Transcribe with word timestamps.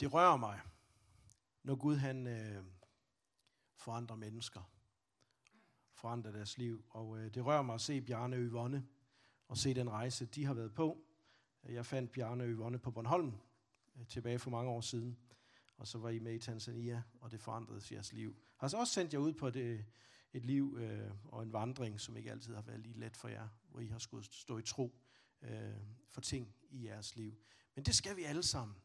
Det 0.00 0.12
rører 0.12 0.36
mig, 0.36 0.60
når 1.62 1.74
Gud 1.74 1.96
han 1.96 2.26
øh, 2.26 2.64
forandrer 3.76 4.16
mennesker, 4.16 4.72
forandrer 5.92 6.32
deres 6.32 6.58
liv. 6.58 6.84
Og 6.90 7.18
øh, 7.18 7.34
det 7.34 7.44
rører 7.44 7.62
mig 7.62 7.74
at 7.74 7.80
se 7.80 8.00
Bjarne 8.00 8.36
og 8.36 8.42
Yvonne, 8.42 8.86
og 9.48 9.58
se 9.58 9.74
den 9.74 9.90
rejse, 9.90 10.26
de 10.26 10.44
har 10.44 10.54
været 10.54 10.74
på. 10.74 11.04
Jeg 11.68 11.86
fandt 11.86 12.12
Bjarne 12.12 12.44
og 12.44 12.50
Yvonne 12.50 12.78
på 12.78 12.90
Bornholm 12.90 13.32
øh, 13.96 14.06
tilbage 14.06 14.38
for 14.38 14.50
mange 14.50 14.70
år 14.70 14.80
siden, 14.80 15.18
og 15.76 15.86
så 15.86 15.98
var 15.98 16.08
I 16.10 16.18
med 16.18 16.34
i 16.34 16.38
Tanzania, 16.38 17.02
og 17.20 17.30
det 17.30 17.40
forandrede 17.40 17.94
jeres 17.94 18.12
liv. 18.12 18.36
Har 18.56 18.68
så 18.68 18.76
også 18.76 18.92
sendt 18.92 19.12
jer 19.12 19.18
ud 19.18 19.32
på 19.32 19.50
det, 19.50 19.60
øh, 19.60 19.84
et 20.32 20.44
liv 20.44 20.76
øh, 20.80 21.10
og 21.24 21.42
en 21.42 21.52
vandring, 21.52 22.00
som 22.00 22.16
ikke 22.16 22.30
altid 22.30 22.54
har 22.54 22.62
været 22.62 22.80
lige 22.80 22.98
let 22.98 23.16
for 23.16 23.28
jer, 23.28 23.48
hvor 23.70 23.80
I 23.80 23.86
har 23.86 23.98
skulle 23.98 24.24
stå 24.24 24.58
i 24.58 24.62
tro 24.62 25.00
øh, 25.42 25.74
for 26.10 26.20
ting 26.20 26.54
i 26.70 26.86
jeres 26.86 27.16
liv. 27.16 27.34
Men 27.74 27.84
det 27.84 27.94
skal 27.94 28.16
vi 28.16 28.24
alle 28.24 28.42
sammen. 28.42 28.76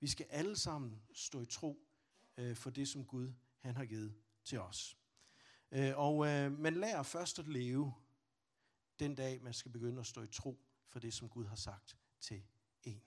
Vi 0.00 0.06
skal 0.06 0.26
alle 0.30 0.56
sammen 0.56 1.02
stå 1.12 1.40
i 1.40 1.46
tro 1.46 1.86
øh, 2.36 2.56
for 2.56 2.70
det, 2.70 2.88
som 2.88 3.04
Gud 3.04 3.32
han 3.58 3.76
har 3.76 3.84
givet 3.84 4.14
til 4.44 4.60
os. 4.60 4.98
Øh, 5.72 5.98
og 5.98 6.26
øh, 6.26 6.52
man 6.52 6.74
lærer 6.74 7.02
først 7.02 7.38
at 7.38 7.48
leve 7.48 7.94
den 8.98 9.14
dag, 9.14 9.42
man 9.42 9.54
skal 9.54 9.72
begynde 9.72 10.00
at 10.00 10.06
stå 10.06 10.22
i 10.22 10.28
tro 10.28 10.60
for 10.88 11.00
det, 11.00 11.14
som 11.14 11.28
Gud 11.28 11.44
har 11.44 11.56
sagt 11.56 11.98
til 12.20 12.42
en. 12.82 13.02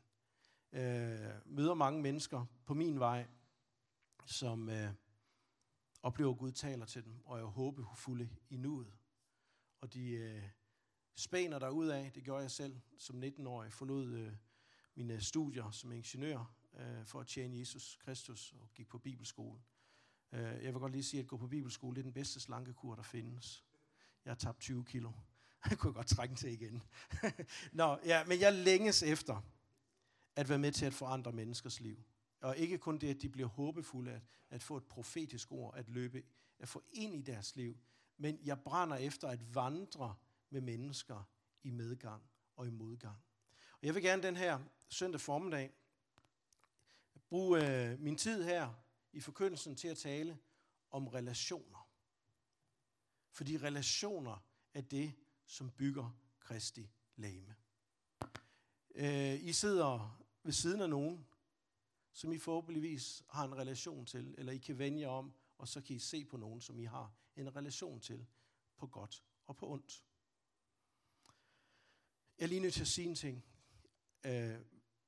Øh, 0.71 1.31
møder 1.45 1.73
mange 1.73 2.01
mennesker 2.01 2.45
på 2.65 2.73
min 2.73 2.99
vej, 2.99 3.27
som 4.25 4.69
øh, 4.69 4.93
oplever, 6.03 6.31
at 6.31 6.37
Gud 6.37 6.51
taler 6.51 6.85
til 6.85 7.05
dem, 7.05 7.21
og 7.25 7.39
er 7.39 7.45
håbefulde 7.45 8.29
i 8.49 8.57
nuet. 8.57 8.93
Og 9.81 9.93
de 9.93 10.09
øh, 10.09 10.43
spæner 11.15 11.59
der 11.59 11.69
ud 11.69 11.87
af, 11.87 12.11
det 12.15 12.23
gjorde 12.23 12.41
jeg 12.41 12.51
selv 12.51 12.79
som 12.97 13.23
19-årig, 13.23 13.73
forlod 13.73 14.13
øh, 14.13 14.33
mine 14.95 15.21
studier 15.21 15.71
som 15.71 15.91
ingeniør 15.91 16.62
øh, 16.73 17.05
for 17.05 17.19
at 17.19 17.27
tjene 17.27 17.59
Jesus 17.59 17.99
Kristus 18.05 18.53
og 18.59 18.69
gik 18.73 18.87
på 18.87 18.97
bibelskole. 18.97 19.61
Øh, 20.31 20.41
jeg 20.41 20.73
vil 20.73 20.73
godt 20.73 20.91
lige 20.91 21.03
sige, 21.03 21.21
at 21.21 21.27
gå 21.27 21.37
på 21.37 21.47
bibelskole 21.47 21.95
det 21.95 22.01
er 22.01 22.03
den 22.03 22.13
bedste 22.13 22.39
slankekur, 22.39 22.95
der 22.95 23.03
findes. 23.03 23.65
Jeg 24.25 24.31
har 24.31 24.35
tabt 24.35 24.59
20 24.59 24.85
kilo. 24.85 25.11
Jeg 25.69 25.77
kunne 25.77 25.93
godt 25.93 26.07
trække 26.07 26.35
til 26.35 26.51
igen. 26.51 26.83
Nå, 27.71 27.99
ja, 28.05 28.23
men 28.25 28.39
jeg 28.39 28.53
længes 28.53 29.03
efter 29.03 29.41
at 30.35 30.49
være 30.49 30.59
med 30.59 30.71
til 30.71 30.85
at 30.85 30.93
forandre 30.93 31.31
menneskers 31.31 31.79
liv. 31.79 32.03
Og 32.41 32.57
ikke 32.57 32.77
kun 32.77 32.97
det, 32.97 33.09
at 33.09 33.21
de 33.21 33.29
bliver 33.29 33.47
håbefulde 33.47 34.11
at, 34.11 34.21
at 34.49 34.63
få 34.63 34.77
et 34.77 34.83
profetisk 34.83 35.51
ord, 35.51 35.73
at 35.77 35.89
løbe, 35.89 36.23
at 36.59 36.67
få 36.67 36.83
ind 36.91 37.15
i 37.15 37.21
deres 37.21 37.55
liv, 37.55 37.77
men 38.17 38.39
jeg 38.43 38.61
brænder 38.61 38.97
efter 38.97 39.27
at 39.27 39.55
vandre 39.55 40.15
med 40.49 40.61
mennesker 40.61 41.29
i 41.63 41.69
medgang 41.69 42.23
og 42.55 42.67
i 42.67 42.69
modgang. 42.69 43.17
Og 43.71 43.87
jeg 43.87 43.95
vil 43.95 44.03
gerne 44.03 44.23
den 44.23 44.35
her 44.35 44.59
søndag 44.89 45.21
formiddag 45.21 45.71
bruge 47.33 47.91
øh, 47.91 47.99
min 47.99 48.17
tid 48.17 48.43
her 48.43 48.73
i 49.13 49.19
forkyndelsen 49.19 49.75
til 49.75 49.87
at 49.87 49.97
tale 49.97 50.39
om 50.89 51.07
relationer. 51.07 51.89
Fordi 53.31 53.57
relationer 53.57 54.45
er 54.73 54.81
det, 54.81 55.13
som 55.45 55.71
bygger 55.71 56.19
Kristi 56.39 56.91
lame. 57.15 57.55
Øh, 58.95 59.43
I 59.43 59.53
sidder 59.53 60.23
ved 60.43 60.53
siden 60.53 60.81
af 60.81 60.89
nogen, 60.89 61.27
som 62.11 62.31
I 62.31 62.37
forhåbentligvis 62.37 63.23
har 63.29 63.45
en 63.45 63.55
relation 63.55 64.05
til, 64.05 64.35
eller 64.37 64.53
I 64.53 64.57
kan 64.57 64.77
vende 64.77 64.99
jer 64.99 65.09
om, 65.09 65.33
og 65.57 65.67
så 65.67 65.81
kan 65.81 65.95
I 65.95 65.99
se 65.99 66.25
på 66.25 66.37
nogen, 66.37 66.61
som 66.61 66.79
I 66.79 66.85
har 66.85 67.13
en 67.35 67.55
relation 67.55 67.99
til, 67.99 68.25
på 68.77 68.87
godt 68.87 69.23
og 69.45 69.57
på 69.57 69.69
ondt. 69.69 70.03
Jeg 72.37 72.43
er 72.43 72.49
lige 72.49 72.61
nødt 72.61 72.73
til 72.73 72.81
at 72.81 72.87
sige 72.87 73.07
en 73.07 73.15
ting. 73.15 73.45
Øh, 74.25 74.59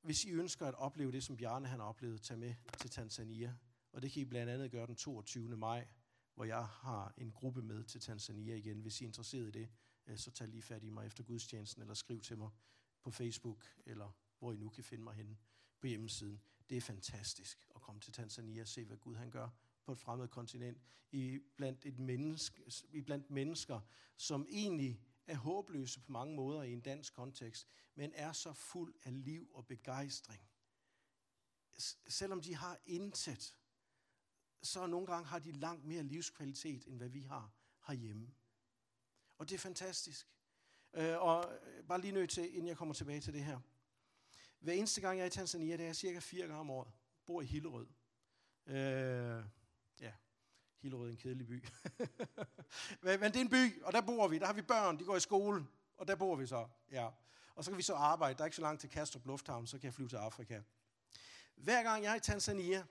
hvis 0.06 0.25
I 0.25 0.31
ønsker 0.31 0.67
at 0.67 0.73
opleve 0.73 1.11
det, 1.11 1.23
som 1.23 1.38
Bjarne 1.38 1.67
han 1.67 1.80
har 1.80 1.88
oplevet, 1.88 2.22
tag 2.22 2.39
med 2.39 2.53
til 2.80 2.89
Tanzania. 2.89 3.56
Og 3.92 4.02
det 4.02 4.12
kan 4.12 4.22
I 4.22 4.25
blandt 4.25 4.52
andet 4.52 4.72
gøre 4.72 4.88
den 4.88 4.95
22. 4.95 5.58
maj, 5.58 5.88
hvor 6.36 6.45
jeg 6.45 6.66
har 6.66 7.14
en 7.17 7.31
gruppe 7.31 7.62
med 7.62 7.84
til 7.84 8.02
Tanzania 8.02 8.56
igen. 8.56 8.80
Hvis 8.81 9.02
I 9.02 9.03
er 9.03 9.08
interesseret 9.08 9.47
i 9.47 9.52
det, 9.52 9.70
øh, 10.07 10.18
så 10.18 10.31
tag 10.31 10.47
lige 10.47 10.62
fat 10.62 10.84
i 10.84 10.90
mig 10.90 11.06
efter 11.06 11.24
gudstjenesten, 11.24 11.81
eller 11.81 11.94
skriv 11.94 12.22
til 12.22 12.38
mig 12.38 12.50
på 13.03 13.12
Facebook, 13.12 13.66
eller 13.85 14.12
hvor 14.40 14.53
I 14.53 14.57
nu 14.57 14.69
kan 14.69 14.84
finde 14.84 15.03
mig 15.03 15.13
henne 15.13 15.38
på 15.80 15.88
hjemmesiden. 15.88 16.41
Det 16.69 16.78
er 16.78 16.81
fantastisk 16.81 17.68
at 17.75 17.81
komme 17.81 18.01
til 18.01 18.13
Tanzania 18.13 18.62
og 18.62 18.68
se, 18.68 18.85
hvad 18.85 18.97
Gud 18.97 19.16
han 19.16 19.31
gør 19.31 19.50
på 19.85 19.91
et 19.91 19.97
fremmed 19.97 20.28
kontinent, 20.28 20.78
i 21.12 21.40
blandt, 21.57 21.85
et 21.85 22.00
menneske, 22.00 22.63
i 22.91 23.01
blandt 23.01 23.30
mennesker, 23.30 23.80
som 24.18 24.46
egentlig 24.50 25.01
er 25.28 25.36
håbløse 25.36 26.00
på 26.00 26.12
mange 26.12 26.36
måder 26.36 26.63
i 26.63 26.74
en 26.74 26.81
dansk 26.81 27.13
kontekst, 27.13 27.68
men 27.96 28.12
er 28.13 28.31
så 28.31 28.53
fuld 28.53 28.96
af 29.03 29.24
liv 29.24 29.52
og 29.53 29.68
begejstring. 29.68 30.50
Selvom 32.08 32.41
de 32.41 32.56
har 32.56 32.80
intet, 32.86 33.58
så 34.63 34.88
nogle 34.88 35.08
gange 35.08 35.28
har 35.28 35.40
de 35.40 35.52
langt 35.52 35.86
mere 35.86 36.03
livskvalitet, 36.03 36.88
end 36.88 36.97
hvad 36.97 37.09
vi 37.09 37.22
har 37.22 37.53
herhjemme. 37.88 38.34
Og 39.38 39.50
det 39.50 39.56
er 39.56 39.59
fantastisk. 39.59 40.28
Øh, 40.94 41.22
og 41.22 41.59
øh, 41.62 41.88
bare 41.88 42.02
lige 42.02 42.12
nødt 42.12 42.30
til, 42.30 42.56
inden 42.56 42.68
jeg 42.68 42.78
kommer 42.78 42.94
tilbage 42.94 43.22
til 43.22 43.34
det 43.34 43.44
her. 43.44 43.59
Hver 44.59 44.74
eneste 44.74 45.02
gang 45.02 45.18
jeg 45.18 45.24
er 45.24 45.28
i 45.28 45.30
Tanzania, 45.30 45.78
det 45.78 45.86
er 45.86 45.94
cirka 45.94 46.19
fire 46.19 46.47
gange 46.47 46.59
om 46.59 46.69
året, 46.69 46.92
bor 47.25 47.42
i 47.42 47.46
Hillerød. 47.46 47.88
Øh, 48.66 49.44
Hillerød 50.85 51.07
er 51.07 51.12
en 51.12 51.18
kedelig 51.18 51.47
by. 51.47 51.63
men, 53.03 53.19
men 53.19 53.31
det 53.31 53.35
er 53.35 53.41
en 53.41 53.50
by, 53.50 53.84
og 53.84 53.94
der 53.94 54.01
bor 54.01 54.28
vi. 54.28 54.40
Der 54.40 54.46
har 54.46 54.53
vi 54.53 54.62
børn, 54.62 55.00
de 55.00 55.03
går 55.03 55.16
i 55.16 55.19
skole, 55.19 55.68
og 55.97 56.07
der 56.07 56.16
bor 56.16 56.35
vi 56.35 56.47
så. 56.47 56.68
Ja. 56.91 57.09
Og 57.56 57.63
så 57.63 57.72
kan 57.72 57.78
vi 57.78 57.84
så 57.84 57.94
arbejde. 57.96 58.38
Der 58.38 58.44
er 58.44 58.46
ikke 58.46 58.56
så 58.56 58.62
langt 58.62 58.81
til 58.81 58.90
Kastrup 58.90 59.25
Lufthavn, 59.25 59.68
så 59.68 59.78
kan 59.78 59.85
jeg 59.85 59.94
flyve 59.94 60.09
til 60.09 60.16
Afrika. 60.16 60.62
Hver 61.56 61.84
gang 61.84 62.03
jeg 62.03 62.12
er 62.12 62.16
i 62.16 62.19
Tanzania, 62.19 62.85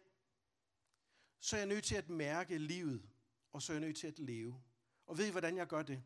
så 1.41 1.56
er 1.56 1.60
jeg 1.60 1.66
nødt 1.66 1.84
til 1.84 1.94
at 1.94 2.09
mærke 2.09 2.59
livet, 2.59 3.09
og 3.53 3.62
så 3.62 3.72
er 3.72 3.75
jeg 3.75 3.87
nødt 3.87 3.97
til 3.97 4.06
at 4.06 4.19
leve. 4.19 4.62
Og 5.06 5.19
ved 5.19 5.27
I, 5.27 5.31
hvordan 5.31 5.56
jeg 5.56 5.66
gør 5.66 5.83
det? 5.83 6.03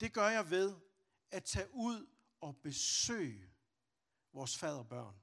Det 0.00 0.12
gør 0.12 0.28
jeg 0.28 0.50
ved 0.50 0.74
at 1.30 1.44
tage 1.44 1.68
ud 1.72 2.06
og 2.40 2.56
besøge 2.56 3.50
vores 4.32 4.58
faderbørn 4.58 5.14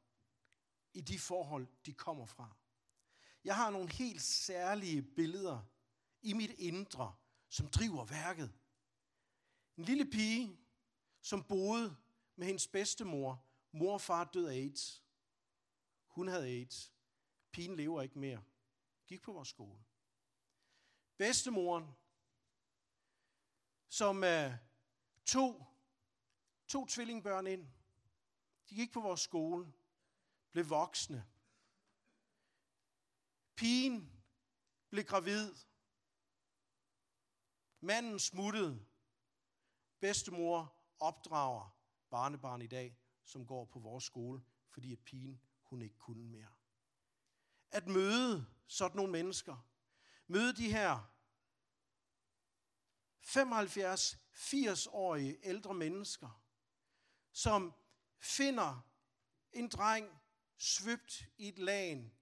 i 0.94 1.02
de 1.02 1.20
forhold, 1.20 1.68
de 1.86 1.94
kommer 1.94 2.26
fra. 2.26 2.56
Jeg 3.44 3.56
har 3.56 3.70
nogle 3.70 3.92
helt 3.92 4.22
særlige 4.22 5.02
billeder 5.02 5.62
i 6.22 6.34
mit 6.34 6.52
indre, 6.52 7.16
som 7.50 7.68
driver 7.68 8.06
værket. 8.06 8.54
En 9.78 9.84
lille 9.84 10.06
pige, 10.06 10.60
som 11.22 11.44
boede 11.44 11.98
med 12.36 12.48
hendes 12.48 12.68
bedstemor. 12.68 13.46
Mor 13.72 13.94
og 13.94 14.02
far 14.02 14.24
døde 14.24 14.50
af 14.50 14.56
AIDS. 14.56 15.04
Hun 16.08 16.28
havde 16.28 16.46
AIDS. 16.46 16.94
Pigen 17.52 17.76
lever 17.76 18.02
ikke 18.02 18.20
mere. 18.20 18.44
Gik 19.08 19.22
på 19.22 19.34
vores 19.34 19.50
skole. 19.50 19.84
Bedstemoren, 21.18 21.86
som 23.88 24.18
uh, 24.18 24.54
tog 25.26 25.68
to 26.68 26.86
tvillingbørn 26.86 27.48
ind. 27.48 27.68
De 28.70 28.76
gik 28.76 28.92
på 28.92 29.00
vores 29.00 29.22
skole, 29.22 29.74
blev 30.52 30.70
voksne. 30.70 31.31
Pigen 33.62 34.24
blev 34.90 35.06
gravid. 35.06 35.56
Manden 37.80 38.20
smuttede. 38.20 38.86
Bedstemor 40.00 40.76
opdrager 41.00 41.78
barnebarn 42.10 42.62
i 42.62 42.68
dag, 42.68 42.98
som 43.24 43.46
går 43.46 43.66
på 43.66 43.80
vores 43.80 44.04
skole, 44.04 44.44
fordi 44.70 44.94
at 44.94 45.00
pigen 45.00 45.42
hun 45.64 45.82
ikke 45.82 45.98
kunne 45.98 46.26
mere. 46.26 46.48
At 47.72 47.88
møde 47.88 48.46
sådan 48.68 48.96
nogle 48.96 49.12
mennesker, 49.12 49.68
møde 50.28 50.56
de 50.56 50.72
her 50.72 51.12
75-80-årige 53.22 55.38
ældre 55.44 55.74
mennesker, 55.74 56.44
som 57.32 57.74
finder 58.20 58.88
en 59.54 59.70
dreng 59.70 60.20
svøbt 60.58 61.26
i 61.38 61.48
et 61.48 61.60
lagen 61.60 62.14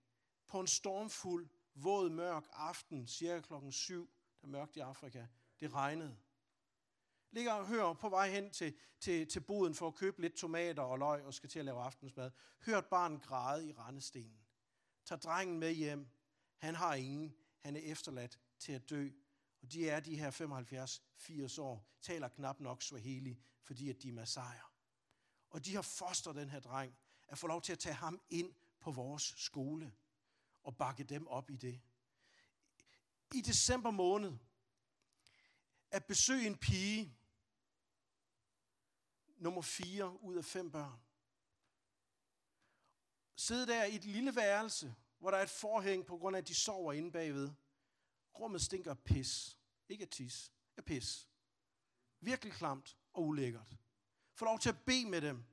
på 0.50 0.60
en 0.60 0.68
stormfuld, 0.68 1.50
våd, 1.74 2.10
mørk 2.10 2.44
aften, 2.54 3.07
cirka 3.07 3.42
klokken 3.42 3.72
7, 3.72 4.10
der 4.42 4.48
mørkt 4.48 4.75
i 4.75 4.80
Afrika. 4.80 5.25
Det 5.60 5.74
regnede. 5.74 6.18
Ligger 7.31 7.54
og 7.54 7.68
hører 7.68 7.94
på 7.94 8.10
vej 8.10 8.30
hen 8.30 8.51
til, 8.51 8.78
til, 9.00 9.28
til 9.28 9.40
boden 9.40 9.75
for 9.75 9.88
at 9.88 9.96
købe 9.96 10.22
lidt 10.22 10.34
tomater 10.34 10.84
og 10.84 11.00
løg 11.00 11.24
og 11.25 11.34
skal 11.34 11.50
til 11.50 11.60
at 11.60 11.66
lave 11.66 11.81
aftensmad. 11.81 12.31
Hørt 12.66 12.86
barn 12.86 13.19
græde 13.19 13.68
i 13.68 13.74
rendestenen. 13.74 14.40
Tag 15.06 15.18
drengen 15.18 15.60
med 15.60 15.72
hjem. 15.74 16.10
Han 16.57 16.75
har 16.75 16.94
ingen. 16.94 17.36
Han 17.60 17.75
er 17.75 17.80
efterladt 17.80 18.40
til 18.60 18.72
at 18.72 18.90
dø. 18.90 19.10
Og 19.62 19.72
de 19.72 19.90
er 19.90 20.00
de 20.00 20.18
her 20.18 20.31
75-80 21.57 21.62
år, 21.62 21.88
taler 22.01 22.28
knap 22.28 22.60
nok 22.60 22.81
Swahili, 22.81 23.40
fordi 23.63 23.90
at 23.90 24.01
de 24.01 24.10
er 24.10 24.13
massajer. 24.13 24.74
Og 25.50 25.66
de 25.66 25.75
har 25.75 25.81
foster 25.81 26.31
den 26.31 26.50
her 26.50 26.60
dreng, 26.60 26.98
at 27.28 27.38
få 27.38 27.48
lov 27.48 27.62
til 27.62 27.72
at 27.72 27.80
tage 27.80 27.96
ham 27.96 28.22
ind 28.30 28.54
på 28.80 28.92
vores 28.92 29.24
skole 29.38 29.94
og 30.69 30.77
bakke 30.77 31.04
dem 31.04 31.27
op 31.27 31.50
i 31.50 31.56
det. 31.56 31.81
I 33.33 33.42
december 33.42 33.92
måned, 33.92 34.38
at 35.92 36.06
besøge 36.06 36.48
en 36.48 36.57
pige, 36.57 37.18
nummer 39.38 39.62
fire 39.62 40.21
ud 40.21 40.36
af 40.36 40.45
fem 40.45 40.71
børn, 40.71 41.00
sidde 43.36 43.68
der 43.68 43.83
i 43.83 43.95
et 43.95 44.06
lille 44.06 44.36
værelse, 44.36 44.95
hvor 45.19 45.31
der 45.31 45.38
er 45.38 45.44
et 45.44 45.50
forhæng 45.50 46.06
på 46.06 46.18
grund 46.18 46.36
af, 46.36 46.42
at 46.42 46.48
de 46.48 46.56
sover 46.56 46.94
inde 46.94 47.12
bagved. 47.12 47.51
Rummet 48.39 48.62
stinker 48.62 48.92
af 48.92 49.00
pis. 49.00 49.57
Ikke 49.89 50.01
af 50.01 50.10
tis, 50.10 50.54
af 50.77 50.86
pis. 50.86 51.30
Virkelig 52.19 52.54
klamt 52.54 52.98
og 53.13 53.24
ulækkert. 53.24 53.77
Få 54.33 54.45
lov 54.45 54.60
til 54.60 54.69
at 54.69 54.86
bede 54.86 55.10
med 55.10 55.22
dem. 55.22 55.45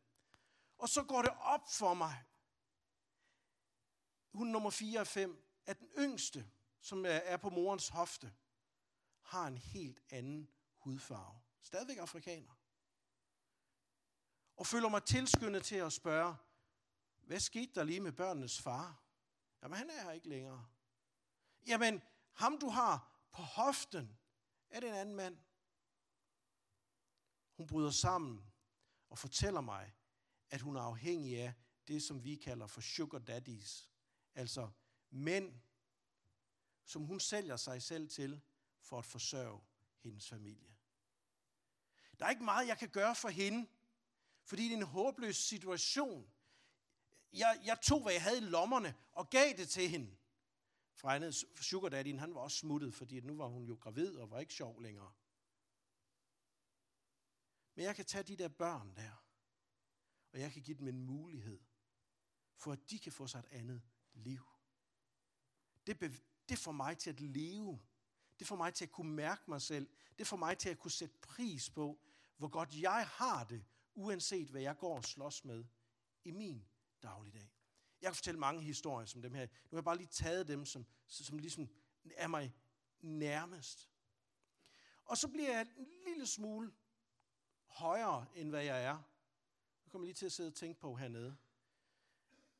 Og 0.78 0.88
så 0.88 1.02
går 1.02 1.22
det 1.22 1.30
op 1.40 1.68
for 1.72 1.94
mig. 1.94 2.24
Hun 4.36 4.46
nummer 4.46 4.70
4 4.70 5.00
og 5.00 5.06
5, 5.06 5.44
at 5.66 5.78
den 5.78 5.88
yngste, 5.98 6.50
som 6.80 7.04
er 7.08 7.36
på 7.36 7.50
morens 7.50 7.88
hofte, 7.88 8.32
har 9.22 9.46
en 9.46 9.58
helt 9.58 10.00
anden 10.10 10.50
hudfarve. 10.78 11.40
Stadigvæk 11.60 11.96
afrikaner. 11.96 12.54
Og 14.56 14.66
føler 14.66 14.88
mig 14.88 15.04
tilskyndet 15.04 15.64
til 15.64 15.76
at 15.76 15.92
spørge, 15.92 16.36
hvad 17.16 17.40
skete 17.40 17.74
der 17.74 17.84
lige 17.84 18.00
med 18.00 18.12
børnenes 18.12 18.62
far? 18.62 19.02
Jamen, 19.62 19.78
han 19.78 19.90
er 19.90 20.02
her 20.02 20.12
ikke 20.12 20.28
længere. 20.28 20.66
Jamen, 21.66 22.02
ham 22.32 22.58
du 22.58 22.68
har 22.68 23.20
på 23.32 23.42
hoften, 23.42 24.18
er 24.70 24.80
det 24.80 24.88
en 24.88 24.94
anden 24.94 25.16
mand? 25.16 25.38
Hun 27.56 27.66
bryder 27.66 27.90
sammen 27.90 28.52
og 29.08 29.18
fortæller 29.18 29.60
mig, 29.60 29.94
at 30.50 30.60
hun 30.60 30.76
er 30.76 30.82
afhængig 30.82 31.40
af 31.40 31.54
det, 31.88 32.02
som 32.02 32.24
vi 32.24 32.36
kalder 32.36 32.66
for 32.66 32.80
sugar 32.80 33.18
daddies. 33.18 33.90
Altså 34.36 34.70
mænd, 35.10 35.54
som 36.84 37.04
hun 37.04 37.20
sælger 37.20 37.56
sig 37.56 37.82
selv 37.82 38.08
til 38.08 38.40
for 38.80 38.98
at 38.98 39.04
forsørge 39.04 39.60
hendes 39.98 40.28
familie. 40.28 40.76
Der 42.18 42.26
er 42.26 42.30
ikke 42.30 42.44
meget, 42.44 42.68
jeg 42.68 42.78
kan 42.78 42.88
gøre 42.88 43.14
for 43.14 43.28
hende, 43.28 43.68
fordi 44.44 44.64
det 44.64 44.72
er 44.72 44.76
en 44.76 44.82
håbløs 44.82 45.36
situation. 45.36 46.30
Jeg, 47.32 47.60
jeg 47.64 47.80
tog, 47.82 48.02
hvad 48.02 48.12
jeg 48.12 48.22
havde 48.22 48.38
i 48.38 48.40
lommerne, 48.40 48.94
og 49.12 49.30
gav 49.30 49.56
det 49.56 49.68
til 49.68 49.88
hende. 49.88 50.16
For 50.94 51.62
sugar 51.62 51.88
daddyen, 51.88 52.18
han 52.18 52.34
var 52.34 52.40
også 52.40 52.56
smuttet, 52.56 52.94
fordi 52.94 53.20
nu 53.20 53.36
var 53.36 53.46
hun 53.46 53.64
jo 53.64 53.74
gravid 53.74 54.16
og 54.16 54.30
var 54.30 54.40
ikke 54.40 54.54
sjov 54.54 54.80
længere. 54.80 55.12
Men 57.74 57.84
jeg 57.84 57.96
kan 57.96 58.04
tage 58.04 58.24
de 58.24 58.36
der 58.36 58.48
børn 58.48 58.96
der, 58.96 59.24
og 60.32 60.40
jeg 60.40 60.52
kan 60.52 60.62
give 60.62 60.78
dem 60.78 60.88
en 60.88 61.00
mulighed, 61.00 61.60
for 62.54 62.72
at 62.72 62.90
de 62.90 62.98
kan 62.98 63.12
få 63.12 63.26
sig 63.26 63.38
et 63.38 63.48
andet 63.50 63.82
liv. 64.16 64.42
Det, 65.86 66.22
det 66.48 66.58
får 66.58 66.72
mig 66.72 66.98
til 66.98 67.10
at 67.10 67.20
leve. 67.20 67.80
Det 68.38 68.46
får 68.46 68.56
mig 68.56 68.74
til 68.74 68.84
at 68.84 68.90
kunne 68.90 69.12
mærke 69.12 69.42
mig 69.48 69.62
selv. 69.62 69.88
Det 70.18 70.26
får 70.26 70.36
mig 70.36 70.58
til 70.58 70.68
at 70.68 70.78
kunne 70.78 70.90
sætte 70.90 71.18
pris 71.18 71.70
på, 71.70 72.00
hvor 72.36 72.48
godt 72.48 72.80
jeg 72.80 73.06
har 73.06 73.44
det, 73.44 73.64
uanset 73.94 74.48
hvad 74.48 74.60
jeg 74.60 74.78
går 74.78 74.96
og 74.96 75.04
slås 75.04 75.44
med 75.44 75.64
i 76.24 76.30
min 76.30 76.64
dagligdag. 77.02 77.50
Jeg 78.00 78.08
kan 78.08 78.14
fortælle 78.14 78.40
mange 78.40 78.62
historier 78.62 79.06
som 79.06 79.22
dem 79.22 79.34
her. 79.34 79.46
Nu 79.46 79.68
har 79.70 79.76
jeg 79.76 79.84
bare 79.84 79.96
lige 79.96 80.06
taget 80.06 80.48
dem, 80.48 80.64
som, 80.64 80.86
som 81.06 81.38
ligesom 81.38 81.68
er 82.16 82.28
mig 82.28 82.54
nærmest. 83.00 83.90
Og 85.04 85.16
så 85.16 85.28
bliver 85.28 85.52
jeg 85.52 85.66
en 85.76 85.86
lille 86.06 86.26
smule 86.26 86.72
højere, 87.66 88.26
end 88.34 88.50
hvad 88.50 88.64
jeg 88.64 88.84
er. 88.84 88.96
Nu 89.84 89.90
kommer 89.90 90.06
jeg 90.06 90.08
lige 90.08 90.14
til 90.14 90.26
at 90.26 90.32
sidde 90.32 90.48
og 90.48 90.54
tænke 90.54 90.80
på 90.80 90.94
hernede. 90.94 91.36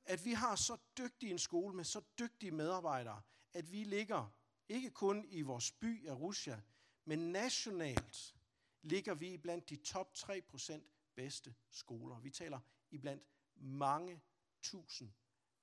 At 0.06 0.24
vi 0.24 0.32
har 0.32 0.56
så 0.56 0.76
dygtig 0.98 1.30
en 1.30 1.38
skole 1.38 1.76
med 1.76 1.84
så 1.84 2.00
dygtige 2.18 2.50
medarbejdere, 2.52 3.22
at 3.52 3.72
vi 3.72 3.84
ligger 3.84 4.32
ikke 4.68 4.90
kun 4.90 5.24
i 5.28 5.42
vores 5.42 5.72
by 5.72 6.06
af 6.06 6.14
Russia, 6.14 6.62
men 7.04 7.32
nationalt 7.32 8.36
ligger 8.82 9.14
vi 9.14 9.36
blandt 9.36 9.70
de 9.70 9.76
top 9.76 10.12
3% 10.16 10.80
bedste 11.14 11.54
skoler. 11.70 12.20
Vi 12.20 12.30
taler 12.30 12.60
i 12.90 12.98
blandt 12.98 13.22
mange 13.56 14.20
tusind 14.62 15.12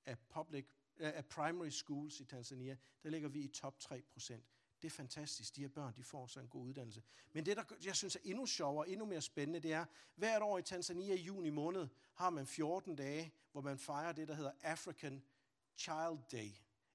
af, 0.04 0.18
public, 0.18 0.66
af 0.98 1.26
primary 1.26 1.68
schools 1.68 2.20
i 2.20 2.24
Tanzania, 2.24 2.76
der 3.02 3.10
ligger 3.10 3.28
vi 3.28 3.40
i 3.40 3.48
top 3.48 3.78
3 3.78 4.02
procent. 4.02 4.44
Det 4.84 4.90
er 4.90 4.94
fantastisk. 4.94 5.56
De 5.56 5.60
her 5.60 5.68
børn, 5.68 5.96
de 5.96 6.04
får 6.04 6.26
så 6.26 6.40
en 6.40 6.48
god 6.48 6.66
uddannelse. 6.66 7.02
Men 7.32 7.46
det, 7.46 7.56
der 7.56 7.64
jeg 7.84 7.96
synes 7.96 8.16
er 8.16 8.20
endnu 8.24 8.46
sjovere, 8.46 8.88
endnu 8.88 9.06
mere 9.06 9.20
spændende, 9.22 9.60
det 9.60 9.72
er, 9.72 9.84
hvert 10.14 10.42
år 10.42 10.58
i 10.58 10.62
Tanzania 10.62 11.14
i 11.14 11.20
juni 11.20 11.50
måned, 11.50 11.88
har 12.14 12.30
man 12.30 12.46
14 12.46 12.96
dage, 12.96 13.32
hvor 13.52 13.60
man 13.60 13.78
fejrer 13.78 14.12
det, 14.12 14.28
der 14.28 14.34
hedder 14.34 14.52
African 14.62 15.24
Child 15.76 16.18
Day. 16.32 16.50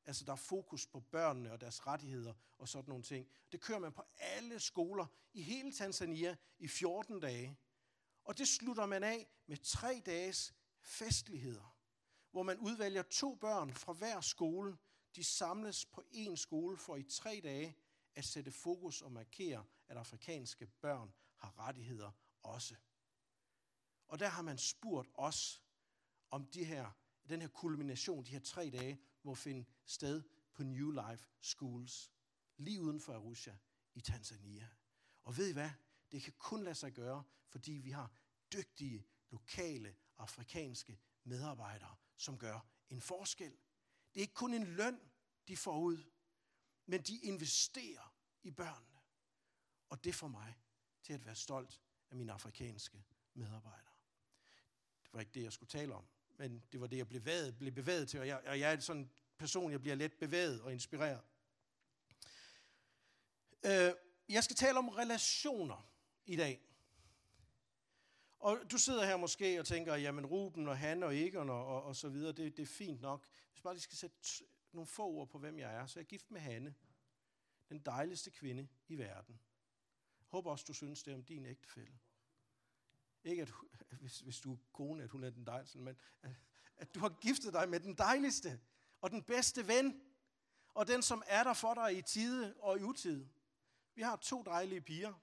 Altså, 0.05 0.25
der 0.25 0.31
er 0.31 0.35
fokus 0.35 0.87
på 0.87 0.99
børnene 0.99 1.51
og 1.51 1.61
deres 1.61 1.87
rettigheder 1.87 2.33
og 2.57 2.67
sådan 2.67 2.89
nogle 2.89 3.03
ting. 3.03 3.27
Det 3.51 3.61
kører 3.61 3.79
man 3.79 3.91
på 3.91 4.03
alle 4.17 4.59
skoler 4.59 5.05
i 5.33 5.41
hele 5.41 5.71
Tanzania 5.71 6.35
i 6.59 6.67
14 6.67 7.19
dage. 7.19 7.57
Og 8.23 8.37
det 8.37 8.47
slutter 8.47 8.85
man 8.85 9.03
af 9.03 9.27
med 9.47 9.57
tre 9.57 10.01
dages 10.05 10.53
festligheder, 10.81 11.75
hvor 12.31 12.43
man 12.43 12.57
udvælger 12.57 13.01
to 13.01 13.35
børn 13.35 13.73
fra 13.73 13.93
hver 13.93 14.21
skole. 14.21 14.77
De 15.15 15.23
samles 15.23 15.85
på 15.85 16.03
én 16.13 16.35
skole 16.35 16.77
for 16.77 16.95
i 16.95 17.03
tre 17.03 17.39
dage 17.43 17.77
at 18.15 18.25
sætte 18.25 18.51
fokus 18.51 19.01
og 19.01 19.11
markere, 19.11 19.65
at 19.87 19.97
afrikanske 19.97 20.67
børn 20.67 21.13
har 21.35 21.59
rettigheder 21.59 22.11
også. 22.43 22.75
Og 24.07 24.19
der 24.19 24.27
har 24.27 24.41
man 24.41 24.57
spurgt 24.57 25.09
os, 25.13 25.63
om 26.31 26.45
de 26.45 26.63
her, 26.63 26.91
den 27.29 27.41
her 27.41 27.47
kulmination, 27.47 28.25
de 28.25 28.31
her 28.31 28.39
tre 28.39 28.69
dage, 28.69 29.01
må 29.23 29.35
finde 29.35 29.65
sted 29.85 30.23
på 30.53 30.63
New 30.63 30.91
Life 30.91 31.27
Schools, 31.41 32.11
lige 32.57 32.81
uden 32.81 32.99
for 32.99 33.13
Arusha 33.13 33.53
i 33.93 34.01
Tanzania. 34.01 34.69
Og 35.23 35.37
ved 35.37 35.49
I 35.49 35.53
hvad? 35.53 35.69
Det 36.11 36.21
kan 36.21 36.33
kun 36.37 36.63
lade 36.63 36.75
sig 36.75 36.93
gøre, 36.93 37.23
fordi 37.47 37.71
vi 37.71 37.91
har 37.91 38.11
dygtige, 38.53 39.07
lokale, 39.29 39.95
afrikanske 40.17 40.99
medarbejdere, 41.23 41.95
som 42.17 42.37
gør 42.37 42.59
en 42.89 43.01
forskel. 43.01 43.57
Det 44.13 44.19
er 44.19 44.21
ikke 44.21 44.33
kun 44.33 44.53
en 44.53 44.63
løn, 44.63 44.99
de 45.47 45.57
får 45.57 45.79
ud, 45.79 46.03
men 46.85 47.01
de 47.01 47.17
investerer 47.17 48.15
i 48.43 48.51
børnene. 48.51 48.99
Og 49.89 50.03
det 50.03 50.15
får 50.15 50.27
mig 50.27 50.57
til 51.03 51.13
at 51.13 51.25
være 51.25 51.35
stolt 51.35 51.81
af 52.11 52.17
mine 52.17 52.31
afrikanske 52.31 53.03
medarbejdere. 53.33 53.93
Det 55.03 55.13
var 55.13 55.19
ikke 55.19 55.31
det, 55.31 55.43
jeg 55.43 55.53
skulle 55.53 55.69
tale 55.69 55.95
om, 55.95 56.05
men 56.37 56.63
det 56.71 56.81
var 56.81 56.87
det, 56.87 56.97
jeg 56.97 57.07
blev 57.07 57.21
bevæget, 57.21 57.57
blev 57.57 57.71
bevæget 57.71 58.09
til, 58.09 58.19
og 58.19 58.27
jeg, 58.27 58.41
og 58.45 58.59
jeg 58.59 58.73
er 58.73 58.79
sådan 58.79 59.01
en 59.01 59.11
person, 59.37 59.71
jeg 59.71 59.81
bliver 59.81 59.95
let 59.95 60.13
bevæget 60.13 60.61
og 60.61 60.73
inspireret. 60.73 61.21
Øh, 63.65 63.93
jeg 64.29 64.43
skal 64.43 64.55
tale 64.55 64.77
om 64.77 64.89
relationer 64.89 65.91
i 66.25 66.35
dag. 66.35 66.61
Og 68.39 68.59
du 68.71 68.77
sidder 68.77 69.05
her 69.05 69.17
måske 69.17 69.59
og 69.59 69.65
tænker, 69.65 69.95
jamen 69.95 70.25
Ruben 70.25 70.67
og 70.67 70.77
han 70.77 71.03
og 71.03 71.17
Egon 71.17 71.49
og, 71.49 71.65
og, 71.65 71.83
og 71.83 71.95
så 71.95 72.09
videre, 72.09 72.31
det, 72.31 72.57
det 72.57 72.63
er 72.63 72.67
fint 72.67 73.01
nok. 73.01 73.27
Hvis 73.51 73.61
bare 73.61 73.73
lige 73.73 73.81
skal 73.81 73.97
sætte 73.97 74.17
nogle 74.71 74.87
få 74.87 75.07
ord 75.07 75.29
på, 75.29 75.39
hvem 75.39 75.59
jeg 75.59 75.75
er, 75.75 75.85
så 75.85 75.99
er 75.99 76.01
jeg 76.01 76.07
gift 76.07 76.31
med 76.31 76.41
Hanne. 76.41 76.75
Den 77.69 77.79
dejligste 77.79 78.31
kvinde 78.31 78.67
i 78.87 78.97
verden. 78.97 79.39
Jeg 80.19 80.27
håber 80.27 80.51
også, 80.51 80.65
du 80.67 80.73
synes 80.73 81.03
det 81.03 81.13
om 81.13 81.23
din 81.23 81.45
ægtefælle. 81.45 81.99
Ikke 83.23 83.41
at, 83.41 83.51
hvis, 84.01 84.19
hvis 84.19 84.39
du 84.39 84.53
er 84.53 84.57
kone, 84.73 85.03
at 85.03 85.09
hun 85.09 85.23
er 85.23 85.29
den 85.29 85.45
dejligste, 85.45 85.79
men 85.79 85.97
at, 86.21 86.31
at 86.77 86.95
du 86.95 86.99
har 86.99 87.09
giftet 87.21 87.53
dig 87.53 87.69
med 87.69 87.79
den 87.79 87.97
dejligste 87.97 88.59
og 89.01 89.11
den 89.11 89.23
bedste 89.23 89.67
ven, 89.67 90.01
og 90.73 90.87
den, 90.87 91.01
som 91.01 91.23
er 91.27 91.43
der 91.43 91.53
for 91.53 91.73
dig 91.73 91.97
i 91.97 92.01
tide 92.01 92.55
og 92.59 92.79
i 92.79 92.83
utid. 92.83 93.25
Vi 93.95 94.01
har 94.01 94.15
to 94.15 94.43
dejlige 94.43 94.81
piger. 94.81 95.13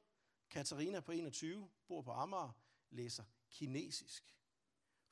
Katarina 0.51 1.01
på 1.01 1.13
21, 1.13 1.71
bor 1.89 2.03
på 2.03 2.11
Amager, 2.11 2.66
læser 2.91 3.25
kinesisk, 3.51 4.37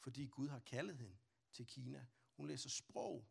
fordi 0.01 0.27
Gud 0.27 0.49
har 0.49 0.61
kaldet 0.61 0.97
hende 0.97 1.17
til 1.53 1.67
Kina. 1.67 2.07
Hun 2.37 2.47
læser 2.47 2.69
sprog. 2.69 3.29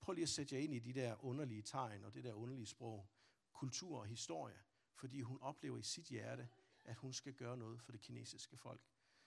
Prøv 0.00 0.12
lige 0.12 0.22
at 0.22 0.28
sætte 0.28 0.54
jer 0.54 0.62
ind 0.62 0.74
i 0.74 0.78
de 0.78 0.92
der 0.92 1.24
underlige 1.24 1.62
tegn 1.62 2.04
og 2.04 2.14
det 2.14 2.24
der 2.24 2.32
underlige 2.32 2.66
sprog. 2.66 3.08
Kultur 3.52 3.98
og 3.98 4.06
historie. 4.06 4.62
Fordi 4.94 5.20
hun 5.20 5.38
oplever 5.40 5.78
i 5.78 5.82
sit 5.82 6.04
hjerte, 6.04 6.48
at 6.84 6.96
hun 6.96 7.12
skal 7.12 7.34
gøre 7.34 7.56
noget 7.56 7.82
for 7.82 7.92
det 7.92 8.00
kinesiske 8.00 8.56
folk. 8.56 8.80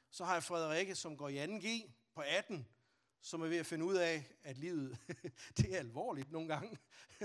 Så 0.10 0.26
har 0.26 0.34
jeg 0.34 0.44
Frederikke, 0.44 0.96
som 0.96 1.18
går 1.18 1.30
i 1.30 1.46
2G 1.46 1.92
på 2.14 2.22
18, 2.22 2.68
som 3.22 3.42
er 3.42 3.48
ved 3.48 3.58
at 3.58 3.66
finde 3.66 3.86
ud 3.86 3.96
af, 3.96 4.36
at 4.44 4.58
livet 4.58 4.98
det 5.58 5.74
er 5.74 5.80
alvorligt 5.80 6.32
nogle 6.32 6.48
gange. 6.48 6.78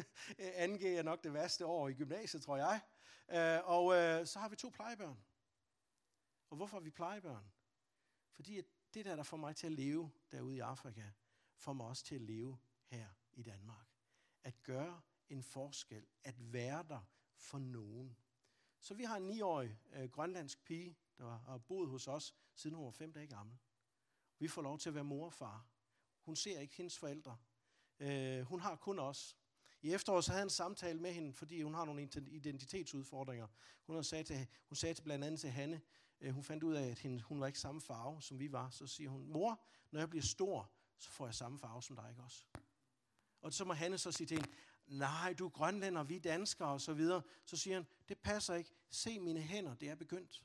2G 0.65 0.87
er 0.87 1.03
nok 1.03 1.25
det 1.25 1.33
værste 1.33 1.67
år 1.67 1.89
i 1.89 1.93
gymnasiet, 1.93 2.43
tror 2.43 2.57
jeg. 2.57 2.81
Øh, 3.29 3.69
og 3.69 3.95
øh, 3.95 4.27
så 4.27 4.39
har 4.39 4.49
vi 4.49 4.57
to 4.57 4.69
plejebørn. 4.69 5.25
Og 6.51 6.57
hvorfor 6.57 6.77
er 6.77 6.81
vi 6.81 6.91
plejebørn? 6.91 7.53
Fordi 8.33 8.59
at 8.59 8.65
det 8.95 9.05
der, 9.05 9.17
der 9.17 9.23
får 9.23 9.37
mig 9.37 9.57
til 9.57 9.67
at 9.67 9.73
leve 9.73 10.11
derude 10.33 10.57
i 10.57 10.61
Afrika, 10.61 11.11
får 11.57 11.73
mig 11.73 11.87
også 11.87 12.05
til 12.05 12.15
at 12.15 12.21
leve 12.21 12.59
her 12.85 13.09
i 13.33 13.43
Danmark. 13.43 13.87
At 14.45 14.63
gøre 14.63 15.01
en 15.29 15.43
forskel. 15.43 16.07
At 16.25 16.53
være 16.53 16.85
der 16.89 17.01
for 17.37 17.59
nogen. 17.59 18.17
Så 18.81 18.95
vi 18.95 19.05
har 19.05 19.17
en 19.17 19.27
niårig 19.27 19.79
øh, 19.93 20.11
grønlandsk 20.11 20.65
pige, 20.65 20.97
der 21.19 21.39
har 21.39 21.59
boet 21.59 21.89
hos 21.89 22.09
os, 22.09 22.35
siden 22.55 22.77
hun 22.77 22.85
var 22.85 22.91
fem 22.91 23.13
dage 23.13 23.27
gammel. 23.27 23.59
Vi 24.39 24.49
får 24.49 24.63
lov 24.63 24.79
til 24.79 24.89
at 24.89 24.95
være 24.95 25.05
mor 25.05 25.27
og 25.27 25.33
far. 25.33 25.67
Hun 26.21 26.37
ser 26.37 26.61
ikke 26.61 26.77
hendes 26.77 26.99
forældre. 26.99 27.39
Øh, 27.99 28.43
hun 28.43 28.61
har 28.61 28.77
kun 28.77 28.99
os. 28.99 29.37
I 29.83 29.93
efteråret 29.93 30.25
så 30.25 30.31
havde 30.31 30.41
jeg 30.41 30.47
en 30.47 30.51
samtale 30.51 31.01
med 31.01 31.13
hende, 31.13 31.33
fordi 31.33 31.63
hun 31.63 31.75
har 31.75 31.85
nogle 31.85 32.03
identitetsudfordringer. 32.27 33.47
Hun, 33.87 34.05
sagde, 34.05 34.25
til, 34.25 34.47
hun 34.69 34.77
sagde 34.77 34.95
til 34.95 35.03
blandt 35.03 35.25
andet 35.25 35.41
til 35.41 35.51
Hanne, 35.51 35.81
øh, 36.21 36.35
hun 36.35 36.45
fandt 36.45 36.63
ud 36.63 36.75
af, 36.75 36.87
at 36.87 36.99
hende, 36.99 37.21
hun 37.21 37.41
var 37.41 37.47
ikke 37.47 37.59
samme 37.59 37.81
farve, 37.81 38.23
som 38.23 38.39
vi 38.39 38.53
var. 38.53 38.71
Så 38.71 38.87
siger 38.87 39.11
hun, 39.11 39.29
mor, 39.29 39.61
når 39.91 40.01
jeg 40.01 40.11
bliver 40.11 40.23
stor, 40.23 40.71
så 40.99 41.11
får 41.11 41.27
jeg 41.27 41.35
samme 41.35 41.59
farve 41.59 41.83
som 41.83 41.97
dig, 41.97 42.07
ikke 42.11 42.23
også? 42.23 42.45
Og 43.41 43.53
så 43.53 43.65
må 43.65 43.73
Hanne 43.73 43.99
så 43.99 44.13
sige 44.13 44.27
til 44.27 44.37
hende, 44.37 44.51
nej, 44.87 45.33
du 45.33 45.47
er 45.47 45.51
grønlænder, 45.51 46.03
vi 46.03 46.17
er 46.17 46.21
danskere 46.21 46.69
og 46.69 46.81
så 46.81 46.93
videre. 46.93 47.23
Så 47.45 47.57
siger 47.57 47.77
han, 47.77 47.87
det 48.09 48.19
passer 48.19 48.55
ikke. 48.55 48.71
Se 48.91 49.21
mine 49.21 49.41
hænder, 49.41 49.75
det 49.75 49.89
er 49.89 49.95
begyndt. 49.95 50.45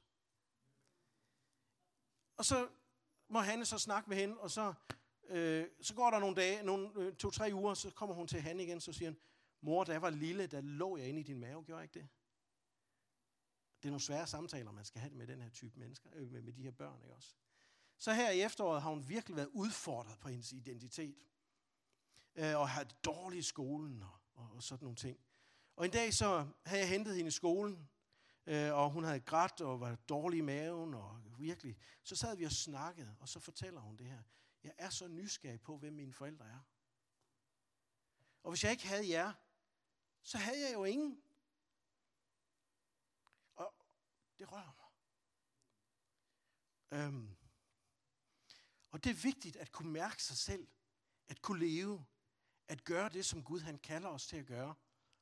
Og 2.37 2.45
så 2.45 2.67
må 3.27 3.39
Hanne 3.39 3.65
så 3.65 3.77
snakke 3.77 4.09
med 4.09 4.17
hende, 4.17 4.37
og 4.37 4.51
så, 4.51 4.73
øh, 5.27 5.67
så 5.81 5.93
går 5.93 6.11
der 6.11 6.19
nogle 6.19 6.35
dage, 6.35 6.63
nogle, 6.63 6.91
øh, 6.95 7.15
to-tre 7.15 7.49
uger, 7.53 7.73
så 7.73 7.91
kommer 7.91 8.15
hun 8.15 8.27
til 8.27 8.41
Hanne 8.41 8.63
igen, 8.63 8.81
så 8.81 8.93
siger 8.93 9.09
han, 9.09 9.17
mor, 9.61 9.83
da 9.83 9.91
jeg 9.91 10.01
var 10.01 10.09
lille, 10.09 10.47
der 10.47 10.61
lå 10.61 10.97
jeg 10.97 11.07
inde 11.07 11.19
i 11.19 11.23
din 11.23 11.39
mave, 11.39 11.63
gjorde 11.63 11.79
jeg 11.79 11.83
ikke 11.83 11.99
det? 11.99 12.07
Det 13.85 13.89
er 13.89 13.91
nogle 13.91 14.01
svære 14.01 14.27
samtaler, 14.27 14.71
man 14.71 14.85
skal 14.85 15.01
have 15.01 15.13
med 15.13 15.27
den 15.27 15.41
her 15.41 15.49
type 15.49 15.79
mennesker, 15.79 16.09
øh, 16.13 16.31
med, 16.31 16.41
med 16.41 16.53
de 16.53 16.63
her 16.63 16.71
børn, 16.71 17.01
ikke 17.01 17.15
også? 17.15 17.35
Så 17.97 18.13
her 18.13 18.31
i 18.31 18.41
efteråret 18.41 18.81
har 18.81 18.89
hun 18.89 19.09
virkelig 19.09 19.35
været 19.35 19.49
udfordret 19.53 20.19
på 20.19 20.29
hendes 20.29 20.51
identitet. 20.51 21.27
Øh, 22.35 22.57
og 22.59 22.69
har 22.69 22.83
det 22.83 23.05
dårligt 23.05 23.39
i 23.39 23.47
skolen 23.47 24.03
og, 24.03 24.17
og, 24.33 24.51
og 24.51 24.63
sådan 24.63 24.85
nogle 24.85 24.95
ting. 24.95 25.19
Og 25.75 25.85
en 25.85 25.91
dag 25.91 26.13
så 26.13 26.47
havde 26.65 26.81
jeg 26.81 26.89
hentet 26.89 27.15
hende 27.15 27.27
i 27.27 27.31
skolen, 27.31 27.89
øh, 28.45 28.73
og 28.73 28.91
hun 28.91 29.03
havde 29.03 29.19
grædt 29.19 29.61
og 29.61 29.79
var 29.79 29.95
dårlig 29.95 30.37
i 30.37 30.41
maven, 30.41 30.93
og 30.93 31.21
virkelig. 31.39 31.77
Så 32.03 32.15
sad 32.15 32.37
vi 32.37 32.43
og 32.43 32.51
snakkede, 32.51 33.15
og 33.19 33.29
så 33.29 33.39
fortæller 33.39 33.81
hun 33.81 33.97
det 33.97 34.07
her. 34.07 34.23
Jeg 34.63 34.73
er 34.77 34.89
så 34.89 35.07
nysgerrig 35.07 35.61
på, 35.61 35.77
hvem 35.77 35.93
mine 35.93 36.13
forældre 36.13 36.45
er. 36.45 36.59
Og 38.43 38.51
hvis 38.51 38.63
jeg 38.63 38.71
ikke 38.71 38.87
havde 38.87 39.09
jer, 39.09 39.33
så 40.21 40.37
havde 40.37 40.61
jeg 40.61 40.73
jo 40.73 40.83
ingen. 40.83 41.21
Og 43.55 43.73
det 44.39 44.51
rører 44.51 44.73
mig. 44.79 44.85
Øhm. 46.99 47.35
Og 48.91 49.03
det 49.03 49.09
er 49.09 49.23
vigtigt 49.23 49.55
at 49.55 49.71
kunne 49.71 49.91
mærke 49.91 50.23
sig 50.23 50.37
selv, 50.37 50.67
at 51.27 51.41
kunne 51.41 51.59
leve, 51.59 52.05
at 52.67 52.83
gøre 52.83 53.09
det, 53.09 53.25
som 53.25 53.43
Gud 53.43 53.59
han 53.59 53.77
kalder 53.77 54.09
os 54.09 54.27
til 54.27 54.37
at 54.37 54.45
gøre. 54.45 54.75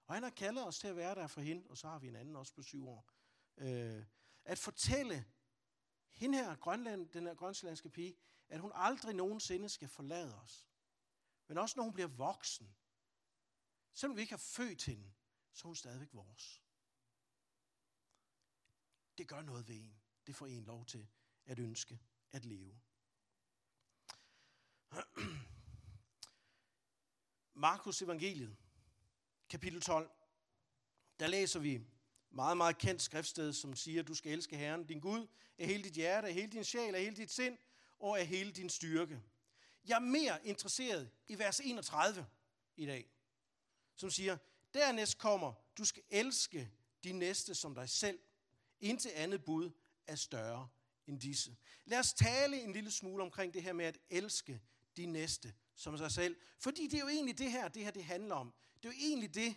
Og 0.07 0.13
han 0.13 0.23
har 0.23 0.29
kaldet 0.29 0.67
os 0.67 0.79
til 0.79 0.87
at 0.87 0.95
være 0.95 1.15
der 1.15 1.27
for 1.27 1.41
hende, 1.41 1.69
og 1.69 1.77
så 1.77 1.87
har 1.87 1.99
vi 1.99 2.07
en 2.07 2.15
anden 2.15 2.35
også 2.35 2.53
på 2.53 2.61
syv 2.61 2.87
år. 2.87 3.09
Øh, 3.57 4.05
at 4.45 4.59
fortælle 4.59 5.25
hende 6.09 6.37
her, 6.37 6.55
Grønland, 6.55 7.09
den 7.09 7.27
her 7.27 7.35
grønlandske 7.35 7.89
pige, 7.89 8.17
at 8.49 8.59
hun 8.59 8.71
aldrig 8.75 9.15
nogensinde 9.15 9.69
skal 9.69 9.87
forlade 9.87 10.41
os. 10.41 10.67
Men 11.47 11.57
også 11.57 11.73
når 11.77 11.83
hun 11.83 11.93
bliver 11.93 12.07
voksen. 12.07 12.75
Selvom 13.93 14.15
vi 14.15 14.21
ikke 14.21 14.33
har 14.33 14.37
født 14.37 14.85
hende, 14.85 15.13
så 15.53 15.61
er 15.65 15.69
hun 15.69 15.75
stadigvæk 15.75 16.13
vores. 16.13 16.62
Det 19.17 19.27
gør 19.27 19.41
noget 19.41 19.67
ved 19.67 19.75
en. 19.75 20.01
Det 20.27 20.35
får 20.35 20.47
en 20.47 20.63
lov 20.63 20.85
til 20.85 21.07
at 21.45 21.59
ønske 21.59 21.99
at 22.31 22.45
leve. 22.45 22.81
Markus 27.53 28.01
evangeliet, 28.01 28.55
kapitel 29.49 29.81
12, 29.81 30.11
der 31.19 31.27
læser 31.27 31.59
vi 31.59 31.81
meget, 32.29 32.57
meget 32.57 32.77
kendt 32.77 33.01
skriftsted, 33.01 33.53
som 33.53 33.75
siger, 33.75 34.01
at 34.01 34.07
du 34.07 34.13
skal 34.13 34.31
elske 34.31 34.57
Herren, 34.57 34.85
din 34.85 34.99
Gud, 34.99 35.27
af 35.57 35.67
hele 35.67 35.83
dit 35.83 35.93
hjerte, 35.93 36.27
af 36.27 36.33
hele 36.33 36.51
din 36.51 36.63
sjæl, 36.63 36.95
af 36.95 37.01
hele 37.01 37.15
dit 37.15 37.31
sind 37.31 37.57
og 37.99 38.19
af 38.19 38.27
hele 38.27 38.51
din 38.51 38.69
styrke. 38.69 39.23
Jeg 39.85 39.95
er 39.95 39.99
mere 39.99 40.47
interesseret 40.47 41.11
i 41.27 41.39
vers 41.39 41.59
31 41.59 42.27
i 42.75 42.85
dag, 42.85 43.11
som 43.95 44.09
siger, 44.09 44.37
dernæst 44.73 45.17
kommer, 45.17 45.53
du 45.77 45.85
skal 45.85 46.03
elske 46.09 46.71
din 47.03 47.19
næste 47.19 47.55
som 47.55 47.75
dig 47.75 47.89
selv. 47.89 48.19
Intet 48.83 49.09
andet 49.09 49.45
bud 49.45 49.71
er 50.07 50.15
større 50.15 50.69
end 51.07 51.19
disse. 51.21 51.57
Lad 51.85 51.99
os 51.99 52.13
tale 52.13 52.61
en 52.61 52.73
lille 52.73 52.91
smule 52.91 53.23
omkring 53.23 53.53
det 53.53 53.63
her 53.63 53.73
med 53.73 53.85
at 53.85 53.97
elske 54.09 54.61
din 54.97 55.13
næste 55.13 55.55
som 55.75 55.97
sig 55.97 56.11
selv. 56.11 56.37
Fordi 56.59 56.87
det 56.87 56.93
er 56.93 57.01
jo 57.01 57.07
egentlig 57.07 57.37
det 57.37 57.51
her, 57.51 57.67
det 57.67 57.83
her 57.83 57.91
det 57.91 58.03
handler 58.03 58.35
om. 58.35 58.53
Det 58.75 58.85
er 58.85 58.93
jo 58.93 58.99
egentlig 58.99 59.33
det, 59.33 59.55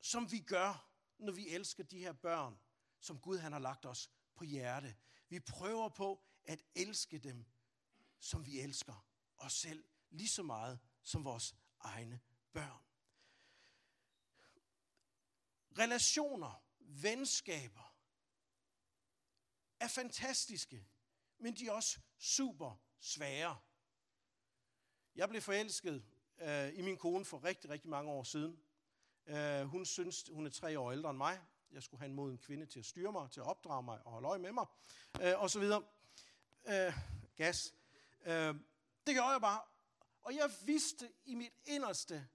som 0.00 0.32
vi 0.32 0.38
gør, 0.38 0.90
når 1.18 1.32
vi 1.32 1.48
elsker 1.48 1.84
de 1.84 1.98
her 1.98 2.12
børn, 2.12 2.58
som 3.00 3.18
Gud 3.18 3.38
han 3.38 3.52
har 3.52 3.58
lagt 3.58 3.86
os 3.86 4.10
på 4.34 4.44
hjerte. 4.44 4.96
Vi 5.28 5.40
prøver 5.40 5.88
på 5.88 6.24
at 6.44 6.62
elske 6.74 7.18
dem, 7.18 7.44
som 8.20 8.46
vi 8.46 8.60
elsker 8.60 9.06
os 9.36 9.52
selv, 9.52 9.84
lige 10.10 10.28
så 10.28 10.42
meget 10.42 10.78
som 11.02 11.24
vores 11.24 11.54
egne 11.80 12.20
børn. 12.52 12.82
Relationer, 15.78 16.67
venskaber 16.88 17.94
er 19.80 19.88
fantastiske, 19.88 20.86
men 21.38 21.54
de 21.54 21.66
er 21.66 21.72
også 21.72 21.98
super 22.18 22.82
svære. 23.00 23.58
Jeg 25.14 25.28
blev 25.28 25.42
forelsket 25.42 26.04
øh, 26.40 26.78
i 26.78 26.82
min 26.82 26.96
kone 26.96 27.24
for 27.24 27.44
rigtig, 27.44 27.70
rigtig 27.70 27.90
mange 27.90 28.10
år 28.10 28.22
siden. 28.22 28.60
Øh, 29.26 29.62
hun 29.62 29.86
synes, 29.86 30.28
hun 30.32 30.46
er 30.46 30.50
tre 30.50 30.78
år 30.78 30.92
ældre 30.92 31.10
end 31.10 31.18
mig. 31.18 31.40
Jeg 31.70 31.82
skulle 31.82 31.98
have 31.98 32.08
en 32.08 32.14
moden 32.14 32.38
kvinde 32.38 32.66
til 32.66 32.78
at 32.78 32.86
styre 32.86 33.12
mig, 33.12 33.30
til 33.30 33.40
at 33.40 33.46
opdrage 33.46 33.82
mig 33.82 34.02
og 34.04 34.12
holde 34.12 34.28
øje 34.28 34.38
med 34.38 34.52
mig, 34.52 34.66
øh, 35.22 35.40
og 35.40 35.50
så 35.50 35.60
videre. 35.60 35.84
Øh, 36.68 36.92
gas. 37.36 37.74
Øh, 38.20 38.54
det 39.06 39.14
gjorde 39.14 39.28
jeg 39.28 39.40
bare. 39.40 39.60
Og 40.22 40.34
jeg 40.34 40.50
vidste 40.64 41.12
i 41.24 41.34
mit 41.34 41.52
inderste, 41.64 42.28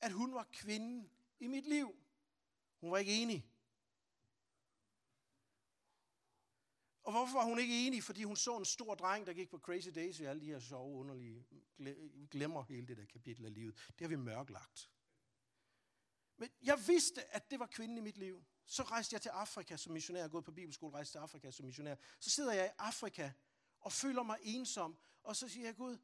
at 0.00 0.12
hun 0.12 0.34
var 0.34 0.48
kvinden 0.52 1.10
i 1.40 1.46
mit 1.46 1.66
liv. 1.66 1.96
Hun 2.80 2.90
var 2.90 2.98
ikke 2.98 3.22
enig. 3.22 3.46
Og 7.08 7.12
hvorfor 7.12 7.38
var 7.38 7.44
hun 7.44 7.58
ikke 7.58 7.86
enig? 7.86 8.04
Fordi 8.04 8.22
hun 8.22 8.36
så 8.36 8.56
en 8.56 8.64
stor 8.64 8.94
dreng, 8.94 9.26
der 9.26 9.32
gik 9.32 9.50
på 9.50 9.58
Crazy 9.58 9.88
Days, 9.94 10.20
og 10.20 10.26
alle 10.26 10.42
de 10.42 10.46
her 10.46 10.60
sjove, 10.60 10.98
underlige... 10.98 11.46
Glemmer 12.30 12.62
hele 12.62 12.86
det 12.86 12.96
der 12.96 13.04
kapitel 13.04 13.44
af 13.44 13.54
livet. 13.54 13.74
Det 13.74 14.00
har 14.00 14.08
vi 14.08 14.16
mørklagt. 14.16 14.90
Men 16.36 16.48
jeg 16.62 16.78
vidste, 16.86 17.34
at 17.34 17.50
det 17.50 17.58
var 17.58 17.66
kvinden 17.66 17.98
i 17.98 18.00
mit 18.00 18.18
liv. 18.18 18.44
Så 18.64 18.82
rejste 18.82 19.14
jeg 19.14 19.22
til 19.22 19.28
Afrika 19.28 19.76
som 19.76 19.92
missionær. 19.92 20.20
Jeg 20.20 20.24
er 20.24 20.30
gået 20.30 20.44
på 20.44 20.52
bibelskole, 20.52 20.94
rejste 20.94 21.14
til 21.14 21.18
Afrika 21.18 21.50
som 21.50 21.66
missionær. 21.66 21.94
Så 22.20 22.30
sidder 22.30 22.52
jeg 22.52 22.66
i 22.66 22.74
Afrika 22.78 23.30
og 23.80 23.92
føler 23.92 24.22
mig 24.22 24.38
ensom. 24.42 24.98
Og 25.22 25.36
så 25.36 25.48
siger 25.48 25.66
jeg, 25.66 25.76
Gud, 25.76 25.98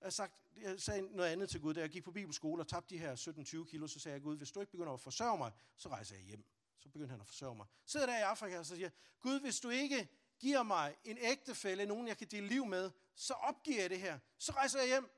jeg, 0.00 0.12
sagt, 0.12 0.34
jeg 0.56 0.80
sagde 0.80 1.16
noget 1.16 1.30
andet 1.30 1.50
til 1.50 1.60
Gud, 1.60 1.74
da 1.74 1.80
jeg 1.80 1.90
gik 1.90 2.04
på 2.04 2.12
bibelskole 2.12 2.62
og 2.62 2.68
tabte 2.68 2.94
de 2.94 2.98
her 2.98 3.16
17-20 3.64 3.70
kilo, 3.70 3.86
så 3.86 3.98
sagde 3.98 4.14
jeg, 4.14 4.22
Gud, 4.22 4.36
hvis 4.36 4.52
du 4.52 4.60
ikke 4.60 4.72
begynder 4.72 4.92
at 4.92 5.00
forsørge 5.00 5.38
mig, 5.38 5.52
så 5.76 5.88
rejser 5.88 6.16
jeg 6.16 6.24
hjem. 6.24 6.44
Så 6.78 6.88
begyndte 6.88 7.10
han 7.10 7.20
at 7.20 7.26
forsørge 7.26 7.56
mig. 7.56 7.66
Så 7.84 7.92
sidder 7.92 8.06
der 8.06 8.18
i 8.18 8.22
Afrika 8.22 8.58
og 8.58 8.66
så 8.66 8.74
siger, 8.74 8.90
Gud, 9.20 9.40
hvis 9.40 9.60
du 9.60 9.68
ikke 9.68 10.08
giver 10.38 10.62
mig 10.62 10.96
en 11.04 11.18
ægtefælle, 11.18 11.86
nogen 11.86 12.08
jeg 12.08 12.18
kan 12.18 12.28
dele 12.28 12.48
liv 12.48 12.66
med, 12.66 12.90
så 13.14 13.34
opgiver 13.34 13.80
jeg 13.80 13.90
det 13.90 14.00
her. 14.00 14.18
Så 14.38 14.52
rejser 14.52 14.78
jeg 14.78 14.88
hjem. 14.88 15.10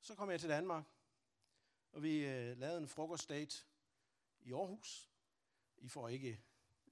Så 0.00 0.14
kommer 0.14 0.32
jeg 0.32 0.40
til 0.40 0.48
Danmark, 0.48 0.84
og 1.92 2.02
vi 2.02 2.26
øh, 2.26 2.58
lavede 2.58 2.78
en 2.78 2.88
frokostdate 2.88 3.56
i 4.40 4.52
Aarhus. 4.52 5.10
I 5.78 5.88
får 5.88 6.08
ikke, 6.08 6.40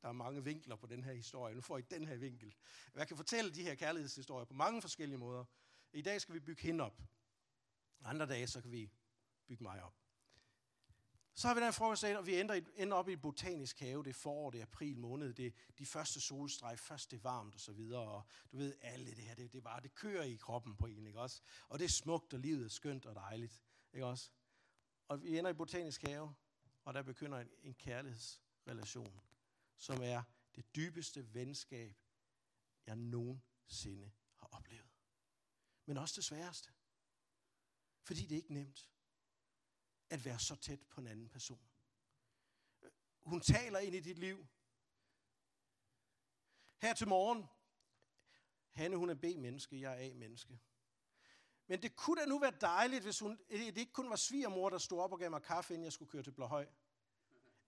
der 0.02 0.08
er 0.08 0.12
mange 0.12 0.44
vinkler 0.44 0.76
på 0.76 0.86
den 0.86 1.04
her 1.04 1.12
historie. 1.12 1.54
Nu 1.54 1.60
får 1.60 1.78
I 1.78 1.82
den 1.82 2.08
her 2.08 2.16
vinkel. 2.16 2.54
Jeg 2.94 3.08
kan 3.08 3.16
fortælle 3.16 3.54
de 3.54 3.62
her 3.62 3.74
kærlighedshistorier 3.74 4.44
på 4.44 4.54
mange 4.54 4.82
forskellige 4.82 5.18
måder. 5.18 5.44
I 5.92 6.02
dag 6.02 6.20
skal 6.20 6.34
vi 6.34 6.40
bygge 6.40 6.62
hende 6.62 6.84
op. 6.84 7.02
Andre 8.04 8.26
dage, 8.26 8.46
så 8.46 8.60
kan 8.60 8.72
vi 8.72 8.90
bygge 9.46 9.62
mig 9.62 9.82
op. 9.82 10.03
Så 11.36 11.48
har 11.48 11.54
vi 11.54 11.60
den 11.60 11.72
frokostdag, 11.72 12.16
og 12.16 12.26
vi 12.26 12.40
ender, 12.40 12.60
ender 12.76 12.96
op 12.96 13.08
i 13.08 13.12
et 13.12 13.20
botanisk 13.20 13.80
have. 13.80 14.02
Det 14.04 14.10
er 14.10 14.14
forår, 14.14 14.50
det 14.50 14.58
er 14.58 14.62
april 14.62 14.98
måned, 14.98 15.34
det 15.34 15.46
er 15.46 15.50
de 15.78 15.86
første 15.86 16.20
solstreg, 16.20 16.78
først 16.78 17.10
det 17.10 17.16
er 17.16 17.20
varmt 17.20 17.54
og 17.54 17.60
så 17.60 17.72
videre. 17.72 18.00
Og 18.00 18.22
du 18.52 18.56
ved, 18.56 18.74
alle 18.80 19.06
det 19.06 19.24
her, 19.24 19.34
det, 19.34 19.52
det, 19.52 19.62
bare, 19.62 19.80
det 19.80 19.94
kører 19.94 20.22
i 20.22 20.36
kroppen 20.36 20.76
på 20.76 20.86
en, 20.86 21.06
ikke 21.06 21.20
også? 21.20 21.40
Og 21.68 21.78
det 21.78 21.84
er 21.84 21.88
smukt, 21.88 22.34
og 22.34 22.40
livet 22.40 22.64
er 22.64 22.68
skønt 22.68 23.06
og 23.06 23.14
dejligt, 23.14 23.62
ikke 23.92 24.06
også? 24.06 24.30
Og 25.08 25.22
vi 25.22 25.38
ender 25.38 25.50
i 25.50 25.54
botanisk 25.54 26.02
have, 26.02 26.34
og 26.84 26.94
der 26.94 27.02
begynder 27.02 27.38
en, 27.38 27.48
en 27.62 27.74
kærlighedsrelation, 27.74 29.20
som 29.76 30.02
er 30.02 30.22
det 30.54 30.76
dybeste 30.76 31.34
venskab, 31.34 31.96
jeg 32.86 32.96
nogensinde 32.96 34.10
har 34.36 34.48
oplevet. 34.52 34.90
Men 35.86 35.96
også 35.96 36.14
det 36.16 36.24
sværeste. 36.24 36.70
Fordi 38.02 38.20
det 38.22 38.32
er 38.32 38.36
ikke 38.36 38.54
nemt 38.54 38.88
at 40.10 40.24
være 40.24 40.38
så 40.38 40.56
tæt 40.56 40.80
på 40.90 41.00
en 41.00 41.06
anden 41.06 41.28
person. 41.28 41.60
Hun 43.22 43.40
taler 43.40 43.78
ind 43.78 43.94
i 43.94 44.00
dit 44.00 44.18
liv. 44.18 44.46
Her 46.78 46.94
til 46.94 47.08
morgen, 47.08 47.44
Hanne 48.70 48.96
hun 48.96 49.10
er 49.10 49.14
B-menneske, 49.14 49.80
jeg 49.80 49.92
er 49.92 50.10
A-menneske. 50.10 50.60
Men 51.66 51.82
det 51.82 51.96
kunne 51.96 52.20
da 52.20 52.26
nu 52.26 52.38
være 52.38 52.52
dejligt, 52.60 53.04
hvis 53.04 53.18
hun, 53.18 53.38
det 53.50 53.78
ikke 53.78 53.92
kun 53.92 54.10
var 54.10 54.16
svigermor, 54.16 54.70
der 54.70 54.78
stod 54.78 55.00
op 55.00 55.12
og 55.12 55.18
gav 55.18 55.30
mig 55.30 55.42
kaffe, 55.42 55.74
inden 55.74 55.84
jeg 55.84 55.92
skulle 55.92 56.10
køre 56.10 56.22
til 56.22 56.32
Blåhøj. 56.32 56.66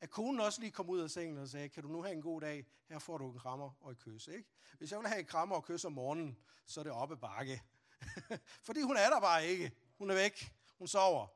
At 0.00 0.10
konen 0.10 0.40
også 0.40 0.60
lige 0.60 0.70
kom 0.70 0.90
ud 0.90 1.00
af 1.00 1.10
sengen 1.10 1.38
og 1.38 1.48
sagde, 1.48 1.68
kan 1.68 1.82
du 1.82 1.88
nu 1.88 2.02
have 2.02 2.12
en 2.12 2.22
god 2.22 2.40
dag? 2.40 2.66
Her 2.88 2.98
får 2.98 3.18
du 3.18 3.30
en 3.30 3.38
krammer 3.38 3.70
og 3.80 3.90
et 3.90 3.98
kys. 3.98 4.28
Ikke? 4.28 4.48
Hvis 4.78 4.92
jeg 4.92 4.98
vil 4.98 5.08
have 5.08 5.20
en 5.20 5.26
krammer 5.26 5.56
og 5.56 5.64
kys 5.64 5.84
om 5.84 5.92
morgenen, 5.92 6.38
så 6.66 6.80
er 6.80 6.84
det 6.84 6.92
oppe 6.92 7.16
bakke. 7.16 7.62
Fordi 8.66 8.80
hun 8.80 8.96
er 8.96 9.10
der 9.10 9.20
bare 9.20 9.46
ikke. 9.46 9.72
Hun 9.98 10.10
er 10.10 10.14
væk. 10.14 10.52
Hun 10.78 10.88
sover. 10.88 11.35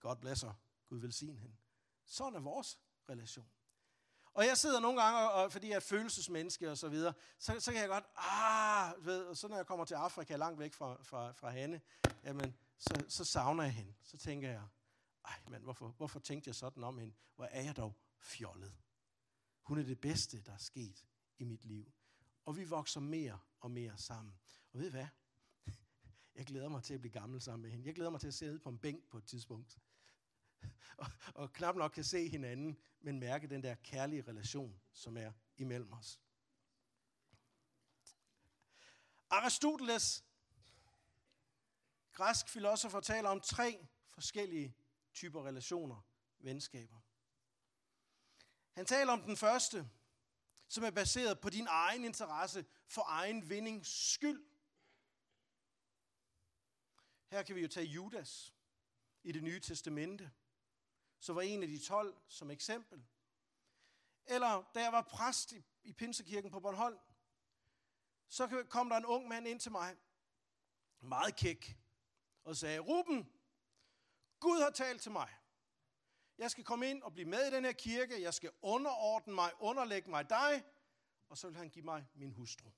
God 0.00 0.16
bless 0.16 0.42
her. 0.42 0.52
Gud 0.88 0.98
velsigne 0.98 1.38
hende. 1.38 1.56
Sådan 2.04 2.34
er 2.34 2.40
vores 2.40 2.78
relation. 3.08 3.50
Og 4.34 4.46
jeg 4.46 4.58
sidder 4.58 4.80
nogle 4.80 5.02
gange, 5.02 5.30
og, 5.30 5.52
fordi 5.52 5.68
jeg 5.68 5.76
er 5.76 5.80
følelsesmenneske 5.80 6.70
og 6.70 6.78
så 6.78 6.88
videre, 6.88 7.14
så, 7.38 7.60
så 7.60 7.72
kan 7.72 7.80
jeg 7.80 7.88
godt, 7.88 8.04
ah, 8.16 9.06
ved, 9.06 9.24
og 9.24 9.36
så 9.36 9.48
når 9.48 9.56
jeg 9.56 9.66
kommer 9.66 9.84
til 9.84 9.94
Afrika, 9.94 10.36
langt 10.36 10.58
væk 10.58 10.74
fra, 10.74 11.02
fra, 11.02 11.32
fra 11.32 11.50
Hanne, 11.50 11.80
jamen, 12.24 12.56
så, 12.78 13.04
så 13.08 13.24
savner 13.24 13.62
jeg 13.62 13.72
hende. 13.72 13.94
Så 14.02 14.16
tænker 14.16 14.50
jeg, 14.50 14.62
ej, 15.24 15.42
men 15.48 15.62
hvorfor, 15.62 15.88
hvorfor 15.88 16.20
tænkte 16.20 16.48
jeg 16.48 16.54
sådan 16.54 16.84
om 16.84 16.98
hende? 16.98 17.14
Hvor 17.36 17.44
er 17.44 17.62
jeg 17.62 17.76
dog 17.76 17.94
fjollet? 18.18 18.74
Hun 19.62 19.78
er 19.78 19.82
det 19.82 20.00
bedste, 20.00 20.42
der 20.42 20.52
er 20.52 20.58
sket 20.58 21.04
i 21.38 21.44
mit 21.44 21.64
liv. 21.64 21.92
Og 22.44 22.56
vi 22.56 22.64
vokser 22.64 23.00
mere 23.00 23.38
og 23.60 23.70
mere 23.70 23.98
sammen. 23.98 24.34
Og 24.72 24.78
ved 24.78 24.86
I 24.86 24.90
hvad? 24.90 25.06
Jeg 26.38 26.46
glæder 26.46 26.68
mig 26.68 26.82
til 26.82 26.94
at 26.94 27.00
blive 27.00 27.12
gammel 27.12 27.40
sammen 27.40 27.62
med 27.62 27.70
hende. 27.70 27.86
Jeg 27.86 27.94
glæder 27.94 28.10
mig 28.10 28.20
til 28.20 28.28
at 28.28 28.34
sidde 28.34 28.58
på 28.58 28.68
en 28.68 28.78
bænk 28.78 29.04
på 29.10 29.18
et 29.18 29.24
tidspunkt. 29.24 29.78
Og, 30.96 31.06
og 31.34 31.52
knap 31.52 31.76
nok 31.76 31.90
kan 31.90 32.04
se 32.04 32.28
hinanden, 32.28 32.78
men 33.00 33.20
mærke 33.20 33.46
den 33.46 33.62
der 33.62 33.74
kærlige 33.74 34.22
relation, 34.22 34.80
som 34.92 35.16
er 35.16 35.32
imellem 35.56 35.92
os. 35.92 36.20
Aristoteles, 39.30 40.24
græsk 42.12 42.48
filosofer, 42.48 43.00
taler 43.00 43.28
om 43.28 43.40
tre 43.40 43.86
forskellige 44.08 44.76
typer 45.12 45.46
relationer, 45.46 46.06
venskaber. 46.38 47.00
Han 48.72 48.86
taler 48.86 49.12
om 49.12 49.22
den 49.22 49.36
første, 49.36 49.90
som 50.68 50.84
er 50.84 50.90
baseret 50.90 51.40
på 51.40 51.50
din 51.50 51.66
egen 51.70 52.04
interesse 52.04 52.64
for 52.86 53.04
egen 53.06 53.50
vindings 53.50 54.12
skyld. 54.12 54.44
Her 57.30 57.42
kan 57.42 57.56
vi 57.56 57.60
jo 57.60 57.68
tage 57.68 57.86
Judas 57.86 58.54
i 59.22 59.32
det 59.32 59.42
nye 59.42 59.60
testamente, 59.60 60.30
så 61.18 61.32
var 61.32 61.42
en 61.42 61.62
af 61.62 61.68
de 61.68 61.78
tolv 61.78 62.16
som 62.28 62.50
eksempel. 62.50 63.06
Eller 64.26 64.70
da 64.74 64.82
jeg 64.82 64.92
var 64.92 65.02
præst 65.02 65.52
i, 65.52 65.64
i 65.84 65.92
Pinsekirken 65.92 66.50
på 66.50 66.60
Bornholm, 66.60 66.98
så 68.28 68.64
kom 68.68 68.88
der 68.88 68.96
en 68.96 69.06
ung 69.06 69.28
mand 69.28 69.48
ind 69.48 69.60
til 69.60 69.72
mig, 69.72 69.96
meget 71.00 71.36
kæk, 71.36 71.78
og 72.44 72.56
sagde, 72.56 72.78
Ruben, 72.78 73.32
Gud 74.40 74.60
har 74.62 74.70
talt 74.70 75.02
til 75.02 75.12
mig. 75.12 75.28
Jeg 76.38 76.50
skal 76.50 76.64
komme 76.64 76.90
ind 76.90 77.02
og 77.02 77.12
blive 77.12 77.28
med 77.28 77.46
i 77.46 77.50
den 77.50 77.64
her 77.64 77.72
kirke. 77.72 78.22
Jeg 78.22 78.34
skal 78.34 78.50
underordne 78.62 79.34
mig, 79.34 79.52
underlægge 79.60 80.10
mig 80.10 80.30
dig. 80.30 80.64
Og 81.28 81.38
så 81.38 81.48
vil 81.48 81.56
han 81.56 81.70
give 81.70 81.84
mig 81.84 82.06
min 82.14 82.32
hustru. 82.32 82.70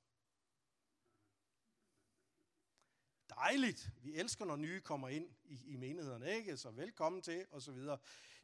Dejligt. 3.30 3.90
Vi 4.02 4.14
elsker, 4.14 4.44
når 4.44 4.56
nye 4.56 4.80
kommer 4.80 5.08
ind 5.08 5.34
i, 5.44 5.72
i 5.72 5.76
menighederne, 5.76 6.34
ikke? 6.36 6.56
Så 6.56 6.70
velkommen 6.70 7.22
til, 7.22 7.46
og 7.50 7.62
så 7.62 7.72
videre. 7.72 7.98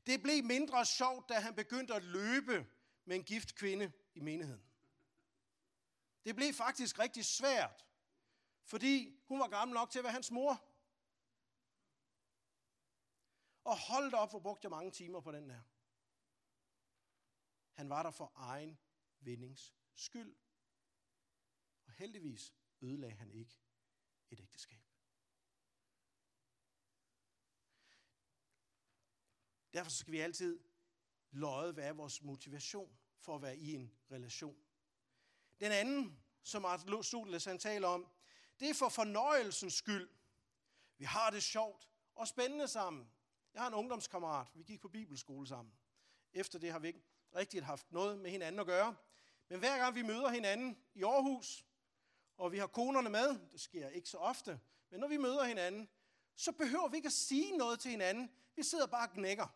Det 0.06 0.22
blev 0.22 0.44
mindre 0.44 0.86
sjovt, 0.86 1.28
da 1.28 1.34
han 1.34 1.54
begyndte 1.54 1.94
at 1.94 2.04
løbe 2.04 2.66
med 3.04 3.16
en 3.16 3.24
gift 3.24 3.54
kvinde 3.54 3.92
i 4.14 4.20
menigheden. 4.20 4.62
Det 6.24 6.36
blev 6.36 6.54
faktisk 6.54 6.98
rigtig 6.98 7.24
svært, 7.24 7.86
fordi 8.64 9.20
hun 9.28 9.40
var 9.40 9.48
gammel 9.48 9.74
nok 9.74 9.90
til 9.90 9.98
at 9.98 10.04
være 10.04 10.12
hans 10.12 10.30
mor. 10.30 10.64
Og 13.64 13.78
hold 13.78 14.14
op, 14.14 14.30
hvor 14.30 14.40
brugte 14.40 14.64
jeg 14.64 14.70
mange 14.70 14.90
timer 14.90 15.20
på 15.20 15.32
den 15.32 15.48
der. 15.50 15.60
Han 17.72 17.88
var 17.88 18.02
der 18.02 18.10
for 18.10 18.32
egen 18.34 18.78
vindings 19.20 19.74
skyld. 19.94 20.36
Og 21.86 21.92
heldigvis 21.92 22.54
ødelagde 22.82 23.14
han 23.14 23.30
ikke 23.30 23.65
et 24.30 24.40
ægteskab. 24.40 24.80
Derfor 29.72 29.90
skal 29.90 30.12
vi 30.12 30.20
altid 30.20 30.60
løje, 31.30 31.72
hvad 31.72 31.84
er 31.84 31.92
vores 31.92 32.22
motivation 32.22 32.98
for 33.18 33.36
at 33.36 33.42
være 33.42 33.56
i 33.56 33.74
en 33.74 33.92
relation. 34.10 34.56
Den 35.60 35.72
anden, 35.72 36.22
som 36.42 36.64
Aristoteles 36.64 37.44
han 37.44 37.58
taler 37.58 37.88
om, 37.88 38.06
det 38.60 38.70
er 38.70 38.74
for 38.74 38.88
fornøjelsens 38.88 39.74
skyld. 39.74 40.08
Vi 40.98 41.04
har 41.04 41.30
det 41.30 41.42
sjovt 41.42 41.88
og 42.14 42.28
spændende 42.28 42.68
sammen. 42.68 43.10
Jeg 43.54 43.62
har 43.62 43.68
en 43.68 43.74
ungdomskammerat, 43.74 44.48
vi 44.54 44.62
gik 44.62 44.80
på 44.80 44.88
bibelskole 44.88 45.46
sammen. 45.46 45.74
Efter 46.32 46.58
det 46.58 46.72
har 46.72 46.78
vi 46.78 46.86
ikke 46.86 47.02
rigtig 47.34 47.64
haft 47.64 47.92
noget 47.92 48.18
med 48.18 48.30
hinanden 48.30 48.58
at 48.58 48.66
gøre. 48.66 48.96
Men 49.48 49.58
hver 49.58 49.78
gang 49.78 49.94
vi 49.94 50.02
møder 50.02 50.28
hinanden 50.28 50.78
i 50.94 51.02
Aarhus, 51.02 51.65
og 52.36 52.52
vi 52.52 52.58
har 52.58 52.66
konerne 52.66 53.10
med, 53.10 53.38
det 53.52 53.60
sker 53.60 53.88
ikke 53.88 54.08
så 54.08 54.18
ofte, 54.18 54.60
men 54.90 55.00
når 55.00 55.08
vi 55.08 55.16
møder 55.16 55.44
hinanden, 55.44 55.88
så 56.36 56.52
behøver 56.52 56.88
vi 56.88 56.96
ikke 56.96 57.06
at 57.06 57.12
sige 57.12 57.56
noget 57.56 57.80
til 57.80 57.90
hinanden. 57.90 58.30
Vi 58.56 58.62
sidder 58.62 58.86
bare 58.86 59.08
og 59.08 59.12
knækker. 59.12 59.46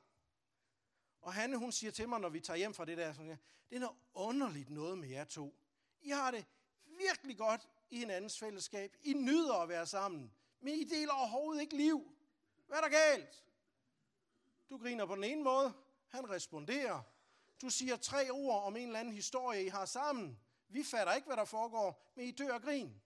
Og 1.21 1.35
Hanne, 1.35 1.57
hun 1.57 1.73
siger 1.73 1.91
til 1.91 2.09
mig, 2.09 2.21
når 2.21 2.29
vi 2.29 2.41
tager 2.41 2.57
hjem 2.57 2.75
fra 2.75 2.85
det 2.85 2.99
der, 2.99 3.13
sådan, 3.13 3.39
det 3.71 3.77
er 3.77 3.81
noget 3.81 3.97
underligt 4.15 4.71
noget 4.71 4.99
med 4.99 5.09
jer 5.09 5.25
to. 5.25 5.55
I 6.01 6.11
har 6.11 6.31
det 6.31 6.47
virkelig 6.87 7.39
godt 7.39 7.69
i 7.91 7.99
hinandens 7.99 8.39
fællesskab. 8.39 8.97
I 9.03 9.13
nyder 9.13 9.55
at 9.55 9.69
være 9.69 9.87
sammen, 9.87 10.33
men 10.61 10.75
I 10.75 10.85
deler 10.85 11.13
overhovedet 11.13 11.61
ikke 11.61 11.77
liv. 11.77 12.13
Hvad 12.67 12.79
er 12.79 12.83
der 12.83 12.89
galt? 12.89 13.45
Du 14.71 14.79
griner 14.79 15.07
på 15.07 15.15
den 15.15 15.25
ene 15.25 15.43
måde, 15.43 15.73
han 16.09 16.31
responderer. 16.31 17.03
Du 17.63 17.71
siger 17.71 17.97
tre 17.97 18.31
ord 18.31 18.63
om 18.63 18.77
en 18.77 18.87
eller 18.87 19.01
anden 19.01 19.15
historie, 19.15 19.65
I 19.65 19.69
har 19.69 19.85
sammen. 19.85 20.41
Vi 20.73 20.83
fatter 20.83 21.15
ikke, 21.15 21.27
hvad 21.27 21.37
der 21.37 21.45
foregår, 21.45 22.13
men 22.15 22.27
I 22.27 22.31
dør 22.31 22.55
og 22.55 22.63
grin. 22.63 23.03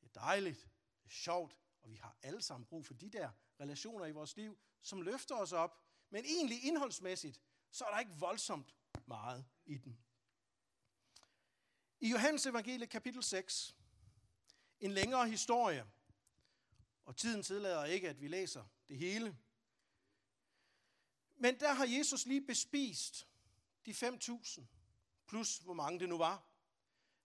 Det 0.00 0.16
er 0.16 0.20
dejligt, 0.20 0.60
det 1.02 1.06
er 1.06 1.14
sjovt, 1.14 1.56
og 1.82 1.90
vi 1.90 1.96
har 1.96 2.16
alle 2.22 2.42
sammen 2.42 2.66
brug 2.66 2.86
for 2.86 2.94
de 2.94 3.10
der 3.10 3.30
relationer 3.60 4.06
i 4.06 4.12
vores 4.12 4.36
liv, 4.36 4.58
som 4.82 5.02
løfter 5.02 5.34
os 5.34 5.52
op. 5.52 5.80
Men 6.10 6.24
egentlig 6.24 6.64
indholdsmæssigt, 6.64 7.40
så 7.70 7.84
er 7.84 7.90
der 7.90 7.98
ikke 7.98 8.12
voldsomt 8.12 8.76
meget 9.06 9.46
i 9.66 9.78
den. 9.78 9.98
I 12.00 12.10
Johannes 12.10 12.46
evangelie 12.46 12.86
kapitel 12.86 13.22
6, 13.22 13.76
en 14.80 14.92
længere 14.92 15.28
historie, 15.28 15.86
og 17.04 17.16
tiden 17.16 17.42
tillader 17.42 17.84
ikke, 17.84 18.08
at 18.08 18.20
vi 18.20 18.28
læser 18.28 18.64
det 18.88 18.98
hele, 18.98 19.38
men 21.36 21.60
der 21.60 21.72
har 21.72 21.86
Jesus 21.86 22.26
lige 22.26 22.46
bespist 22.46 23.28
de 23.86 23.90
5.000, 23.90 24.62
plus 25.26 25.58
hvor 25.58 25.74
mange 25.74 25.98
det 26.00 26.08
nu 26.08 26.18
var. 26.18 26.53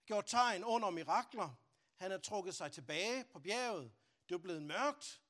Gjort 0.10 0.26
tegn 0.26 0.64
under 0.64 0.90
mirakler. 0.90 1.56
Han 1.96 2.12
havde 2.12 2.22
trukket 2.22 2.56
sig 2.56 2.72
tilbage 2.72 3.26
på 3.32 3.40
bjerget. 3.40 3.92
Det 4.30 4.36
var 4.36 4.42
blevet 4.42 4.64
mørkt. 4.64 5.22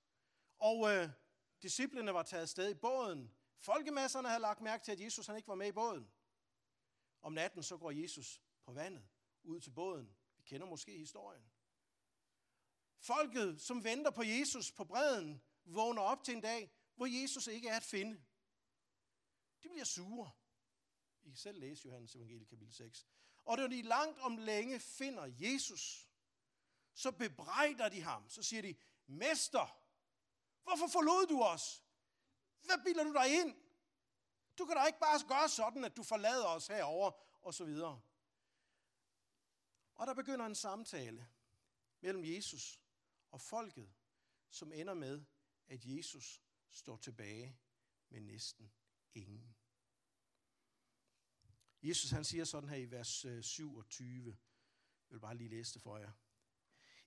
Og 0.60 0.92
øh, 0.92 1.10
disciplene 1.62 2.13
var 2.13 2.24
taget 2.24 2.50
sted 2.50 2.72
i 2.72 2.74
båden. 2.74 3.32
Folkemasserne 3.60 4.28
havde 4.28 4.42
lagt 4.42 4.62
mærke 4.62 4.84
til, 4.84 4.92
at 4.92 5.00
Jesus 5.00 5.28
han 5.28 5.36
ikke 5.36 5.48
var 5.48 5.56
med 5.56 5.68
i 5.68 5.72
båden. 5.72 6.12
Om 7.22 7.34
natten 7.34 7.63
så 7.63 7.78
går 7.78 7.92
Jesus 7.92 8.42
på 8.63 8.74
vandet 8.74 9.08
ud 9.44 9.60
til 9.60 9.72
båden. 9.72 10.15
Vi 10.38 10.44
kender 10.44 10.68
måske 10.68 10.98
historien. 10.98 11.52
Folket, 13.00 13.62
som 13.62 13.84
venter 13.84 14.12
på 14.12 14.24
Jesus 14.24 14.72
på 14.72 14.84
bredden, 14.84 15.42
vågner 15.65 16.02
op 16.02 16.24
til 16.24 16.34
en 16.34 16.42
dag, 16.42 16.72
hvor 16.96 17.22
Jesus 17.22 17.48
ikke 17.48 17.68
er 17.68 17.78
at 17.78 17.84
finde. 17.84 18.22
De 19.63 19.70
bliver 19.70 19.86
sure. 19.86 20.32
I 21.24 21.28
kan 21.30 21.38
selv 21.38 21.60
læse 21.60 21.86
Johannes 21.86 22.15
evangelie 22.15 22.46
kapitel 22.46 22.74
6. 22.74 23.08
Og 23.49 23.57
når 23.57 23.67
de 23.67 23.81
langt 23.81 24.19
om 24.19 24.38
længe 24.38 24.79
finder 24.79 25.25
Jesus, 25.39 26.09
så 26.93 27.12
bebrejder 27.12 27.89
de 27.89 28.01
ham. 28.01 28.29
Så 28.29 28.43
siger 28.43 28.62
de, 28.62 28.75
Mester, 29.07 29.81
hvorfor 30.63 30.88
forlod 30.88 31.27
du 31.27 31.43
os? 31.43 31.83
Hvad 32.62 32.83
bilder 32.83 33.03
du 33.03 33.13
dig 33.13 33.41
ind? 33.41 33.55
Du 34.57 34.65
kan 34.65 34.75
da 34.75 34.85
ikke 34.85 34.99
bare 34.99 35.27
gøre 35.27 35.49
sådan, 35.49 35.83
at 35.83 35.97
du 35.97 36.03
forlader 36.03 36.45
os 36.45 36.67
herover 36.67 37.12
og 37.45 37.53
så 37.53 37.65
videre. 37.65 38.01
Og 39.95 40.07
der 40.07 40.13
begynder 40.13 40.45
en 40.45 40.55
samtale 40.55 41.29
mellem 42.01 42.23
Jesus 42.25 42.81
og 43.31 43.41
folket, 43.41 43.93
som 44.49 44.71
ender 44.71 44.93
med, 44.93 45.25
at 45.67 45.85
Jesus 45.85 46.41
står 46.69 46.97
tilbage 46.97 47.59
med 48.09 48.21
næsten 48.21 48.71
ingen. 49.13 49.59
Jesus 51.82 52.12
han 52.12 52.24
siger 52.24 52.46
sådan 52.46 52.70
her 52.70 52.78
i 52.78 52.92
vers 52.92 53.26
øh, 53.26 53.44
27. 53.44 54.38
Jeg 55.10 55.15
vil 55.15 55.20
bare 55.20 55.38
lige 55.38 55.50
læse 55.50 55.74
det 55.74 55.82
for 55.82 55.98
jer. 55.98 56.12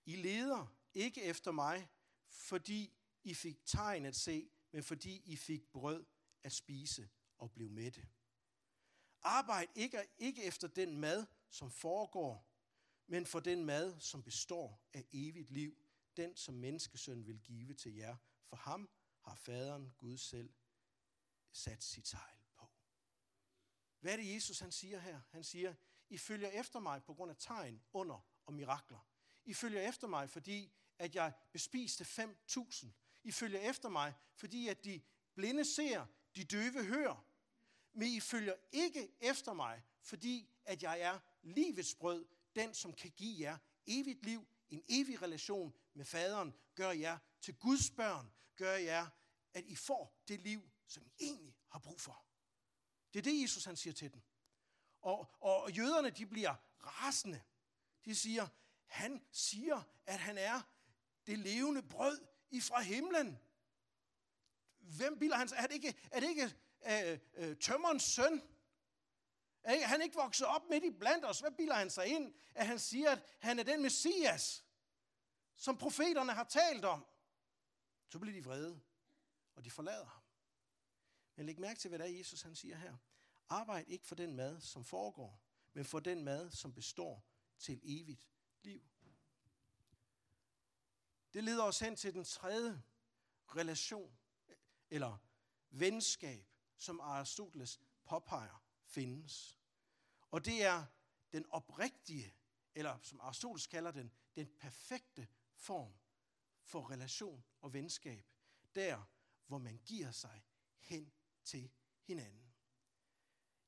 I 0.04 0.16
leder 0.16 0.66
ikke 0.94 1.22
efter 1.22 1.50
mig, 1.50 1.88
fordi 2.28 2.98
I 3.24 3.34
fik 3.34 3.66
tegn 3.66 4.06
at 4.06 4.16
se, 4.16 4.50
men 4.72 4.82
fordi 4.82 5.22
I 5.24 5.36
fik 5.36 5.72
brød 5.72 6.04
at 6.42 6.52
spise 6.52 7.08
og 7.38 7.52
blev 7.52 7.70
mætte. 7.70 8.08
Arbejd 9.22 9.68
ikke, 9.74 10.08
ikke 10.18 10.44
efter 10.44 10.68
den 10.68 10.98
mad, 10.98 11.26
som 11.50 11.70
foregår, 11.70 12.48
men 13.06 13.26
for 13.26 13.40
den 13.40 13.64
mad, 13.64 14.00
som 14.00 14.22
består 14.22 14.88
af 14.92 15.06
evigt 15.12 15.50
liv, 15.50 15.76
den 16.16 16.36
som 16.36 16.54
menneskesøn 16.54 17.26
vil 17.26 17.40
give 17.40 17.74
til 17.74 17.94
jer. 17.94 18.16
For 18.48 18.56
ham 18.56 18.90
har 19.20 19.34
faderen 19.34 19.92
Gud 19.98 20.16
selv 20.16 20.52
sat 21.52 21.82
sit 21.82 22.08
sejl. 22.08 22.41
Hvad 24.02 24.12
er 24.12 24.16
det, 24.16 24.34
Jesus 24.34 24.58
han 24.58 24.72
siger 24.72 24.98
her? 24.98 25.20
Han 25.30 25.44
siger, 25.44 25.74
I 26.08 26.18
følger 26.18 26.48
efter 26.48 26.80
mig 26.80 27.02
på 27.02 27.14
grund 27.14 27.30
af 27.30 27.36
tegn, 27.38 27.82
under 27.92 28.26
og 28.46 28.54
mirakler. 28.54 29.06
I 29.44 29.54
følger 29.54 29.88
efter 29.88 30.06
mig, 30.06 30.30
fordi 30.30 30.72
at 30.98 31.14
jeg 31.14 31.32
bespiste 31.52 32.04
5.000. 32.04 32.86
I 33.22 33.32
følger 33.32 33.60
efter 33.60 33.88
mig, 33.88 34.14
fordi 34.34 34.68
at 34.68 34.84
de 34.84 35.00
blinde 35.34 35.64
ser, 35.64 36.06
de 36.36 36.44
døve 36.44 36.84
hører. 36.84 37.26
Men 37.92 38.08
I 38.08 38.20
følger 38.20 38.54
ikke 38.72 39.14
efter 39.20 39.52
mig 39.52 39.82
fordi 40.02 40.48
at 40.64 40.82
jeg 40.82 41.00
er 41.00 41.18
livets 41.42 41.94
brød, 41.94 42.26
den 42.56 42.74
som 42.74 42.92
kan 42.92 43.10
give 43.10 43.40
jer 43.40 43.58
evigt 43.86 44.24
liv, 44.24 44.46
en 44.70 44.84
evig 44.88 45.22
relation 45.22 45.74
med 45.94 46.04
faderen, 46.04 46.54
gør 46.74 46.90
jer 46.90 47.18
til 47.40 47.54
Guds 47.54 47.90
børn, 47.90 48.32
gør 48.56 48.74
jer, 48.74 49.06
at 49.54 49.64
I 49.64 49.76
får 49.76 50.22
det 50.28 50.40
liv, 50.40 50.70
som 50.86 51.06
I 51.06 51.12
egentlig 51.20 51.56
har 51.68 51.78
brug 51.78 52.00
for. 52.00 52.24
Det 53.12 53.18
er 53.18 53.22
det, 53.22 53.42
Jesus 53.42 53.64
han 53.64 53.76
siger 53.76 53.94
til 53.94 54.12
dem. 54.12 54.22
Og, 55.00 55.28
og 55.40 55.70
jøderne, 55.70 56.10
de 56.10 56.26
bliver 56.26 56.54
rasende. 56.84 57.42
De 58.04 58.14
siger, 58.14 58.48
han 58.86 59.26
siger, 59.30 59.82
at 60.06 60.18
han 60.18 60.38
er 60.38 60.60
det 61.26 61.38
levende 61.38 61.82
brød 61.82 62.26
ifra 62.50 62.80
himlen. 62.80 63.38
Hvem 64.78 65.18
bilder 65.18 65.36
han 65.36 65.48
sig? 65.48 65.56
Er 65.58 65.66
det 65.66 65.74
ikke, 65.74 65.94
er 66.10 66.20
det 66.20 66.28
ikke 66.28 66.54
øh, 66.86 67.18
øh, 67.34 67.56
tømmerens 67.56 68.02
søn? 68.02 68.42
Er 69.62 69.86
han 69.86 70.02
ikke 70.02 70.16
vokset 70.16 70.46
op 70.46 70.62
midt 70.70 70.84
i 70.84 70.90
blandt 70.90 71.24
os? 71.24 71.40
Hvad 71.40 71.50
bilder 71.50 71.74
han 71.74 71.90
sig 71.90 72.06
ind? 72.06 72.34
At 72.54 72.66
han 72.66 72.78
siger, 72.78 73.10
at 73.10 73.22
han 73.38 73.58
er 73.58 73.62
den 73.62 73.82
messias, 73.82 74.64
som 75.54 75.78
profeterne 75.78 76.32
har 76.32 76.44
talt 76.44 76.84
om. 76.84 77.06
Så 78.08 78.18
bliver 78.18 78.34
de 78.34 78.44
vrede, 78.44 78.80
og 79.54 79.64
de 79.64 79.70
forlader 79.70 80.06
ham. 80.06 80.21
Men 81.36 81.46
læg 81.46 81.60
mærke 81.60 81.80
til, 81.80 81.88
hvad 81.88 81.98
der 81.98 82.04
er 82.04 82.08
Jesus 82.08 82.42
han 82.42 82.54
siger 82.54 82.76
her. 82.76 82.96
Arbejd 83.48 83.88
ikke 83.88 84.06
for 84.06 84.14
den 84.14 84.36
mad, 84.36 84.60
som 84.60 84.84
foregår, 84.84 85.42
men 85.72 85.84
for 85.84 86.00
den 86.00 86.24
mad, 86.24 86.50
som 86.50 86.74
består 86.74 87.24
til 87.58 87.80
evigt 87.82 88.26
liv. 88.62 88.82
Det 91.34 91.44
leder 91.44 91.64
os 91.64 91.78
hen 91.78 91.96
til 91.96 92.14
den 92.14 92.24
tredje 92.24 92.82
relation, 93.56 94.18
eller 94.90 95.18
venskab, 95.70 96.46
som 96.76 97.00
Aristoteles 97.00 97.80
påpeger 98.04 98.64
findes. 98.84 99.58
Og 100.30 100.44
det 100.44 100.62
er 100.62 100.86
den 101.32 101.46
oprigtige, 101.46 102.34
eller 102.74 102.98
som 103.02 103.20
Aristoteles 103.20 103.66
kalder 103.66 103.90
den, 103.90 104.12
den 104.34 104.46
perfekte 104.46 105.28
form 105.54 105.94
for 106.62 106.90
relation 106.90 107.44
og 107.60 107.72
venskab. 107.72 108.26
Der, 108.74 109.02
hvor 109.46 109.58
man 109.58 109.78
giver 109.84 110.10
sig 110.10 110.44
hen 110.78 111.12
til 111.44 111.70
hinanden. 112.02 112.54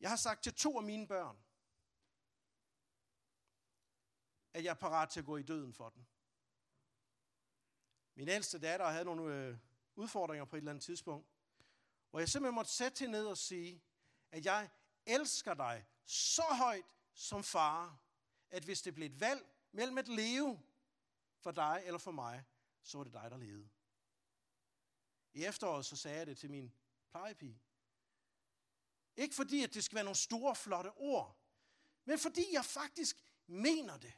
Jeg 0.00 0.10
har 0.10 0.16
sagt 0.16 0.42
til 0.42 0.54
to 0.54 0.76
af 0.76 0.82
mine 0.82 1.08
børn, 1.08 1.37
at 4.54 4.64
jeg 4.64 4.70
er 4.70 4.74
parat 4.74 5.08
til 5.08 5.20
at 5.20 5.26
gå 5.26 5.37
i 5.37 5.42
døden 5.42 5.72
for 5.72 5.88
den. 5.88 6.06
Min 8.14 8.28
ældste 8.28 8.58
datter 8.58 8.87
havde 8.87 9.04
nogle 9.04 9.34
øh, 9.34 9.58
udfordringer 9.94 10.44
på 10.44 10.56
et 10.56 10.60
eller 10.60 10.70
andet 10.70 10.84
tidspunkt, 10.84 11.28
hvor 12.10 12.18
jeg 12.18 12.28
simpelthen 12.28 12.54
måtte 12.54 12.70
sætte 12.70 12.98
hende 12.98 13.12
ned 13.12 13.26
og 13.26 13.38
sige, 13.38 13.82
at 14.30 14.44
jeg 14.44 14.70
elsker 15.06 15.54
dig 15.54 15.87
så 16.04 16.42
højt 16.42 16.84
som 17.14 17.44
far, 17.44 18.00
at 18.50 18.64
hvis 18.64 18.82
det 18.82 18.94
blev 18.94 19.06
et 19.06 19.20
valg 19.20 19.46
mellem 19.72 19.98
at 19.98 20.08
leve 20.08 20.62
for 21.38 21.50
dig 21.50 21.82
eller 21.84 21.98
for 21.98 22.10
mig, 22.10 22.44
så 22.82 22.98
var 22.98 23.04
det 23.04 23.12
dig, 23.12 23.30
der 23.30 23.37
levede. 23.37 23.68
I 25.32 25.44
efteråret 25.44 25.87
så 25.87 25.96
sagde 25.96 26.18
jeg 26.18 26.26
det 26.26 26.38
til 26.38 26.50
min 26.50 26.72
plejepige. 27.14 27.61
Ikke 29.16 29.35
fordi, 29.35 29.62
at 29.62 29.74
det 29.74 29.85
skal 29.85 29.94
være 29.94 30.05
nogle 30.05 30.16
store, 30.16 30.57
flotte 30.57 30.90
ord, 30.96 31.38
men 32.05 32.18
fordi 32.18 32.53
jeg 32.53 32.64
faktisk 32.64 33.16
mener 33.46 33.96
det. 33.96 34.12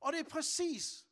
Og 0.00 0.12
det 0.12 0.20
er 0.20 0.28
præcis 0.28 1.06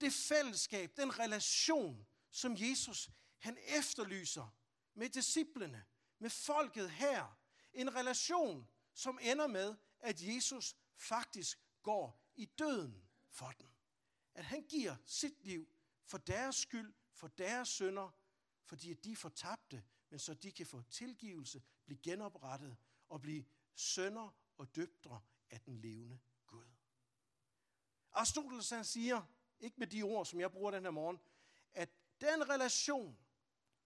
det 0.00 0.12
fællesskab, 0.12 0.96
den 0.96 1.18
relation, 1.18 2.06
som 2.30 2.56
Jesus 2.58 3.10
han 3.38 3.58
efterlyser 3.66 4.54
med 4.94 5.08
disciplene, 5.08 5.84
med 6.18 6.30
folket 6.30 6.90
her. 6.90 7.38
En 7.72 7.94
relation, 7.94 8.68
som 8.94 9.18
ender 9.22 9.46
med, 9.46 9.76
at 10.00 10.22
Jesus 10.22 10.76
faktisk 10.96 11.60
går 11.82 12.30
i 12.34 12.44
døden 12.44 13.08
for 13.30 13.50
dem. 13.50 13.70
At 14.34 14.44
han 14.44 14.62
giver 14.62 14.96
sit 15.06 15.44
liv 15.44 15.68
for 16.04 16.18
deres 16.18 16.56
skyld, 16.56 16.94
for 17.12 17.28
deres 17.28 17.68
sønder, 17.68 18.21
fordi 18.72 18.90
at 18.90 19.04
de 19.04 19.16
får 19.16 19.28
tabte, 19.28 19.84
men 20.10 20.18
så 20.18 20.34
de 20.34 20.52
kan 20.52 20.66
få 20.66 20.82
tilgivelse, 20.82 21.62
blive 21.84 21.98
genoprettet 22.02 22.76
og 23.08 23.20
blive 23.20 23.44
sønner 23.74 24.36
og 24.58 24.76
døtre 24.76 25.20
af 25.50 25.60
den 25.60 25.80
levende 25.80 26.20
Gud. 26.46 26.66
Aristoteles 28.12 28.70
han 28.70 28.84
siger, 28.84 29.22
ikke 29.60 29.76
med 29.78 29.86
de 29.86 30.02
ord, 30.02 30.26
som 30.26 30.40
jeg 30.40 30.52
bruger 30.52 30.70
den 30.70 30.82
her 30.82 30.90
morgen, 30.90 31.20
at 31.74 31.90
den 32.20 32.48
relation, 32.48 33.18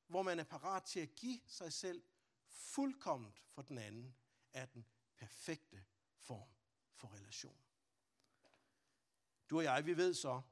hvor 0.06 0.22
man 0.22 0.38
er 0.38 0.44
parat 0.44 0.84
til 0.84 1.00
at 1.00 1.14
give 1.14 1.40
sig 1.46 1.72
selv 1.72 2.02
fuldkomment 2.48 3.42
for 3.48 3.62
den 3.62 3.78
anden, 3.78 4.16
er 4.52 4.66
den 4.66 4.86
perfekte 5.16 5.84
form 6.16 6.48
for 6.92 7.14
relation. 7.14 7.60
Du 9.50 9.56
og 9.56 9.64
jeg, 9.64 9.86
vi 9.86 9.96
ved 9.96 10.14
så, 10.14 10.42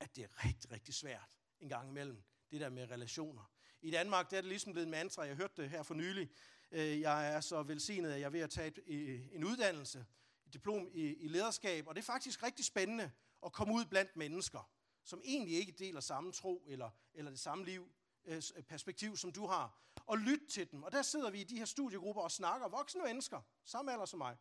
at 0.00 0.16
det 0.16 0.24
er 0.24 0.44
rigtig, 0.44 0.70
rigtig 0.70 0.94
svært 0.94 1.38
en 1.60 1.68
gang 1.68 1.88
imellem, 1.88 2.24
det 2.50 2.60
der 2.60 2.70
med 2.70 2.90
relationer. 2.90 3.50
I 3.82 3.90
Danmark 3.90 4.30
der 4.30 4.36
er 4.36 4.40
det 4.40 4.48
ligesom 4.48 4.72
blevet 4.72 4.86
en 4.86 4.90
mantra, 4.90 5.22
jeg 5.22 5.36
hørte 5.36 5.62
det 5.62 5.70
her 5.70 5.82
for 5.82 5.94
nylig. 5.94 6.30
Øh, 6.70 7.00
jeg 7.00 7.34
er 7.34 7.40
så 7.40 7.62
velsignet, 7.62 8.10
at 8.10 8.20
jeg 8.20 8.26
er 8.26 8.30
ved 8.30 8.40
at 8.40 8.50
tage 8.50 8.72
øh, 8.86 9.20
en 9.32 9.44
uddannelse, 9.44 10.06
et 10.46 10.52
diplom 10.52 10.88
i 10.94 11.28
lederskab, 11.28 11.88
og 11.88 11.94
det 11.94 12.00
er 12.00 12.04
faktisk 12.06 12.42
rigtig 12.42 12.64
spændende 12.64 13.10
at 13.46 13.52
komme 13.52 13.74
ud 13.74 13.84
blandt 13.84 14.16
mennesker, 14.16 14.70
som 15.04 15.20
egentlig 15.24 15.56
ikke 15.56 15.72
deler 15.72 16.00
samme 16.00 16.32
tro 16.32 16.64
eller, 16.66 16.90
eller 17.14 17.30
det 17.30 17.40
samme 17.40 17.64
liv, 17.64 17.92
øh, 18.24 18.42
perspektiv, 18.68 19.16
som 19.16 19.32
du 19.32 19.46
har, 19.46 19.82
og 20.06 20.18
lytte 20.18 20.46
til 20.46 20.70
dem. 20.70 20.82
Og 20.82 20.92
der 20.92 21.02
sidder 21.02 21.30
vi 21.30 21.40
i 21.40 21.44
de 21.44 21.58
her 21.58 21.64
studiegrupper 21.64 22.22
og 22.22 22.30
snakker, 22.30 22.68
voksne 22.68 23.02
mennesker, 23.02 23.40
samme 23.64 23.92
alder 23.92 24.04
som 24.04 24.18
mig. 24.18 24.36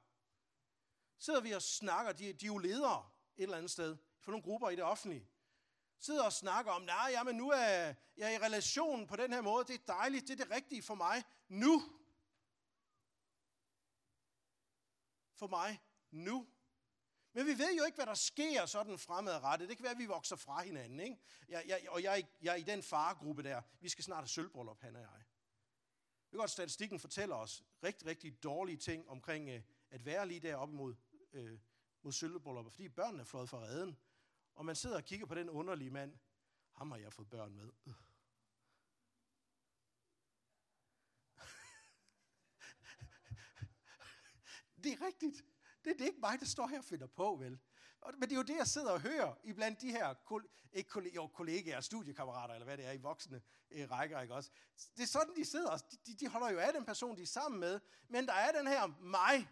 Sidder 1.19 1.41
vi 1.41 1.52
og 1.52 1.62
snakker, 1.62 2.12
de, 2.12 2.34
de 2.34 2.45
er 2.45 2.48
jo 2.48 2.58
ledere 2.58 3.10
et 3.38 3.43
eller 3.43 3.58
andet 3.58 3.72
sted, 3.72 3.98
for 4.22 4.32
nogle 4.32 4.43
grupper 4.43 4.69
i 4.69 4.76
det 4.76 4.84
offentlige. 4.84 5.28
Sidder 6.00 6.24
og 6.24 6.34
snakker 6.34 6.72
om, 6.72 6.82
nej, 6.82 7.08
ja, 7.12 7.24
men 7.24 7.36
nu 7.36 7.50
er 7.50 7.94
jeg 8.18 8.34
i 8.34 8.38
relation 8.38 9.08
på 9.08 9.16
den 9.16 9.34
her 9.34 9.42
måde, 9.42 9.66
det 9.66 9.76
er 9.76 9.94
dejligt, 9.94 10.28
det 10.28 10.40
er 10.40 10.44
det 10.44 10.56
rigtige 10.56 10.84
for 10.84 10.96
mig 10.96 11.24
nu. 11.48 11.84
For 15.36 15.48
mig 15.48 15.82
nu. 16.12 16.48
Men 17.34 17.46
vi 17.46 17.58
ved 17.58 17.78
jo 17.78 17.84
ikke, 17.84 17.96
hvad 17.96 18.06
der 18.06 18.14
sker 18.14 18.66
sådan 18.66 19.00
fremadrettet. 19.00 19.70
Det 19.70 19.78
kan 19.78 19.84
være, 19.84 19.92
at 19.92 20.00
vi 20.00 20.06
vokser 20.06 20.36
fra 20.36 20.64
hinanden. 20.64 21.00
Ikke? 21.00 21.18
Jeg, 21.50 21.64
jeg, 21.68 21.86
og 21.90 22.04
jeg, 22.04 22.28
jeg 22.42 22.52
er 22.52 22.56
i 22.56 22.64
den 22.64 22.84
faregruppe 22.84 23.44
der. 23.44 23.62
Vi 23.80 23.90
skal 23.90 24.04
snart 24.04 24.20
have 24.20 24.28
sølvbrøllup, 24.28 24.82
han 24.82 24.96
og 24.96 25.02
jeg. 25.02 25.24
Det 26.30 26.36
er 26.36 26.40
godt, 26.40 26.52
statistikken 26.52 27.00
fortæller 27.00 27.36
os 27.36 27.64
rigtig, 27.84 28.08
rigtig 28.08 28.44
dårlige 28.44 28.78
ting 28.78 29.10
omkring 29.10 29.50
øh, 29.50 29.62
at 29.90 30.06
være 30.06 30.28
lige 30.28 30.40
deroppe 30.40 30.76
mod, 30.76 30.96
øh, 31.34 31.60
mod 32.02 32.12
sølvbrøllup, 32.12 32.72
fordi 32.72 32.90
børnene 32.90 33.22
er 33.22 33.26
fløjet 33.26 33.50
fra 33.50 33.60
redden. 33.60 33.98
Og 34.60 34.65
man 34.65 34.76
sidder 34.76 34.95
og 34.95 35.04
kigger 35.04 35.26
på 35.26 35.36
den 35.36 35.50
underlige 35.50 35.89
mand. 35.89 36.17
Ham 36.72 36.91
har 36.91 36.98
jeg 36.98 37.13
fået 37.13 37.30
børn 37.30 37.56
med. 37.56 37.65
det 44.84 44.93
er 44.93 45.02
rigtigt. 45.06 45.45
Det, 45.84 45.93
det 45.93 46.02
er 46.02 46.06
ikke 46.06 46.19
mig, 46.19 46.39
der 46.39 46.45
står 46.45 46.67
her 46.67 46.78
og 46.78 46.84
finder 46.86 47.08
på, 47.08 47.36
vel? 47.36 47.60
Men 48.13 48.22
det 48.22 48.32
er 48.32 48.36
jo 48.36 48.43
det, 48.43 48.58
jeg 48.58 48.67
sidder 48.67 48.91
og 48.91 49.02
hører 49.02 49.36
iblandt 49.43 49.82
de 49.82 49.91
her 49.91 50.15
ikke 50.74 50.89
kollegaer, 50.89 51.15
jo, 51.15 51.28
kollegaer, 51.28 51.82
studiekammerater, 51.82 52.54
eller 52.54 52.65
hvad 52.65 52.78
det 52.78 52.86
er, 52.86 52.91
i 52.91 52.98
voksne 52.98 53.41
øh, 53.72 53.91
rækker, 53.91 54.22
ikke 54.22 54.36
også? 54.36 54.52
Det 54.98 55.04
er 55.04 55.08
sådan, 55.08 55.36
de 55.36 55.45
sidder. 55.45 55.78
De, 56.06 56.15
de 56.15 56.28
holder 56.28 56.50
jo 56.50 56.60
af 56.60 56.74
den 56.74 56.86
person, 56.86 57.17
de 57.17 57.22
er 57.22 57.26
sammen 57.26 57.60
med. 57.60 57.80
Men 58.08 58.28
der 58.28 58.34
er 58.34 58.52
den 58.52 58.67
her 58.67 58.88
mig 58.88 59.50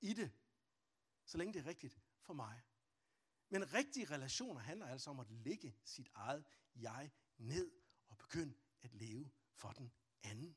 i 0.00 0.12
det. 0.12 0.30
Så 1.26 1.38
længe 1.38 1.52
det 1.52 1.60
er 1.60 1.66
rigtigt 1.66 1.98
for 2.22 2.34
mig. 2.34 2.65
Men 3.48 3.74
rigtige 3.74 4.06
relationer 4.10 4.60
handler 4.60 4.86
altså 4.86 5.10
om 5.10 5.20
at 5.20 5.30
lægge 5.30 5.76
sit 5.84 6.08
eget 6.14 6.44
jeg 6.76 7.10
ned 7.38 7.70
og 8.08 8.18
begynde 8.18 8.54
at 8.82 8.94
leve 8.94 9.30
for 9.54 9.72
den 9.72 9.92
anden. 10.22 10.56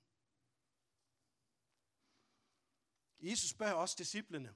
Jesus 3.19 3.49
spørger 3.49 3.73
også 3.73 3.95
disciplene, 3.97 4.56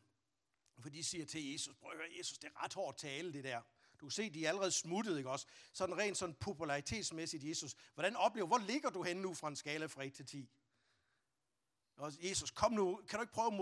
for 0.79 0.89
de 0.89 1.03
siger 1.03 1.25
til 1.25 1.51
Jesus, 1.51 1.75
prøv 1.75 1.91
at 1.91 1.97
høre, 1.97 2.17
Jesus, 2.17 2.37
det 2.37 2.47
er 2.47 2.63
ret 2.63 2.73
hårdt 2.73 2.97
tale, 2.97 3.33
det 3.33 3.43
der. 3.43 3.61
Du 3.99 4.05
kan 4.05 4.11
se, 4.11 4.29
de 4.29 4.45
er 4.45 4.49
allerede 4.49 4.71
smuttet, 4.71 5.17
ikke 5.17 5.29
også? 5.29 5.47
Sådan 5.73 5.97
rent 5.97 6.17
sådan 6.17 6.35
popularitetsmæssigt, 6.35 7.43
Jesus. 7.43 7.75
Hvordan 7.93 8.15
oplever, 8.15 8.47
hvor 8.47 8.57
ligger 8.57 8.89
du 8.89 9.03
henne 9.03 9.21
nu 9.21 9.33
fra 9.33 9.47
en 9.47 9.55
skala 9.55 9.85
fra 9.85 10.03
1 10.03 10.13
til 10.13 10.25
10? 10.25 10.49
Og 11.95 12.11
Jesus, 12.23 12.51
kom 12.51 12.71
nu, 12.71 13.01
kan 13.07 13.19
du 13.19 13.21
ikke 13.23 13.33
prøve 13.33 13.47
at 13.47 13.53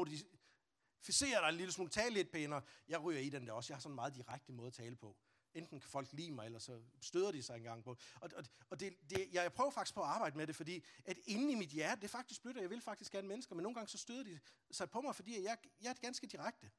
Fisere 1.02 1.42
dig 1.42 1.50
en 1.50 1.56
lille 1.56 1.72
smule, 1.72 1.90
tale 1.90 2.14
lidt 2.14 2.32
pænere? 2.32 2.62
Jeg 2.88 3.04
ryger 3.04 3.20
i 3.20 3.30
den 3.30 3.48
der 3.48 3.54
også, 3.54 3.74
jeg 3.74 3.76
har 3.76 3.82
sådan 3.82 3.92
en 3.92 3.96
meget 3.96 4.16
direkte 4.16 4.52
måde 4.52 4.68
at 4.68 4.74
tale 4.74 4.96
på. 4.96 5.18
Enten 5.54 5.80
kan 5.80 5.90
folk 5.90 6.14
lide 6.14 6.32
mig, 6.32 6.46
eller 6.46 6.60
så 6.60 6.82
støder 7.02 7.32
de 7.32 7.44
sig 7.44 7.58
engang 7.58 7.84
på. 7.84 7.98
Og, 8.22 8.30
og, 8.36 8.44
og 8.70 8.80
det, 8.80 8.94
det, 9.10 9.30
jeg 9.34 9.54
prøver 9.54 9.72
faktisk 9.72 9.96
på 9.96 10.02
at 10.02 10.08
arbejde 10.08 10.38
med 10.38 10.48
det, 10.48 10.56
fordi 10.56 10.84
at 11.06 11.18
inde 11.26 11.52
i 11.52 11.56
mit 11.56 11.70
hjerte, 11.70 12.02
det 12.02 12.08
er 12.08 12.12
faktisk 12.12 12.42
blødt, 12.42 12.58
jeg 12.58 12.70
vil 12.70 12.82
faktisk 12.82 13.12
gerne 13.12 13.28
mennesker, 13.28 13.56
men 13.56 13.64
nogle 13.64 13.76
gange 13.76 13.90
så 13.90 13.98
støder 13.98 14.24
de 14.24 14.40
sig 14.72 14.90
på 14.90 15.02
mig, 15.02 15.16
fordi 15.16 15.44
jeg, 15.44 15.58
jeg 15.82 15.90
er 15.90 15.94
ganske 15.94 16.28
direkte. 16.28 16.72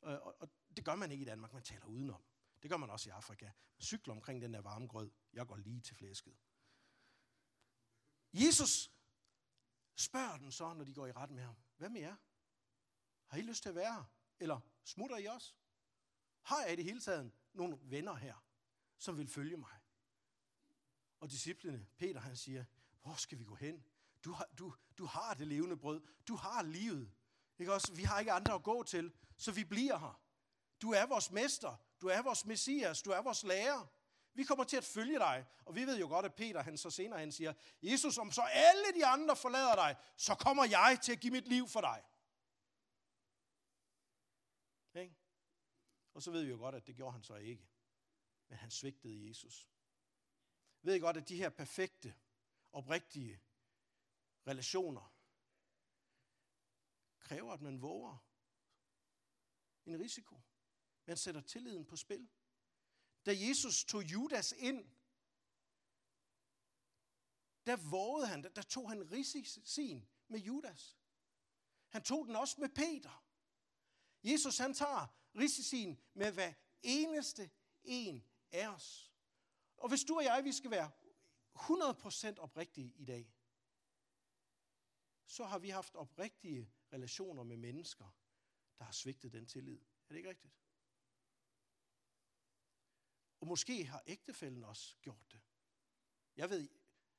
Og, 0.00 0.20
og, 0.20 0.36
og 0.40 0.48
det 0.76 0.84
gør 0.84 0.94
man 0.94 1.12
ikke 1.12 1.22
i 1.22 1.24
Danmark, 1.24 1.52
man 1.52 1.62
taler 1.62 1.86
udenom. 1.86 2.22
Det 2.62 2.70
gør 2.70 2.76
man 2.76 2.90
også 2.90 3.08
i 3.08 3.12
Afrika. 3.12 3.44
Man 3.44 3.82
cykler 3.82 4.14
omkring 4.14 4.42
den 4.42 4.54
der 4.54 4.60
varme 4.60 4.86
grød. 4.86 5.10
Jeg 5.32 5.46
går 5.46 5.56
lige 5.56 5.80
til 5.80 5.96
flæsket. 5.96 6.36
Jesus 8.32 8.92
spørger 9.96 10.36
den 10.36 10.52
så, 10.52 10.74
når 10.74 10.84
de 10.84 10.94
går 10.94 11.06
i 11.06 11.12
ret 11.12 11.30
med 11.30 11.42
ham, 11.42 11.56
hvad 11.76 11.88
med 11.88 12.00
jer? 12.00 12.16
Har 13.28 13.38
I 13.38 13.42
lyst 13.42 13.62
til 13.62 13.68
at 13.68 13.74
være 13.74 13.94
her? 13.94 14.04
Eller 14.38 14.60
smutter 14.84 15.16
I 15.16 15.26
også? 15.26 15.54
Har 16.42 16.62
jeg 16.62 16.72
i 16.72 16.76
det 16.76 16.84
hele 16.84 17.00
taget 17.00 17.32
nogle 17.52 17.78
venner 17.82 18.14
her, 18.14 18.44
som 18.98 19.18
vil 19.18 19.28
følge 19.28 19.56
mig? 19.56 19.78
Og 21.20 21.30
disciplene, 21.30 21.86
Peter 21.96 22.20
han 22.20 22.36
siger, 22.36 22.64
hvor 23.02 23.14
skal 23.14 23.38
vi 23.38 23.44
gå 23.44 23.54
hen? 23.54 23.84
Du 24.24 24.32
har, 24.32 24.48
du, 24.58 24.74
du 24.98 25.06
har 25.06 25.34
det 25.34 25.46
levende 25.46 25.76
brød. 25.76 26.00
Du 26.28 26.36
har 26.36 26.62
livet. 26.62 27.12
Ikke 27.58 27.72
også? 27.72 27.92
Vi 27.92 28.02
har 28.02 28.18
ikke 28.18 28.32
andre 28.32 28.54
at 28.54 28.62
gå 28.62 28.82
til, 28.82 29.12
så 29.36 29.52
vi 29.52 29.64
bliver 29.64 29.98
her. 29.98 30.20
Du 30.82 30.92
er 30.92 31.06
vores 31.06 31.30
mester. 31.30 31.76
Du 32.00 32.06
er 32.06 32.22
vores 32.22 32.44
messias. 32.44 33.02
Du 33.02 33.10
er 33.10 33.22
vores 33.22 33.42
lærer. 33.42 33.86
Vi 34.34 34.44
kommer 34.44 34.64
til 34.64 34.76
at 34.76 34.84
følge 34.84 35.18
dig. 35.18 35.46
Og 35.64 35.74
vi 35.74 35.86
ved 35.86 35.98
jo 35.98 36.08
godt, 36.08 36.26
at 36.26 36.34
Peter 36.34 36.62
han 36.62 36.78
så 36.78 36.90
senere 36.90 37.18
han 37.18 37.32
siger, 37.32 37.52
Jesus, 37.82 38.18
om 38.18 38.32
så 38.32 38.42
alle 38.42 38.84
de 38.94 39.06
andre 39.06 39.36
forlader 39.36 39.74
dig, 39.74 39.96
så 40.16 40.34
kommer 40.34 40.64
jeg 40.64 40.98
til 41.02 41.12
at 41.12 41.20
give 41.20 41.32
mit 41.32 41.48
liv 41.48 41.68
for 41.68 41.80
dig. 41.80 42.02
Ikke? 44.94 45.14
Og 46.14 46.22
så 46.22 46.30
ved 46.30 46.42
vi 46.42 46.50
jo 46.50 46.56
godt, 46.56 46.74
at 46.74 46.86
det 46.86 46.96
gjorde 46.96 47.12
han 47.12 47.22
så 47.22 47.34
ikke. 47.34 47.68
Men 48.48 48.58
han 48.58 48.70
svigtede 48.70 49.28
Jesus. 49.28 49.68
Ved 50.82 50.94
I 50.94 50.98
godt, 50.98 51.16
at 51.16 51.28
de 51.28 51.36
her 51.36 51.48
perfekte, 51.48 52.14
oprigtige 52.72 53.40
relationer 54.46 55.14
kræver, 57.18 57.52
at 57.52 57.60
man 57.60 57.82
våger 57.82 58.26
en 59.86 60.00
risiko. 60.00 60.40
Man 61.06 61.16
sætter 61.16 61.40
tilliden 61.40 61.86
på 61.86 61.96
spil. 61.96 62.28
Da 63.26 63.32
Jesus 63.36 63.84
tog 63.84 64.02
Judas 64.02 64.52
ind, 64.52 64.90
der 67.66 67.76
vågede 67.90 68.26
han, 68.26 68.42
der 68.42 68.62
tog 68.62 68.88
han 68.88 69.12
risicien 69.12 70.08
med 70.28 70.40
Judas. 70.40 70.98
Han 71.88 72.02
tog 72.02 72.26
den 72.26 72.36
også 72.36 72.60
med 72.60 72.68
Peter. 72.68 73.24
Jesus 74.22 74.58
han 74.58 74.74
tager 74.74 75.17
risicien 75.38 76.00
med 76.14 76.32
hver 76.32 76.52
eneste 76.82 77.50
en 77.84 78.24
af 78.52 78.68
os. 78.68 79.12
Og 79.76 79.88
hvis 79.88 80.04
du 80.04 80.16
og 80.16 80.24
jeg, 80.24 80.44
vi 80.44 80.52
skal 80.52 80.70
være 80.70 80.90
100% 81.56 82.38
oprigtige 82.38 82.92
i 82.96 83.04
dag, 83.04 83.34
så 85.26 85.44
har 85.44 85.58
vi 85.58 85.68
haft 85.68 85.94
oprigtige 85.94 86.72
relationer 86.92 87.42
med 87.42 87.56
mennesker, 87.56 88.16
der 88.78 88.84
har 88.84 88.92
svigtet 88.92 89.32
den 89.32 89.46
tillid. 89.46 89.78
Er 89.78 90.08
det 90.08 90.16
ikke 90.16 90.28
rigtigt? 90.28 90.54
Og 93.40 93.46
måske 93.46 93.84
har 93.84 94.02
ægtefælden 94.06 94.64
også 94.64 94.96
gjort 95.02 95.32
det. 95.32 95.40
Jeg 96.36 96.50
ved, 96.50 96.68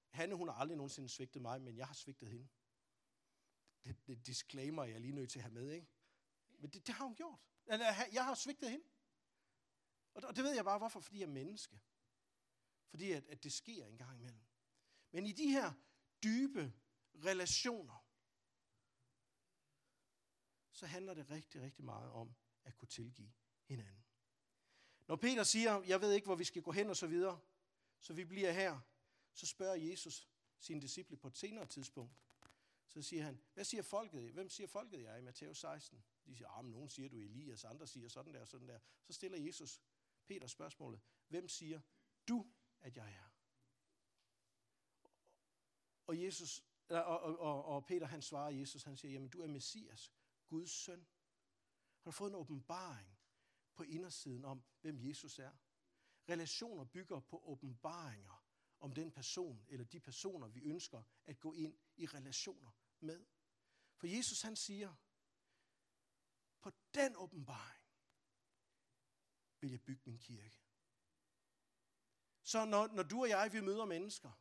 Hanne 0.10 0.36
hun 0.36 0.48
har 0.48 0.56
aldrig 0.56 0.78
nogensinde 0.78 1.10
svigtet 1.10 1.42
mig, 1.42 1.62
men 1.62 1.78
jeg 1.78 1.88
har 1.88 1.94
svigtet 1.94 2.30
hende. 2.30 2.48
Det, 3.84 4.08
det 4.08 4.28
disclaimer 4.28 4.84
jeg 4.84 5.02
lige 5.02 5.14
nødt 5.14 5.30
til 5.30 5.40
at 5.40 5.44
have 5.44 5.54
med, 5.54 5.72
ikke? 5.72 5.88
Men 6.48 6.70
det, 6.70 6.88
det 6.88 6.96
har 6.96 7.06
hun 7.06 7.16
gjort. 7.16 7.40
Eller 7.70 7.86
Jeg 8.12 8.26
har 8.26 8.36
svigtet 8.36 8.72
hende. 8.72 8.86
Og 10.14 10.36
det 10.36 10.44
ved 10.44 10.56
jeg 10.56 10.66
bare, 10.66 10.78
hvorfor. 10.78 11.00
Fordi 11.00 11.20
jeg 11.20 11.26
er 11.26 11.32
menneske. 11.32 11.82
Fordi 12.90 13.12
at, 13.12 13.28
at 13.28 13.44
det 13.44 13.54
sker 13.54 13.86
en 13.86 13.98
gang 13.98 14.20
imellem. 14.20 14.46
Men 15.12 15.26
i 15.26 15.32
de 15.32 15.50
her 15.50 15.74
dybe 16.24 16.74
relationer, 17.16 18.06
så 20.72 20.86
handler 20.86 21.14
det 21.14 21.30
rigtig, 21.30 21.62
rigtig 21.62 21.86
meget 21.86 22.12
om 22.12 22.36
at 22.64 22.78
kunne 22.78 22.88
tilgive 22.88 23.32
hinanden. 23.64 24.06
Når 25.08 25.16
Peter 25.16 25.44
siger, 25.44 25.84
jeg 25.84 26.02
ved 26.02 26.12
ikke, 26.12 26.26
hvor 26.26 26.36
vi 26.36 26.44
skal 26.44 26.62
gå 26.62 26.72
hen 26.72 26.90
og 26.90 26.98
så 26.98 27.08
videre, 27.08 27.40
så 28.00 28.14
vi 28.14 28.26
bliver 28.26 28.52
her, 28.52 28.80
så 29.34 29.46
spørger 29.46 29.76
Jesus 29.76 30.30
sine 30.60 30.82
disciple 30.82 31.18
på 31.18 31.28
et 31.28 31.38
senere 31.38 31.66
tidspunkt. 31.66 32.14
Så 32.88 33.02
siger 33.02 33.24
han, 33.24 33.42
hvad 33.54 33.64
siger 33.64 33.84
folket? 33.84 34.32
Hvem 34.32 34.50
siger 34.50 34.68
folket 34.68 35.02
jeg 35.02 35.20
i 35.20 35.22
Matthæus 35.22 35.60
16? 35.60 36.04
De 36.30 36.36
siger, 36.36 36.50
ah, 36.50 36.66
nogen 36.66 36.90
siger 36.90 37.10
du 37.10 37.18
Elias, 37.18 37.66
andre 37.66 37.88
siger 37.88 38.10
sådan 38.10 38.34
der, 38.34 38.46
sådan 38.46 38.68
der. 38.68 38.80
Så 39.04 39.14
stiller 39.14 39.38
Jesus 39.38 39.82
Peter 40.26 40.48
spørgsmålet, 40.48 41.02
hvem 41.28 41.48
siger 41.48 41.82
du, 42.28 42.52
at 42.82 42.98
jeg 42.98 43.14
er? 43.14 43.30
Og, 46.08 46.22
Jesus, 46.22 46.66
og, 46.90 47.04
og, 47.04 47.40
og, 47.40 47.66
og 47.66 47.86
Peter 47.86 48.08
han 48.08 48.22
svarer 48.22 48.50
Jesus, 48.50 48.84
han 48.84 48.98
siger, 48.98 49.12
jamen 49.12 49.30
du 49.30 49.42
er 49.42 49.48
Messias, 49.48 50.14
Guds 50.48 50.72
søn. 50.72 51.00
Han 51.00 52.04
har 52.04 52.12
fået 52.12 52.30
en 52.30 52.36
åbenbaring 52.36 53.20
på 53.76 53.84
indersiden 53.84 54.46
om, 54.46 54.64
hvem 54.82 55.00
Jesus 55.00 55.40
er. 55.40 55.52
Relationer 56.30 56.86
bygger 56.86 57.20
på 57.20 57.42
åbenbaringer 57.44 58.46
om 58.80 58.94
den 58.94 59.12
person 59.12 59.66
eller 59.68 59.86
de 59.86 60.00
personer, 60.00 60.48
vi 60.48 60.62
ønsker 60.62 61.04
at 61.26 61.40
gå 61.40 61.54
ind 61.54 61.78
i 61.96 62.06
relationer 62.06 62.72
med. 63.00 63.26
For 63.98 64.08
Jesus 64.08 64.42
han 64.42 64.56
siger, 64.56 64.96
på 66.62 66.72
den 66.94 67.16
åbenbaring 67.16 67.84
vil 69.62 69.72
jeg 69.72 69.82
bygge 69.82 70.02
min 70.06 70.20
kirke. 70.20 70.60
Så 72.44 72.66
når, 72.66 72.88
når 72.88 73.04
du 73.04 73.22
og 73.22 73.30
jeg, 73.30 73.54
vi 73.54 73.62
møder 73.62 73.86
mennesker, 73.86 74.32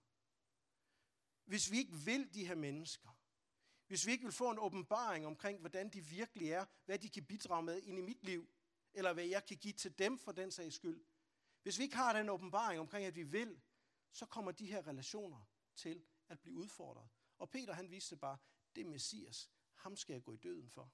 hvis 1.45 1.71
vi 1.71 1.79
ikke 1.79 1.93
vil 1.93 2.35
de 2.35 2.47
her 2.47 2.55
mennesker, 2.55 3.09
hvis 3.87 4.07
vi 4.07 4.13
ikke 4.13 4.25
vil 4.25 4.33
få 4.33 4.51
en 4.51 4.59
åbenbaring 4.59 5.27
omkring, 5.27 5.61
hvordan 5.61 5.89
de 5.89 6.01
virkelig 6.01 6.51
er, 6.51 6.67
hvad 6.85 6.99
de 6.99 7.09
kan 7.09 7.25
bidrage 7.25 7.63
med 7.63 7.83
ind 7.83 7.99
i 7.99 8.03
mit 8.03 8.25
liv, 8.25 8.49
eller 8.95 9.13
hvad 9.13 9.25
jeg 9.25 9.47
kan 9.47 9.57
give 9.57 9.73
til 9.73 9.99
dem 9.99 10.19
for 10.19 10.33
den 10.33 10.51
sags 10.51 10.75
skyld. 10.75 11.05
Hvis 11.63 11.79
vi 11.79 11.83
ikke 11.83 11.97
har 11.97 12.13
den 12.13 12.29
åbenbaring 12.29 12.81
omkring, 12.81 13.07
at 13.07 13.17
vi 13.17 13.23
vil, 13.23 13.61
så 14.13 14.27
kommer 14.27 14.53
de 14.53 14.67
her 14.67 14.87
relationer 14.87 15.45
til 15.77 16.07
at 16.29 16.41
blive 16.41 16.55
udfordret. 16.55 17.09
Og 17.39 17.51
Peter 17.51 17.73
han 17.73 17.91
viste 17.91 18.17
bare, 18.17 18.39
det 18.75 18.81
er 18.81 18.91
Messias. 18.91 19.51
Ham 19.75 19.97
skal 19.97 20.13
jeg 20.13 20.23
gå 20.23 20.33
i 20.33 20.37
døden 20.37 20.71
for. 20.71 20.93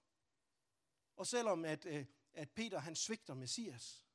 Og 1.16 1.26
selvom 1.26 1.64
at, 1.64 1.86
øh, 1.86 2.06
at 2.32 2.50
Peter 2.50 2.78
han 2.78 2.96
svigter 2.96 3.34
Messias, 3.34 4.06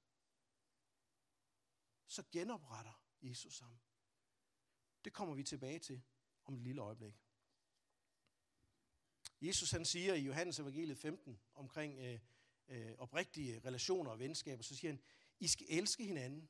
så 2.07 2.23
genopretter 2.31 3.03
Jesus 3.21 3.59
ham. 3.59 3.79
Det 5.05 5.13
kommer 5.13 5.35
vi 5.35 5.43
tilbage 5.43 5.79
til 5.79 6.01
om 6.45 6.55
et 6.55 6.61
lille 6.61 6.81
øjeblik. 6.81 7.15
Jesus 9.41 9.71
han 9.71 9.85
siger 9.85 10.13
i 10.13 10.21
Johannes 10.21 10.59
evangeliet 10.59 10.97
15 10.97 11.39
omkring 11.53 11.99
øh, 11.99 12.19
øh, 12.67 12.95
oprigtige 12.97 13.59
relationer 13.59 14.11
og 14.11 14.19
venskaber, 14.19 14.63
så 14.63 14.75
siger 14.75 14.91
han, 14.91 15.01
I 15.39 15.47
skal 15.47 15.65
elske 15.69 16.03
hinanden, 16.03 16.49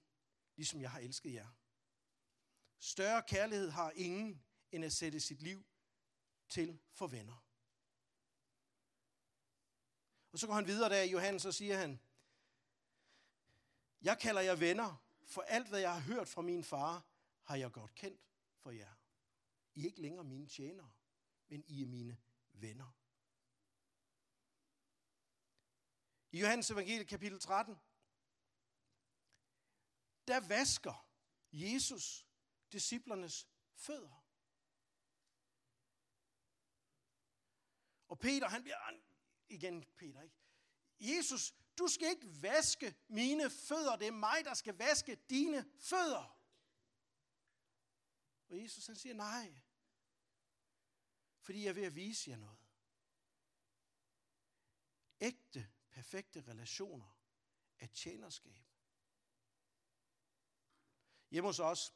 ligesom 0.56 0.82
jeg 0.82 0.92
har 0.92 1.00
elsket 1.00 1.34
jer. 1.34 1.48
Større 2.80 3.24
kærlighed 3.28 3.70
har 3.70 3.92
ingen, 3.92 4.44
end 4.72 4.86
at 4.86 4.94
sætte 4.94 5.20
sit 5.20 5.42
liv 5.42 5.66
til 6.50 6.80
for 6.92 7.08
venner. 7.08 7.49
Og 10.32 10.40
så 10.40 10.48
går 10.48 10.54
han 10.54 10.68
videre 10.68 10.90
der 10.90 11.02
i 11.02 11.12
Johannes, 11.12 11.46
og 11.46 11.54
siger 11.54 11.78
han, 11.78 12.00
Jeg 14.02 14.20
kalder 14.20 14.42
jer 14.42 14.56
venner, 14.56 15.04
for 15.26 15.42
alt 15.42 15.68
hvad 15.68 15.80
jeg 15.80 15.94
har 15.94 16.02
hørt 16.02 16.28
fra 16.28 16.42
min 16.42 16.64
far, 16.64 17.06
har 17.44 17.56
jeg 17.56 17.72
godt 17.72 17.96
kendt 17.96 18.22
for 18.58 18.72
jer. 18.72 18.94
I 19.76 19.82
er 19.82 19.86
ikke 19.86 20.02
længere 20.02 20.24
mine 20.24 20.48
tjenere, 20.48 20.92
men 21.48 21.64
I 21.68 21.82
er 21.82 21.86
mine 21.86 22.18
venner. 22.54 22.96
I 26.32 26.40
Johannes 26.40 26.72
evangelie 26.72 27.06
kapitel 27.06 27.40
13, 27.40 27.80
der 30.28 30.40
vasker 30.48 31.10
Jesus 31.52 32.26
disciplernes 32.72 33.48
fødder. 33.74 34.26
Og 38.08 38.20
Peter, 38.20 38.48
han 38.48 38.64
bliver, 38.64 38.78
igen 39.50 39.86
Peter, 39.98 40.22
ikke? 40.22 40.36
Jesus, 41.00 41.54
du 41.78 41.88
skal 41.88 42.10
ikke 42.10 42.42
vaske 42.42 42.96
mine 43.08 43.50
fødder, 43.50 43.96
det 43.96 44.08
er 44.08 44.12
mig, 44.12 44.46
der 44.46 44.54
skal 44.54 44.78
vaske 44.78 45.16
dine 45.16 45.72
fødder. 45.80 46.40
Og 48.50 48.62
Jesus 48.62 48.88
han 48.88 48.96
siger, 48.96 49.14
nej, 49.14 49.62
fordi 51.40 51.64
jeg 51.64 51.70
er 51.70 51.74
ved 51.74 51.84
at 51.84 51.96
vise 51.96 52.30
jer 52.30 52.38
noget. 52.38 52.60
Ægte, 55.22 55.72
perfekte 55.90 56.42
relationer 56.42 57.20
er 57.80 57.88
tjenerskab. 57.88 58.66
Hjemme 61.32 61.48
hos 61.48 61.60
os, 61.60 61.94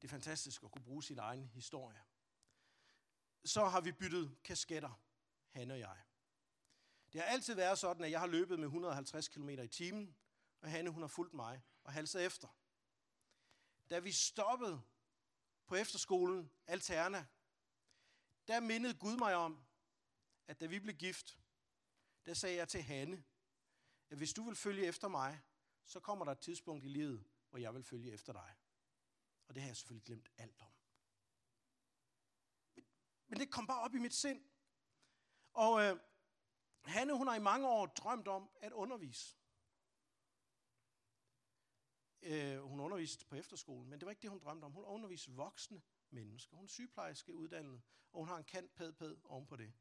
det 0.00 0.08
er 0.08 0.10
fantastisk 0.10 0.62
at 0.62 0.70
kunne 0.70 0.84
bruge 0.84 1.02
sin 1.02 1.18
egen 1.18 1.48
historie. 1.48 2.04
Så 3.44 3.64
har 3.64 3.80
vi 3.80 3.92
byttet 3.92 4.42
kasketter, 4.44 5.05
han 5.56 5.70
og 5.70 5.78
jeg. 5.78 6.02
Det 7.12 7.20
har 7.20 7.28
altid 7.28 7.54
været 7.54 7.78
sådan, 7.78 8.04
at 8.04 8.10
jeg 8.10 8.20
har 8.20 8.26
løbet 8.26 8.58
med 8.58 8.66
150 8.66 9.28
km 9.28 9.48
i 9.48 9.68
timen, 9.68 10.16
og 10.60 10.70
Hanne 10.70 10.90
hun 10.90 11.02
har 11.02 11.08
fulgt 11.08 11.34
mig 11.34 11.62
og 11.84 11.92
halset 11.92 12.24
efter. 12.26 12.48
Da 13.90 13.98
vi 13.98 14.12
stoppede 14.12 14.82
på 15.66 15.74
efterskolen 15.74 16.50
Alterna, 16.66 17.26
der 18.48 18.60
mindede 18.60 18.94
Gud 18.94 19.16
mig 19.16 19.34
om, 19.34 19.66
at 20.46 20.60
da 20.60 20.66
vi 20.66 20.80
blev 20.80 20.94
gift, 20.94 21.38
der 22.26 22.34
sagde 22.34 22.56
jeg 22.56 22.68
til 22.68 22.82
Hanne, 22.82 23.24
at 24.10 24.16
hvis 24.16 24.32
du 24.32 24.44
vil 24.44 24.56
følge 24.56 24.86
efter 24.86 25.08
mig, 25.08 25.40
så 25.84 26.00
kommer 26.00 26.24
der 26.24 26.32
et 26.32 26.40
tidspunkt 26.40 26.84
i 26.84 26.88
livet, 26.88 27.24
hvor 27.50 27.58
jeg 27.58 27.74
vil 27.74 27.84
følge 27.84 28.12
efter 28.12 28.32
dig. 28.32 28.54
Og 29.48 29.54
det 29.54 29.62
har 29.62 29.68
jeg 29.68 29.76
selvfølgelig 29.76 30.04
glemt 30.04 30.28
alt 30.36 30.60
om. 30.60 30.72
men 33.28 33.38
det 33.38 33.50
kom 33.50 33.66
bare 33.66 33.80
op 33.80 33.94
i 33.94 33.98
mit 33.98 34.14
sind. 34.14 34.55
Og 35.56 35.82
øh, 35.82 35.96
Hanne, 36.84 37.16
hun 37.16 37.26
har 37.26 37.34
i 37.34 37.40
mange 37.40 37.68
år 37.68 37.86
drømt 37.86 38.28
om 38.28 38.50
at 38.60 38.72
undervise. 38.72 39.36
Øh, 42.22 42.60
hun 42.62 42.80
underviste 42.80 43.26
på 43.26 43.36
efterskolen, 43.36 43.90
men 43.90 44.00
det 44.00 44.06
var 44.06 44.10
ikke 44.10 44.22
det, 44.22 44.30
hun 44.30 44.38
drømte 44.38 44.64
om. 44.64 44.72
Hun 44.72 44.84
underviste 44.84 45.30
voksne 45.32 45.82
mennesker. 46.10 46.56
Hun 46.56 46.64
er 46.64 46.68
sygeplejerske 46.68 47.34
uddannet, 47.34 47.82
og 48.12 48.18
hun 48.18 48.28
har 48.28 48.36
en 48.36 48.44
kant 48.44 48.74
pæd 48.74 48.92
pæd 48.92 49.16
oven 49.24 49.46
på 49.46 49.56
det. 49.56 49.72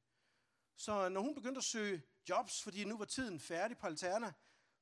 Så 0.75 1.09
når 1.09 1.21
hun 1.21 1.35
begyndte 1.35 1.59
at 1.59 1.63
søge 1.63 2.03
jobs, 2.29 2.63
fordi 2.63 2.83
nu 2.83 2.97
var 2.97 3.05
tiden 3.05 3.39
færdig 3.39 3.77
på 3.77 3.88
Alterna, 3.88 4.33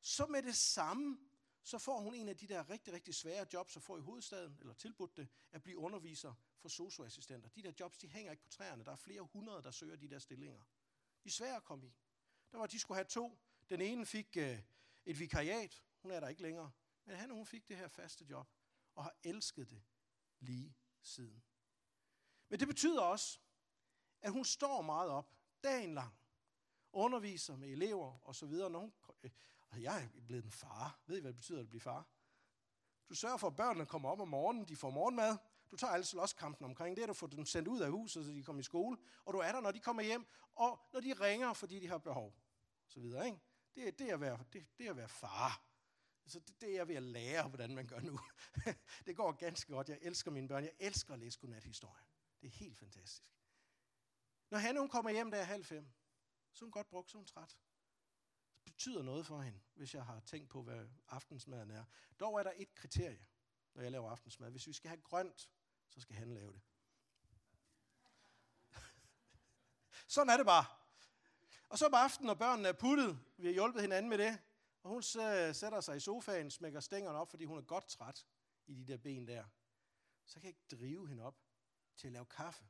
så 0.01 0.25
med 0.25 0.43
det 0.43 0.55
samme, 0.55 1.17
så 1.63 1.77
får 1.77 1.99
hun 1.99 2.15
en 2.15 2.29
af 2.29 2.37
de 2.37 2.47
der 2.47 2.69
rigtig, 2.69 2.93
rigtig 2.93 3.15
svære 3.15 3.47
jobs, 3.53 3.77
at 3.77 3.83
få 3.83 3.97
i 3.97 4.01
hovedstaden, 4.01 4.57
eller 4.59 4.73
tilbudt 4.73 5.17
det, 5.17 5.27
at 5.51 5.63
blive 5.63 5.77
underviser 5.77 6.33
for 6.59 6.69
socioassistenter. 6.69 7.49
De 7.49 7.63
der 7.63 7.71
jobs, 7.79 7.97
de 7.97 8.07
hænger 8.07 8.31
ikke 8.31 8.43
på 8.43 8.49
træerne. 8.49 8.85
Der 8.85 8.91
er 8.91 8.95
flere 8.95 9.21
hundrede, 9.21 9.63
der 9.63 9.71
søger 9.71 9.95
de 9.95 10.09
der 10.09 10.19
stillinger 10.19 10.63
i 11.25 11.29
Sverige 11.29 11.49
svære 11.49 11.55
at 11.55 11.63
komme 11.63 11.87
i. 11.87 11.93
Der 12.51 12.57
var, 12.57 12.67
de 12.67 12.79
skulle 12.79 12.95
have 12.95 13.05
to. 13.05 13.39
Den 13.69 13.81
ene 13.81 14.05
fik 14.05 14.37
øh, 14.37 14.59
et 15.05 15.19
vikariat. 15.19 15.83
Hun 16.01 16.11
er 16.11 16.19
der 16.19 16.27
ikke 16.27 16.41
længere. 16.41 16.71
Men 17.05 17.15
han 17.15 17.29
hun 17.29 17.45
fik 17.45 17.67
det 17.67 17.77
her 17.77 17.87
faste 17.87 18.25
job, 18.25 18.47
og 18.95 19.03
har 19.03 19.15
elsket 19.23 19.69
det 19.69 19.83
lige 20.39 20.75
siden. 21.01 21.43
Men 22.49 22.59
det 22.59 22.67
betyder 22.67 23.01
også, 23.01 23.39
at 24.21 24.31
hun 24.31 24.45
står 24.45 24.81
meget 24.81 25.09
op 25.09 25.35
dagen 25.63 25.93
lang, 25.93 26.15
underviser 26.93 27.55
med 27.55 27.69
elever 27.69 28.19
og 28.27 28.35
så 28.35 28.45
videre. 28.45 28.69
Når 28.69 28.79
hun, 28.79 28.93
øh, 29.23 29.31
og 29.69 29.81
jeg 29.81 30.09
er 30.17 30.21
blevet 30.21 30.43
en 30.43 30.51
far. 30.51 30.99
Ved 31.05 31.17
I, 31.17 31.21
hvad 31.21 31.29
det 31.29 31.35
betyder 31.35 31.59
at 31.59 31.69
blive 31.69 31.81
far? 31.81 32.07
Du 33.09 33.15
sørger 33.15 33.37
for, 33.37 33.47
at 33.47 33.55
børnene 33.55 33.85
kommer 33.85 34.09
op 34.09 34.19
om 34.19 34.27
morgenen, 34.27 34.67
de 34.67 34.75
får 34.75 34.89
morgenmad. 34.89 35.37
Du 35.73 35.77
tager 35.77 35.93
alle 35.93 36.05
slåskampen 36.05 36.65
omkring 36.65 36.97
det, 36.97 37.07
du 37.07 37.13
får 37.13 37.27
dem 37.27 37.45
sendt 37.45 37.67
ud 37.67 37.79
af 37.79 37.91
huset, 37.91 38.25
så 38.25 38.31
de 38.31 38.43
kommer 38.43 38.59
i 38.59 38.63
skole. 38.63 38.97
Og 39.25 39.33
du 39.33 39.39
er 39.39 39.51
der, 39.51 39.61
når 39.61 39.71
de 39.71 39.79
kommer 39.79 40.03
hjem, 40.03 40.25
og 40.55 40.79
når 40.93 40.99
de 40.99 41.13
ringer, 41.13 41.53
fordi 41.53 41.79
de 41.79 41.87
har 41.87 41.97
behov. 41.97 42.35
Så 42.87 42.99
videre, 42.99 43.25
ikke? 43.25 43.39
Det, 43.75 43.87
er, 43.87 43.91
det, 43.91 44.09
er 44.09 44.13
at 44.13 44.21
være, 44.21 44.39
det, 44.53 44.67
det 44.77 44.85
er 44.85 44.89
at 44.89 44.97
være 44.97 45.09
far. 45.09 45.65
Så 46.25 46.39
det, 46.39 46.61
det 46.61 46.69
er 46.69 46.75
jeg 46.75 46.87
ved 46.87 46.95
at 46.95 47.03
lære, 47.03 47.47
hvordan 47.47 47.75
man 47.75 47.87
gør 47.87 47.99
nu. 47.99 48.19
det 49.05 49.15
går 49.15 49.31
ganske 49.31 49.73
godt. 49.73 49.89
Jeg 49.89 49.99
elsker 50.01 50.31
mine 50.31 50.47
børn. 50.47 50.63
Jeg 50.63 50.73
elsker 50.79 51.13
at 51.13 51.19
læse 51.19 51.39
godnathistorien. 51.39 52.07
Det 52.41 52.47
er 52.47 52.51
helt 52.51 52.77
fantastisk. 52.77 53.23
Når 54.51 54.57
Hanne 54.57 54.79
hun 54.79 54.89
kommer 54.89 55.11
hjem, 55.11 55.31
der 55.31 55.37
er 55.37 55.43
halv 55.43 55.65
fem, 55.65 55.87
så 56.53 56.65
er 56.65 56.67
hun 56.67 56.71
godt 56.71 56.87
brugt, 56.87 57.11
så 57.11 57.17
er 57.17 57.19
hun 57.19 57.25
træt. 57.25 57.57
Det 58.55 58.73
betyder 58.73 59.03
noget 59.03 59.25
for 59.25 59.41
hende, 59.41 59.61
hvis 59.73 59.93
jeg 59.93 60.05
har 60.05 60.19
tænkt 60.19 60.49
på, 60.49 60.63
hvad 60.63 60.87
aftensmaden 61.07 61.71
er. 61.71 61.85
Dog 62.19 62.39
er 62.39 62.43
der 62.43 62.51
et 62.55 62.75
kriterie, 62.75 63.25
når 63.73 63.81
jeg 63.81 63.91
laver 63.91 64.09
aftensmad. 64.09 64.51
Hvis 64.51 64.67
vi 64.67 64.73
skal 64.73 64.89
have 64.89 65.01
grønt, 65.01 65.49
så 65.93 65.99
skal 65.99 66.15
han 66.15 66.33
lave 66.33 66.53
det. 66.53 66.61
Sådan 70.07 70.29
er 70.29 70.37
det 70.37 70.45
bare. 70.45 70.65
Og 71.69 71.77
så 71.77 71.85
om 71.85 71.93
aftenen, 71.93 72.27
når 72.27 72.33
børnene 72.33 72.67
er 72.67 72.73
puttet, 72.73 73.19
vi 73.37 73.47
har 73.47 73.53
hjulpet 73.53 73.81
hinanden 73.81 74.09
med 74.09 74.17
det, 74.17 74.39
og 74.83 74.89
hun 74.89 75.03
sætter 75.53 75.81
sig 75.81 75.97
i 75.97 75.99
sofaen, 75.99 76.51
smækker 76.51 76.79
stængerne 76.79 77.17
op, 77.17 77.29
fordi 77.29 77.45
hun 77.45 77.57
er 77.57 77.61
godt 77.61 77.87
træt 77.87 78.25
i 78.67 78.73
de 78.73 78.85
der 78.91 78.97
ben 78.97 79.27
der. 79.27 79.43
Så 80.25 80.33
kan 80.33 80.43
jeg 80.43 80.49
ikke 80.49 80.75
drive 80.81 81.07
hende 81.07 81.23
op 81.23 81.37
til 81.95 82.07
at 82.07 82.13
lave 82.13 82.25
kaffe. 82.25 82.63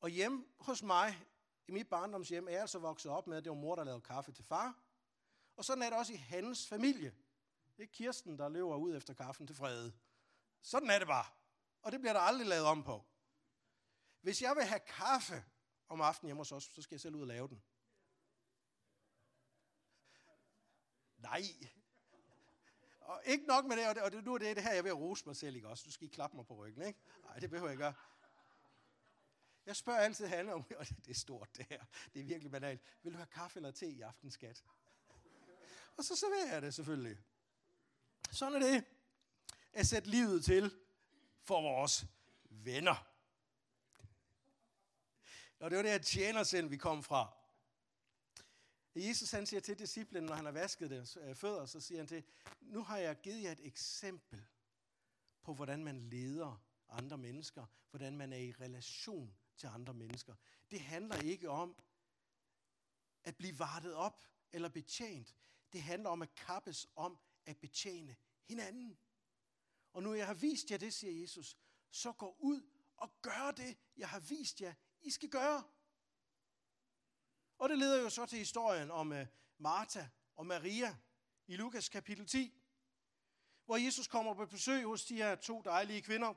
Og 0.00 0.08
hjemme 0.08 0.44
hos 0.58 0.82
mig, 0.82 1.24
i 1.68 1.72
mit 1.72 1.88
barndomshjem, 1.88 2.46
er 2.48 2.52
jeg 2.52 2.60
altså 2.60 2.78
vokset 2.78 3.12
op 3.12 3.26
med, 3.26 3.36
at 3.36 3.44
det 3.44 3.50
var 3.50 3.56
mor, 3.56 3.74
der 3.74 3.84
lavede 3.84 4.00
kaffe 4.00 4.32
til 4.32 4.44
far. 4.44 4.78
Og 5.56 5.64
sådan 5.64 5.82
er 5.82 5.90
det 5.90 5.98
også 5.98 6.12
i 6.12 6.16
hans 6.16 6.68
familie. 6.68 7.14
Det 7.76 7.82
er 7.82 7.86
Kirsten, 7.86 8.38
der 8.38 8.48
løber 8.48 8.76
ud 8.76 8.96
efter 8.96 9.14
kaffen 9.14 9.46
til 9.46 9.56
Frede. 9.56 9.92
Sådan 10.62 10.90
er 10.90 10.98
det 10.98 11.08
bare. 11.08 11.26
Og 11.82 11.92
det 11.92 12.00
bliver 12.00 12.12
der 12.12 12.20
aldrig 12.20 12.46
lavet 12.46 12.66
om 12.66 12.82
på. 12.82 13.04
Hvis 14.20 14.42
jeg 14.42 14.56
vil 14.56 14.64
have 14.64 14.80
kaffe 14.80 15.44
om 15.88 16.00
aftenen 16.00 16.28
hjemme 16.28 16.40
hos 16.40 16.52
os, 16.52 16.64
så 16.64 16.82
skal 16.82 16.94
jeg 16.94 17.00
selv 17.00 17.14
ud 17.14 17.20
og 17.20 17.26
lave 17.26 17.48
den. 17.48 17.62
Nej. 21.18 21.42
Og 23.00 23.22
ikke 23.24 23.46
nok 23.46 23.64
med 23.64 23.76
det, 23.76 23.88
og, 23.88 23.94
det, 23.94 24.02
og 24.02 24.12
det, 24.12 24.24
nu 24.24 24.34
er 24.34 24.38
det, 24.38 24.56
det 24.56 24.64
her, 24.64 24.72
jeg 24.72 24.84
vil 24.84 24.92
rose 24.92 25.26
mig 25.26 25.36
selv, 25.36 25.56
ikke 25.56 25.68
også? 25.68 25.84
Du 25.86 25.92
skal 25.92 26.04
ikke 26.04 26.14
klappe 26.14 26.36
mig 26.36 26.46
på 26.46 26.54
ryggen, 26.54 26.86
ikke? 26.86 27.00
Nej, 27.22 27.38
det 27.38 27.50
behøver 27.50 27.68
jeg 27.68 27.72
ikke 27.72 27.82
gøre. 27.82 27.94
Jeg 29.66 29.76
spørger 29.76 30.00
altid 30.00 30.26
Hanne 30.26 30.54
om, 30.54 30.64
og 30.78 30.86
det 30.88 31.08
er 31.08 31.14
stort 31.14 31.56
det 31.56 31.66
her, 31.68 31.84
det 32.14 32.20
er 32.20 32.24
virkelig 32.24 32.50
banalt. 32.50 32.80
Vil 33.02 33.12
du 33.12 33.16
have 33.16 33.26
kaffe 33.26 33.58
eller 33.58 33.70
te 33.70 33.86
i 33.86 34.00
aften, 34.00 34.30
skat? 34.30 34.64
Og 35.96 36.04
så 36.04 36.16
serverer 36.16 36.52
jeg 36.52 36.62
det 36.62 36.74
selvfølgelig. 36.74 37.18
Sådan 38.30 38.62
er 38.62 38.66
det 38.66 38.84
at 39.72 39.86
sætte 39.86 40.08
livet 40.08 40.44
til 40.44 40.78
for 41.46 41.60
vores 41.62 42.06
venner. 42.50 43.06
Og 45.60 45.70
det 45.70 45.76
var 45.76 45.82
det 45.82 45.90
her 45.90 45.98
tjenersind, 45.98 46.68
vi 46.68 46.76
kom 46.76 47.02
fra. 47.02 47.36
Jesus 48.94 49.30
han 49.30 49.46
siger 49.46 49.60
til 49.60 49.78
disciplen, 49.78 50.24
når 50.24 50.34
han 50.34 50.44
har 50.44 50.52
vasket 50.52 50.90
deres 50.90 51.18
øh, 51.20 51.34
fødder, 51.34 51.66
så 51.66 51.80
siger 51.80 51.98
han 51.98 52.06
til, 52.06 52.24
nu 52.60 52.82
har 52.82 52.98
jeg 52.98 53.20
givet 53.20 53.42
jer 53.42 53.52
et 53.52 53.66
eksempel 53.66 54.44
på, 55.42 55.54
hvordan 55.54 55.84
man 55.84 56.00
leder 56.00 56.62
andre 56.88 57.18
mennesker, 57.18 57.66
hvordan 57.90 58.16
man 58.16 58.32
er 58.32 58.36
i 58.36 58.52
relation 58.52 59.36
til 59.56 59.66
andre 59.66 59.94
mennesker. 59.94 60.34
Det 60.70 60.80
handler 60.80 61.16
ikke 61.16 61.50
om 61.50 61.76
at 63.24 63.36
blive 63.36 63.58
vartet 63.58 63.94
op 63.94 64.20
eller 64.52 64.68
betjent. 64.68 65.34
Det 65.72 65.82
handler 65.82 66.10
om 66.10 66.22
at 66.22 66.34
kappes 66.34 66.86
om 66.96 67.18
at 67.46 67.56
betjene 67.56 68.16
hinanden. 68.48 68.98
Og 69.96 70.02
nu 70.02 70.14
jeg 70.14 70.26
har 70.26 70.34
vist 70.34 70.70
jer 70.70 70.76
det, 70.76 70.94
siger 70.94 71.20
Jesus, 71.20 71.56
så 71.90 72.12
gå 72.12 72.36
ud 72.38 72.62
og 72.96 73.10
gør 73.22 73.50
det, 73.56 73.76
jeg 73.96 74.08
har 74.08 74.20
vist 74.20 74.60
jer, 74.60 74.74
I 75.02 75.10
skal 75.10 75.28
gøre. 75.28 75.64
Og 77.58 77.68
det 77.68 77.78
leder 77.78 78.02
jo 78.02 78.10
så 78.10 78.26
til 78.26 78.38
historien 78.38 78.90
om 78.90 79.12
øh, 79.12 79.26
Martha 79.58 80.06
og 80.34 80.46
Maria 80.46 80.96
i 81.46 81.56
Lukas 81.56 81.88
kapitel 81.88 82.26
10, 82.26 82.54
hvor 83.64 83.76
Jesus 83.76 84.06
kommer 84.06 84.34
på 84.34 84.46
besøg 84.46 84.84
hos 84.84 85.04
de 85.04 85.16
her 85.16 85.34
to 85.34 85.62
dejlige 85.62 86.02
kvinder. 86.02 86.34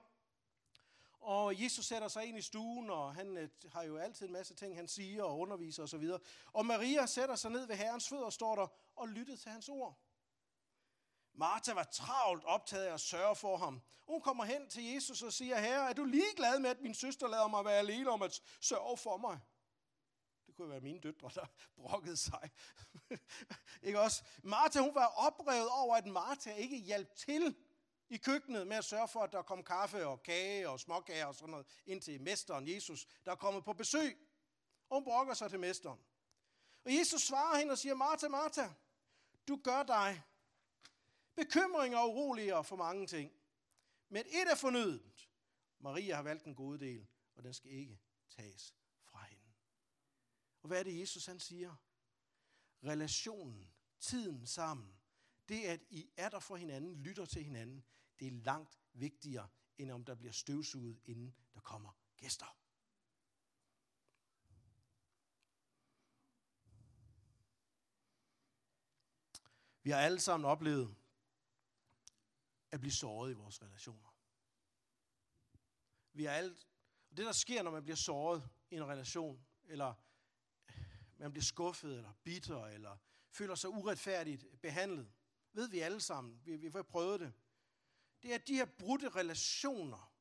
Og 1.20 1.62
Jesus 1.62 1.86
sætter 1.86 2.08
sig 2.08 2.26
ind 2.26 2.38
i 2.38 2.42
stuen, 2.42 2.90
og 2.90 3.16
han 3.16 3.38
øh, 3.38 3.50
har 3.72 3.84
jo 3.84 3.98
altid 3.98 4.26
en 4.26 4.34
masse 4.34 4.56
ting, 4.56 4.76
han 4.76 4.88
siger 4.88 5.24
og 5.24 5.40
underviser 5.40 5.84
osv. 5.84 6.04
Og, 6.04 6.22
og 6.54 6.66
Maria 6.66 7.06
sætter 7.06 7.36
sig 7.36 7.52
ned 7.52 7.68
ved 7.68 7.76
Herrens 7.76 8.10
fødder, 8.10 8.30
står 8.30 8.56
der, 8.56 8.68
og 8.96 9.08
lyttede 9.08 9.38
til 9.38 9.52
hans 9.52 9.70
ord. 9.70 10.09
Martha 11.40 11.74
var 11.74 11.84
travlt 11.84 12.44
optaget 12.46 12.86
af 12.86 12.94
at 12.94 13.00
sørge 13.00 13.36
for 13.36 13.58
ham. 13.58 13.82
Hun 14.08 14.22
kommer 14.22 14.46
hen 14.46 14.70
til 14.70 14.84
Jesus 14.84 15.22
og 15.22 15.34
siger, 15.34 15.60
Herre, 15.60 15.90
er 15.90 15.94
du 15.94 16.04
ligeglad 16.04 16.60
med, 16.60 16.70
at 16.70 16.82
min 16.82 16.94
søster 16.94 17.28
lader 17.28 17.48
mig 17.48 17.66
være 17.66 17.78
alene 17.78 18.10
om 18.10 18.22
at 18.22 18.42
sørge 18.62 18.98
for 18.98 19.18
mig? 19.18 19.40
Det 20.48 20.56
kunne 20.56 20.70
være 20.70 20.82
mine 20.82 21.00
døtre, 21.00 21.32
der 21.36 21.46
brokkede 21.82 22.18
sig. 22.18 22.50
ikke 23.88 24.00
også? 24.00 24.24
Martha, 24.44 24.80
hun 24.80 24.96
var 24.96 25.06
oprevet 25.06 25.70
over, 25.70 25.96
at 25.96 26.06
Martha 26.06 26.54
ikke 26.54 26.78
hjalp 26.78 27.16
til 27.16 27.56
i 28.10 28.18
køkkenet 28.18 28.68
med 28.68 28.78
at 28.78 28.86
sørge 28.86 29.08
for, 29.08 29.20
at 29.20 29.32
der 29.32 29.42
kom 29.42 29.64
kaffe 29.64 30.08
og 30.08 30.24
kage 30.24 30.70
og 30.70 30.80
småkager 30.80 31.26
og 31.26 31.36
sådan 31.36 31.50
noget 31.50 31.68
ind 31.86 32.02
til 32.02 32.22
mesteren 32.22 32.68
Jesus, 32.68 33.08
der 33.26 33.32
er 33.32 33.36
kommet 33.36 33.64
på 33.64 33.74
besøg. 33.74 34.18
Og 34.90 34.98
hun 34.98 35.04
brokker 35.04 35.34
sig 35.34 35.50
til 35.50 35.60
mesteren. 35.60 36.00
Og 36.86 36.96
Jesus 36.96 37.22
svarer 37.22 37.58
hende 37.58 37.72
og 37.72 37.78
siger, 37.78 37.96
Martha, 37.96 38.28
Martha, 38.28 38.68
du 39.48 39.60
gør 39.64 39.84
dig 39.84 40.24
bekymringer 41.40 41.98
og 41.98 42.10
uroligere 42.10 42.64
for 42.64 42.76
mange 42.76 43.08
ting. 43.08 43.32
Men 44.10 44.26
et 44.26 44.52
er 44.52 44.56
fornødent. 44.56 45.30
Maria 45.80 46.16
har 46.16 46.24
valgt 46.24 46.46
en 46.46 46.56
god 46.56 46.78
del, 46.78 47.08
og 47.36 47.44
den 47.44 47.54
skal 47.54 47.72
ikke 47.72 48.00
tages 48.30 48.76
fra 49.04 49.24
hende. 49.24 49.46
Og 50.62 50.68
hvad 50.68 50.80
er 50.80 50.84
det, 50.84 51.00
Jesus 51.00 51.26
han 51.26 51.40
siger? 51.40 51.76
Relationen, 52.84 53.72
tiden 54.00 54.48
sammen, 54.48 55.00
det 55.50 55.64
at 55.64 55.82
I 55.90 56.10
er 56.18 56.30
der 56.30 56.40
for 56.40 56.56
hinanden, 56.56 56.96
lytter 56.96 57.26
til 57.26 57.44
hinanden, 57.44 57.84
det 58.20 58.28
er 58.28 58.32
langt 58.32 58.80
vigtigere, 58.94 59.48
end 59.78 59.92
om 59.92 60.06
der 60.06 60.16
bliver 60.16 60.32
støvsuget, 60.32 61.00
inden 61.06 61.36
der 61.54 61.60
kommer 61.60 61.92
gæster. 62.18 62.56
Vi 69.84 69.90
har 69.90 70.00
alle 70.00 70.20
sammen 70.20 70.50
oplevet 70.50 70.96
at 72.72 72.80
blive 72.80 72.92
såret 72.92 73.32
i 73.32 73.34
vores 73.34 73.62
relationer. 73.62 74.16
Vi 76.14 76.26
er 76.26 76.32
alt, 76.32 76.68
og 77.10 77.18
det 77.18 77.26
der 77.26 77.32
sker, 77.32 77.64
når 77.64 77.72
man 77.72 77.84
bliver 77.84 77.96
såret 77.96 78.50
i 78.70 78.76
en 78.76 78.88
relation, 78.88 79.46
eller 79.64 79.94
man 81.18 81.32
bliver 81.32 81.44
skuffet, 81.44 81.98
eller 81.98 82.14
bitter, 82.24 82.66
eller 82.66 82.98
føler 83.30 83.56
sig 83.56 83.70
uretfærdigt 83.70 84.62
behandlet, 84.62 85.12
ved 85.54 85.70
vi 85.70 85.80
alle 85.80 86.02
sammen, 86.02 86.42
vi, 86.46 86.56
vi 86.58 86.70
har 86.76 86.84
prøvet 86.84 87.20
det, 87.20 87.34
det 88.22 88.32
er, 88.32 88.36
at 88.36 88.48
de 88.48 88.56
her 88.56 88.66
brudte 88.66 89.10
relationer 89.10 90.14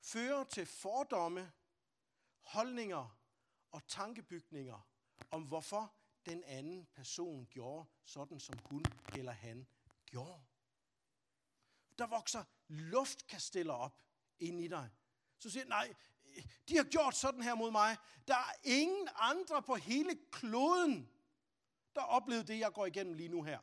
fører 0.00 0.44
til 0.44 0.66
fordomme, 0.66 1.52
holdninger 2.40 3.18
og 3.70 3.86
tankebygninger 3.86 4.88
om, 5.30 5.42
hvorfor 5.42 5.94
den 6.26 6.44
anden 6.44 6.86
person 6.86 7.46
gjorde 7.46 7.88
sådan, 8.04 8.40
som 8.40 8.58
hun 8.64 8.84
eller 9.14 9.32
han 9.32 9.66
gjorde. 10.06 10.44
Der 11.98 12.06
vokser 12.06 12.44
luftkasteller 12.68 13.74
op 13.74 14.02
ind 14.38 14.60
i 14.60 14.68
dig. 14.68 14.90
Så 15.38 15.50
siger 15.50 15.64
nej, 15.64 15.94
de 16.68 16.76
har 16.76 16.84
gjort 16.84 17.14
sådan 17.14 17.42
her 17.42 17.54
mod 17.54 17.70
mig. 17.70 17.96
Der 18.28 18.36
er 18.36 18.52
ingen 18.64 19.08
andre 19.14 19.62
på 19.62 19.74
hele 19.74 20.18
kloden, 20.32 21.10
der 21.94 22.00
oplevede 22.00 22.46
det, 22.46 22.58
jeg 22.58 22.72
går 22.72 22.86
igennem 22.86 23.14
lige 23.14 23.28
nu 23.28 23.42
her. 23.42 23.60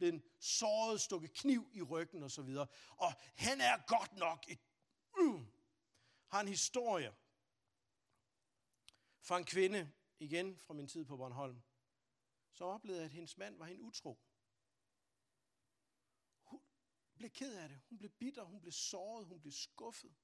Den 0.00 0.22
såret, 0.38 1.00
stukke 1.00 1.28
kniv 1.28 1.70
i 1.72 1.82
ryggen 1.82 2.22
og 2.22 2.30
så 2.30 2.42
videre. 2.42 2.66
Og 2.96 3.12
han 3.34 3.60
er 3.60 3.86
godt 3.86 4.16
nok 4.16 4.44
et... 4.48 4.58
Mm, 5.18 5.46
har 6.28 6.40
en 6.40 6.48
historie 6.48 7.14
fra 9.20 9.38
en 9.38 9.44
kvinde, 9.44 9.92
igen 10.18 10.58
fra 10.58 10.74
min 10.74 10.88
tid 10.88 11.04
på 11.04 11.16
Bornholm, 11.16 11.62
som 12.52 12.66
oplevede, 12.66 13.04
at 13.04 13.10
hendes 13.10 13.38
mand 13.38 13.58
var 13.58 13.66
hende 13.66 13.82
utro. 13.82 14.18
Blev 17.22 17.30
ked 17.30 17.54
af 17.54 17.68
det. 17.68 17.80
Hun 17.88 17.98
blev 17.98 18.10
bitter, 18.10 18.42
hun 18.42 18.60
blev 18.60 18.72
såret, 18.72 19.26
hun 19.26 19.40
blev 19.40 19.52
skuffet. 19.52 20.14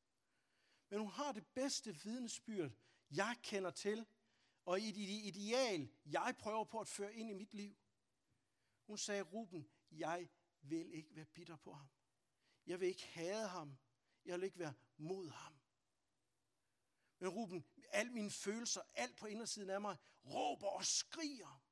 Men 0.88 0.98
hun 1.00 1.10
har 1.10 1.32
det 1.32 1.46
bedste 1.46 1.96
vidnesbyrd, 2.02 2.70
jeg 3.10 3.36
kender 3.42 3.70
til, 3.70 4.06
og 4.64 4.80
i 4.80 4.92
det 4.92 5.24
ideal, 5.34 5.90
jeg 6.06 6.34
prøver 6.38 6.64
på 6.64 6.80
at 6.80 6.88
føre 6.88 7.14
ind 7.14 7.30
i 7.30 7.32
mit 7.32 7.54
liv. 7.54 7.76
Hun 8.86 8.98
sagde, 8.98 9.22
Ruben, 9.22 9.70
jeg 9.90 10.28
vil 10.60 10.92
ikke 10.92 11.16
være 11.16 11.24
bitter 11.26 11.56
på 11.56 11.72
ham. 11.72 11.88
Jeg 12.66 12.80
vil 12.80 12.88
ikke 12.88 13.06
hade 13.06 13.48
ham. 13.48 13.78
Jeg 14.24 14.34
vil 14.34 14.44
ikke 14.44 14.58
være 14.58 14.74
mod 14.96 15.30
ham. 15.30 15.58
Men 17.18 17.28
Ruben, 17.28 17.64
alle 17.90 18.12
mine 18.12 18.30
følelser, 18.30 18.82
alt 18.94 19.16
på 19.16 19.26
indersiden 19.26 19.70
af 19.70 19.80
mig, 19.80 19.96
råber 20.24 20.68
og 20.68 20.84
skriger. 20.84 21.62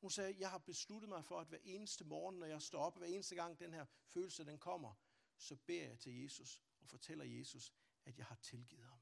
Hun 0.00 0.10
sagde, 0.10 0.36
jeg 0.38 0.50
har 0.50 0.58
besluttet 0.58 1.08
mig 1.08 1.24
for, 1.24 1.40
at 1.40 1.46
hver 1.46 1.58
eneste 1.62 2.04
morgen, 2.04 2.38
når 2.38 2.46
jeg 2.46 2.62
står 2.62 2.82
op, 2.82 2.96
hver 2.96 3.06
eneste 3.06 3.34
gang 3.34 3.58
den 3.58 3.72
her 3.72 3.84
følelse, 3.84 4.44
den 4.44 4.58
kommer, 4.58 4.94
så 5.36 5.56
beder 5.56 5.86
jeg 5.88 5.98
til 5.98 6.22
Jesus 6.22 6.62
og 6.80 6.88
fortæller 6.88 7.24
Jesus, 7.24 7.74
at 8.04 8.18
jeg 8.18 8.26
har 8.26 8.34
tilgivet 8.34 8.84
ham. 8.84 9.00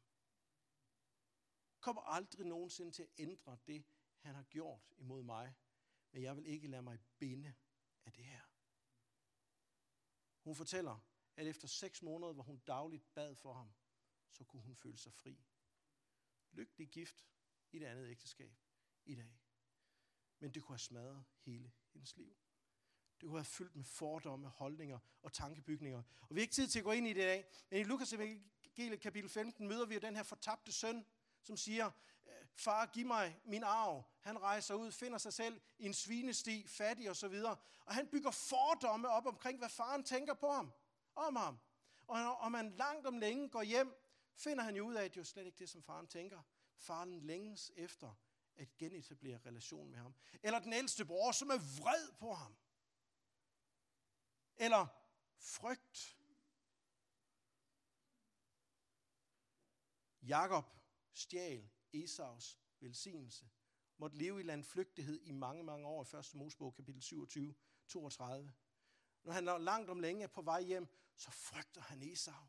Kommer 1.80 2.03
aldrig 2.03 2.46
nogensinde 2.46 2.92
til 2.92 3.03
at 3.03 3.11
ændre 3.18 3.59
det, 3.66 3.84
han 4.18 4.34
har 4.34 4.42
gjort 4.42 4.92
imod 4.96 5.22
mig, 5.22 5.55
men 6.11 6.22
jeg 6.22 6.36
vil 6.36 6.46
ikke 6.46 6.68
lade 6.68 6.82
mig 6.82 6.99
binde 7.18 7.55
af 8.05 8.12
det 8.12 8.24
her. 8.24 8.40
Hun 10.44 10.57
fortæller, 10.57 10.99
at 11.36 11.46
efter 11.46 11.68
seks 11.68 12.03
måneder, 12.03 12.32
hvor 12.32 12.42
hun 12.42 12.59
dagligt 12.59 13.14
bad 13.14 13.34
for 13.34 13.53
ham, 13.53 13.74
så 14.30 14.44
kunne 14.44 14.62
hun 14.62 14.76
føle 14.76 14.99
sig 14.99 15.12
fri. 15.12 15.46
Lykkelig 16.53 16.88
gift 16.88 17.26
i 17.70 17.78
det 17.78 17.86
andet 17.86 18.09
ægteskab 18.09 18.53
i 19.05 19.14
dag. 19.14 19.40
Men 20.41 20.55
det 20.55 20.62
kunne 20.62 20.74
have 20.74 20.78
smadret 20.78 21.24
hele 21.45 21.72
hendes 21.93 22.16
liv. 22.16 22.36
Det 23.20 23.26
kunne 23.28 23.39
have 23.39 23.45
fyldt 23.45 23.76
med 23.76 23.84
fordomme, 23.84 24.49
holdninger 24.49 24.99
og 25.22 25.32
tankebygninger. 25.32 26.03
Og 26.20 26.34
vi 26.34 26.41
har 26.41 26.43
ikke 26.43 26.55
tid 26.55 26.68
til 26.68 26.78
at 26.78 26.84
gå 26.84 26.93
ind 26.93 27.07
i 27.07 27.12
det 27.12 27.20
i 27.20 27.24
dag, 27.24 27.47
men 27.70 27.80
i 27.80 27.84
Lukas 27.84 28.12
evangeliet 28.12 29.01
kapitel 29.01 29.30
15 29.30 29.68
møder 29.68 29.86
vi 29.86 29.95
jo 29.95 30.01
den 30.01 30.16
her 30.16 30.22
fortabte 30.22 30.72
søn, 30.72 31.07
som 31.43 31.57
siger, 31.57 31.91
øh, 32.26 32.32
far, 32.55 32.86
giv 32.86 33.07
mig 33.07 33.41
min 33.45 33.62
arv. 33.62 34.05
Han 34.20 34.43
rejser 34.43 34.74
ud, 34.74 34.93
finder 34.93 35.18
sig 35.18 35.32
selv 35.32 35.61
i 35.78 35.86
en 35.86 35.95
svinesti, 35.95 36.66
fattig 36.66 37.11
og 37.11 37.16
så 37.16 37.28
videre. 37.28 37.57
Og 37.84 37.95
han 37.95 38.09
bygger 38.09 38.30
fordomme 38.30 39.09
op 39.09 39.26
omkring, 39.26 39.59
hvad 39.59 39.68
faren 39.68 40.05
tænker 40.05 40.34
på 40.34 40.51
ham, 40.51 40.72
om 41.14 41.36
ham. 41.36 41.59
Og 42.07 42.18
når 42.18 42.49
man 42.49 42.70
langt 42.70 43.07
om 43.07 43.18
længe 43.18 43.49
går 43.49 43.62
hjem, 43.62 43.95
finder 44.34 44.64
han 44.64 44.76
jo 44.76 44.86
ud 44.86 44.95
af, 44.95 45.05
at 45.05 45.11
det 45.11 45.16
er 45.16 45.20
jo 45.20 45.24
slet 45.24 45.47
ikke 45.47 45.59
det, 45.59 45.68
som 45.68 45.82
faren 45.82 46.07
tænker. 46.07 46.43
Faren 46.76 47.20
længes 47.20 47.72
efter 47.76 48.14
at 48.59 48.76
genetablere 48.78 49.38
relation 49.46 49.90
med 49.90 49.98
ham. 49.98 50.14
Eller 50.42 50.59
den 50.59 50.72
ældste 50.72 51.04
bror, 51.04 51.32
som 51.32 51.50
er 51.50 51.80
vred 51.80 52.12
på 52.18 52.34
ham. 52.34 52.56
Eller 54.56 54.86
frygt. 55.36 56.18
Jakob 60.22 60.64
stjal 61.12 61.70
Esaus 61.92 62.59
velsignelse. 62.80 63.48
Måtte 63.96 64.16
leve 64.16 64.40
i 64.40 64.42
landflygtighed 64.42 65.20
i 65.22 65.32
mange, 65.32 65.62
mange 65.62 65.86
år 65.86 66.14
i 66.14 66.18
1. 66.18 66.34
Mosebog 66.34 66.74
kapitel 66.74 67.02
27, 67.02 67.54
32. 67.88 68.52
Når 69.24 69.32
han 69.32 69.44
langt 69.44 69.90
om 69.90 70.00
længe 70.00 70.22
er 70.22 70.28
på 70.28 70.42
vej 70.42 70.62
hjem, 70.62 70.88
så 71.16 71.30
frygter 71.30 71.80
han 71.80 72.02
Esau. 72.02 72.46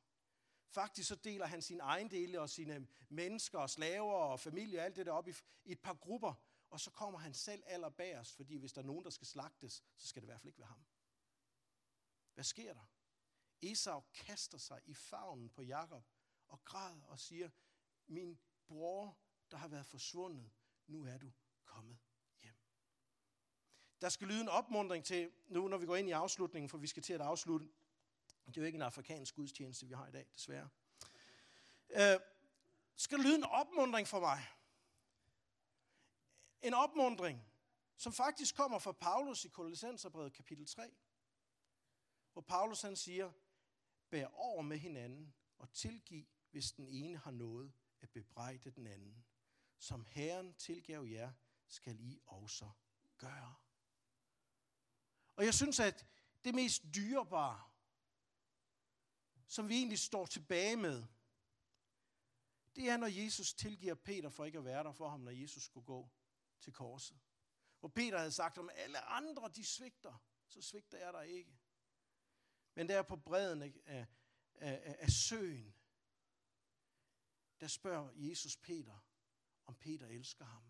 Faktisk 0.70 1.07
så 1.07 1.15
deler 1.15 1.45
han 1.45 1.61
sine 1.61 1.84
ejendele 1.84 2.41
og 2.41 2.49
sine 2.49 2.88
mennesker 3.09 3.59
og 3.59 3.70
slaver 3.70 4.13
og 4.13 4.39
familie 4.39 4.80
og 4.80 4.86
alt 4.86 4.95
det 4.95 5.05
der 5.05 5.11
op 5.11 5.28
i, 5.28 5.34
i 5.65 5.72
et 5.72 5.80
par 5.80 5.93
grupper. 5.93 6.34
Og 6.70 6.80
så 6.80 6.91
kommer 6.91 7.20
han 7.20 7.34
selv 7.34 7.63
allerbærest, 7.65 8.36
fordi 8.36 8.57
hvis 8.57 8.74
der 8.74 8.82
er 8.82 8.86
nogen, 8.86 9.03
der 9.03 9.09
skal 9.09 9.28
slagtes, 9.28 9.84
så 9.97 10.07
skal 10.07 10.22
det 10.22 10.26
i 10.26 10.30
hvert 10.30 10.41
fald 10.41 10.47
ikke 10.47 10.59
være 10.59 10.67
ham. 10.67 10.86
Hvad 12.34 12.43
sker 12.43 12.74
der? 12.74 12.86
Esau 13.61 14.03
kaster 14.13 14.57
sig 14.57 14.82
i 14.86 14.93
favnen 14.93 15.49
på 15.49 15.61
Jakob 15.61 16.05
og 16.47 16.65
græder 16.65 17.03
og 17.03 17.20
siger, 17.20 17.49
min 18.07 18.39
bror, 18.67 19.17
der 19.51 19.57
har 19.57 19.67
været 19.67 19.86
forsvundet, 19.86 20.51
nu 20.88 21.05
er 21.05 21.17
du 21.17 21.32
kommet 21.65 21.97
hjem. 22.41 22.55
Der 24.01 24.09
skal 24.09 24.28
lyde 24.28 24.41
en 24.41 24.49
opmundring 24.49 25.05
til, 25.05 25.32
nu 25.47 25.67
når 25.67 25.78
vi 25.78 25.86
går 25.86 25.95
ind 25.95 26.09
i 26.09 26.11
afslutningen, 26.11 26.70
for 26.70 26.78
vi 26.78 26.88
skal 26.88 27.03
til 27.03 27.13
at 27.13 27.22
afslutte. 27.22 27.70
Det 28.50 28.58
er 28.58 28.62
jo 28.62 28.66
ikke 28.66 28.76
en 28.76 28.82
afrikansk 28.82 29.36
gudstjeneste, 29.36 29.86
vi 29.86 29.93
har 29.93 30.08
i 30.08 30.12
dag, 30.12 30.28
desværre. 30.34 30.70
Øh, 31.89 32.20
skal 32.95 33.20
lyde 33.20 33.36
en 33.36 33.43
opmundring 33.43 34.08
for 34.08 34.20
mig. 34.20 34.47
En 36.62 36.74
opmundring, 36.74 37.45
som 37.97 38.14
faktisk 38.14 38.56
kommer 38.56 38.80
fra 38.80 38.91
Paulus 38.91 39.45
i 39.45 39.47
Kolossenserbrevet 39.47 40.34
kapitel 40.34 40.66
3. 40.66 40.91
Hvor 42.34 42.41
Paulus 42.41 42.82
han 42.82 42.95
siger, 42.95 43.32
bær 44.10 44.28
over 44.28 44.62
med 44.62 44.78
hinanden 44.78 45.34
og 45.58 45.72
tilgiv, 45.74 46.28
hvis 46.52 46.72
den 46.72 46.88
ene 46.88 47.18
har 47.18 47.32
noget 47.32 47.74
at 48.02 48.10
bebrejde 48.10 48.72
den 48.72 48.88
anden. 48.88 49.26
Som 49.78 50.06
Herren 50.06 50.54
tilgav 50.54 51.06
jer, 51.06 51.32
skal 51.68 52.00
I 52.00 52.20
også 52.26 52.70
gøre. 53.18 53.56
Og 55.36 55.45
jeg 55.45 55.54
synes, 55.54 55.80
at 55.80 56.06
det 56.43 56.56
mest 56.56 56.84
dyrebare, 56.95 57.68
som 59.50 59.70
vi 59.70 59.76
egentlig 59.76 60.00
står 60.00 60.26
tilbage 60.26 60.78
med, 60.78 61.06
det 62.76 62.89
er, 62.89 62.97
når 62.97 63.08
Jesus 63.08 63.54
tilgiver 63.54 63.95
Peter 63.95 64.30
for 64.30 64.45
ikke 64.45 64.58
at 64.58 64.66
være 64.66 64.84
der 64.84 64.91
for 64.91 65.10
ham, 65.10 65.20
når 65.20 65.32
Jesus 65.32 65.64
skulle 65.64 65.86
gå 65.86 66.10
til 66.60 66.74
korset. 66.74 67.20
Hvor 67.80 67.89
Peter 67.89 68.18
havde 68.18 68.32
sagt, 68.32 68.58
om 68.58 68.70
alle 68.74 69.00
andre 69.00 69.52
de 69.56 69.66
svigter, 69.66 70.24
så 70.47 70.62
svigter 70.62 70.97
jeg 70.97 71.14
der 71.14 71.22
ikke. 71.22 71.60
Men 72.74 72.89
der 72.89 73.02
på 73.02 73.16
bredden 73.16 73.62
af, 73.62 73.74
af, 73.86 74.08
af, 74.56 74.95
af 75.00 75.10
søen, 75.10 75.76
der 77.60 77.68
spørger 77.68 78.12
Jesus 78.16 78.58
Peter, 78.58 79.06
om 79.66 79.76
Peter 79.76 80.08
elsker 80.08 80.45
ham. 80.45 80.64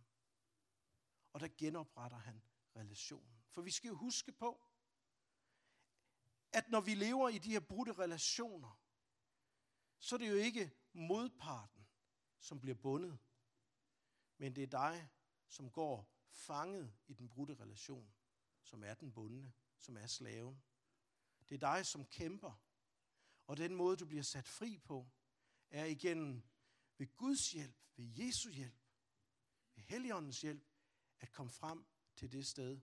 Og 1.33 1.39
der 1.39 1.47
genopretter 1.57 2.17
han 2.17 2.41
relationen. 2.75 3.43
For 3.49 3.61
vi 3.61 3.71
skal 3.71 3.87
jo 3.87 3.95
huske 3.95 4.31
på, 4.31 4.68
at 6.53 6.69
når 6.69 6.81
vi 6.81 6.95
lever 6.95 7.29
i 7.29 7.37
de 7.37 7.51
her 7.51 7.59
brudte 7.59 7.93
relationer, 7.93 8.81
så 9.99 10.15
er 10.15 10.17
det 10.17 10.29
jo 10.29 10.35
ikke 10.35 10.71
modparten, 10.93 11.87
som 12.39 12.59
bliver 12.59 12.75
bundet, 12.75 13.19
men 14.37 14.55
det 14.55 14.63
er 14.63 14.67
dig, 14.67 15.09
som 15.47 15.71
går 15.71 16.11
fanget 16.31 16.93
i 17.07 17.13
den 17.13 17.29
brudte 17.29 17.55
relation, 17.55 18.13
som 18.63 18.83
er 18.83 18.93
den 18.93 19.13
bundne, 19.13 19.53
som 19.77 19.97
er 19.97 20.07
slaven. 20.07 20.63
Det 21.49 21.55
er 21.55 21.59
dig, 21.75 21.85
som 21.85 22.05
kæmper. 22.05 22.63
Og 23.47 23.57
den 23.57 23.75
måde, 23.75 23.97
du 23.97 24.05
bliver 24.05 24.23
sat 24.23 24.47
fri 24.47 24.77
på, 24.77 25.09
er 25.69 25.85
igennem 25.85 26.43
ved 26.97 27.15
Guds 27.15 27.51
hjælp, 27.51 27.75
ved 27.95 28.05
Jesu 28.05 28.49
hjælp, 28.49 28.81
ved 29.75 29.83
Helligåndens 29.83 30.41
hjælp, 30.41 30.67
at 31.19 31.31
komme 31.31 31.51
frem 31.51 31.85
til 32.15 32.31
det 32.31 32.47
sted, 32.47 32.81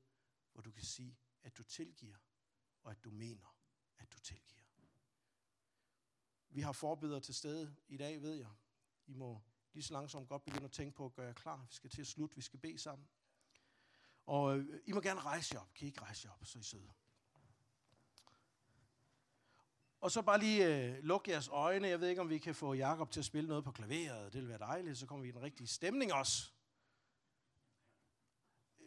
hvor 0.53 0.63
du 0.63 0.71
kan 0.71 0.85
sige, 0.85 1.19
at 1.43 1.57
du 1.57 1.63
tilgiver, 1.63 2.19
og 2.83 2.91
at 2.91 3.05
du 3.05 3.11
mener, 3.11 3.56
at 4.07 4.13
du 4.13 4.21
tilgiver. 4.21 4.63
Vi 6.51 6.61
har 6.61 6.73
forbedret 6.73 7.23
til 7.23 7.35
stede 7.35 7.77
i 7.89 7.97
dag, 7.97 8.23
ved 8.23 8.35
jeg. 8.35 8.51
I 9.07 9.15
må 9.15 9.43
lige 9.73 9.85
så 9.85 9.93
langsomt 9.93 10.29
godt 10.29 10.45
begynde 10.45 10.65
at 10.65 10.73
tænke 10.73 10.97
på 10.97 11.05
at 11.07 11.15
gøre 11.15 11.27
jer 11.27 11.33
klar. 11.33 11.67
Vi 11.69 11.75
skal 11.75 11.91
til 11.91 12.01
at 12.01 12.07
slutte, 12.07 12.37
vi 12.37 12.43
skal 12.43 12.59
bede 12.59 12.79
sammen. 12.79 13.09
Og 14.27 14.59
øh, 14.59 14.81
I 14.87 14.93
må 14.93 15.01
gerne 15.01 15.21
rejse 15.21 15.55
jer 15.55 15.61
op. 15.61 15.75
Kan 15.75 15.85
I 15.85 15.89
ikke 15.89 16.01
rejse 16.01 16.29
jer 16.29 16.33
op, 16.33 16.47
så 16.47 16.59
I 16.59 16.63
sidder. 16.63 16.93
Og 20.01 20.11
så 20.11 20.23
bare 20.23 20.41
lige 20.41 20.67
øh, 20.67 21.05
lukke 21.05 21.31
jeres 21.31 21.49
øjne. 21.49 21.89
Jeg 21.89 22.01
ved 22.01 22.09
ikke, 22.09 22.21
om 22.21 22.31
vi 22.31 22.39
kan 22.39 22.55
få 22.55 22.75
Jakob 22.75 23.11
til 23.11 23.21
at 23.21 23.25
spille 23.25 23.49
noget 23.49 23.65
på 23.65 23.73
klaveret. 23.73 24.33
Det 24.33 24.41
vil 24.41 24.49
være 24.49 24.59
dejligt, 24.59 24.99
så 24.99 25.07
kommer 25.07 25.23
vi 25.23 25.29
i 25.29 25.33
den 25.33 25.43
rigtige 25.43 25.67
stemning 25.67 26.13
også. 26.13 26.53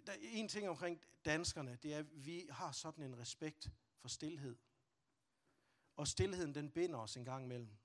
Der 0.05 0.11
er 0.11 0.17
en 0.21 0.47
ting 0.47 0.69
omkring 0.69 1.01
danskerne, 1.25 1.77
det 1.83 1.93
er, 1.93 1.99
at 1.99 2.25
vi 2.25 2.47
har 2.49 2.71
sådan 2.71 3.03
en 3.03 3.17
respekt 3.19 3.71
for 3.97 4.07
stillhed. 4.07 4.55
Og 5.99 6.07
stillheden, 6.07 6.55
den 6.55 6.71
binder 6.71 6.99
os 6.99 7.17
en 7.17 7.25
gang 7.25 7.43
imellem. 7.43 7.77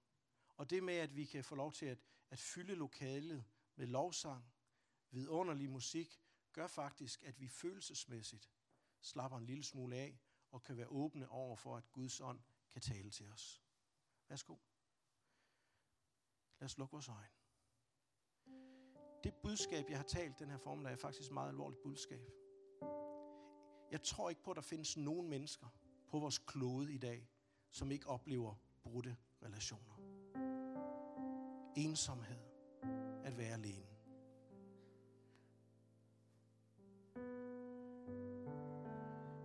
Og 0.57 0.71
det 0.71 0.83
med, 0.83 0.95
at 0.95 1.17
vi 1.17 1.25
kan 1.25 1.45
få 1.45 1.55
lov 1.55 1.73
til 1.73 1.87
at, 1.87 1.99
at 2.31 2.39
fylde 2.39 2.75
lokalet 2.75 3.45
med 3.77 3.87
lovsang, 3.87 4.45
vidunderlig 5.11 5.71
musik, 5.71 6.23
gør 6.53 6.67
faktisk, 6.67 7.23
at 7.23 7.41
vi 7.41 7.49
følelsesmæssigt 7.49 8.51
slapper 9.01 9.39
en 9.39 9.47
lille 9.47 9.65
smule 9.65 9.97
af 9.97 10.21
og 10.51 10.63
kan 10.63 10.77
være 10.77 10.87
åbne 10.87 11.29
over 11.29 11.57
for, 11.57 11.77
at 11.77 11.93
Guds 11.93 12.21
ånd 12.21 12.41
kan 12.73 12.83
tale 12.83 13.11
til 13.11 13.29
os. 13.29 13.63
Værsgo. 14.29 14.57
Lad 16.61 16.65
os 16.65 16.79
lukke 16.79 16.93
vores 16.93 17.09
øjne. 17.09 17.35
det 19.25 19.35
budskab, 19.43 19.91
jeg 19.91 19.99
har 19.99 20.05
talt 20.05 20.39
den 20.39 20.51
her 20.51 20.59
formel, 20.59 20.87
er 20.87 20.97
faktisk 20.97 21.29
et 21.29 21.35
meget 21.35 21.49
alvorligt 21.49 21.83
budskab. 21.83 22.31
Jeg 23.91 24.03
tror 24.03 24.31
ikke 24.31 24.43
på, 24.43 24.51
at 24.51 24.57
der 24.57 24.63
findes 24.63 24.97
nogen 24.97 25.29
mennesker 25.29 25.69
på 26.09 26.19
vores 26.19 26.39
klode 26.39 26.93
i 26.93 26.99
dag, 26.99 27.34
som 27.75 27.91
ikke 27.91 28.09
oplever 28.09 28.55
brudte 28.83 29.17
relationer. 29.43 29.95
Ensomhed. 31.77 32.39
At 33.25 33.39
være 33.39 33.53
alene. 33.53 33.87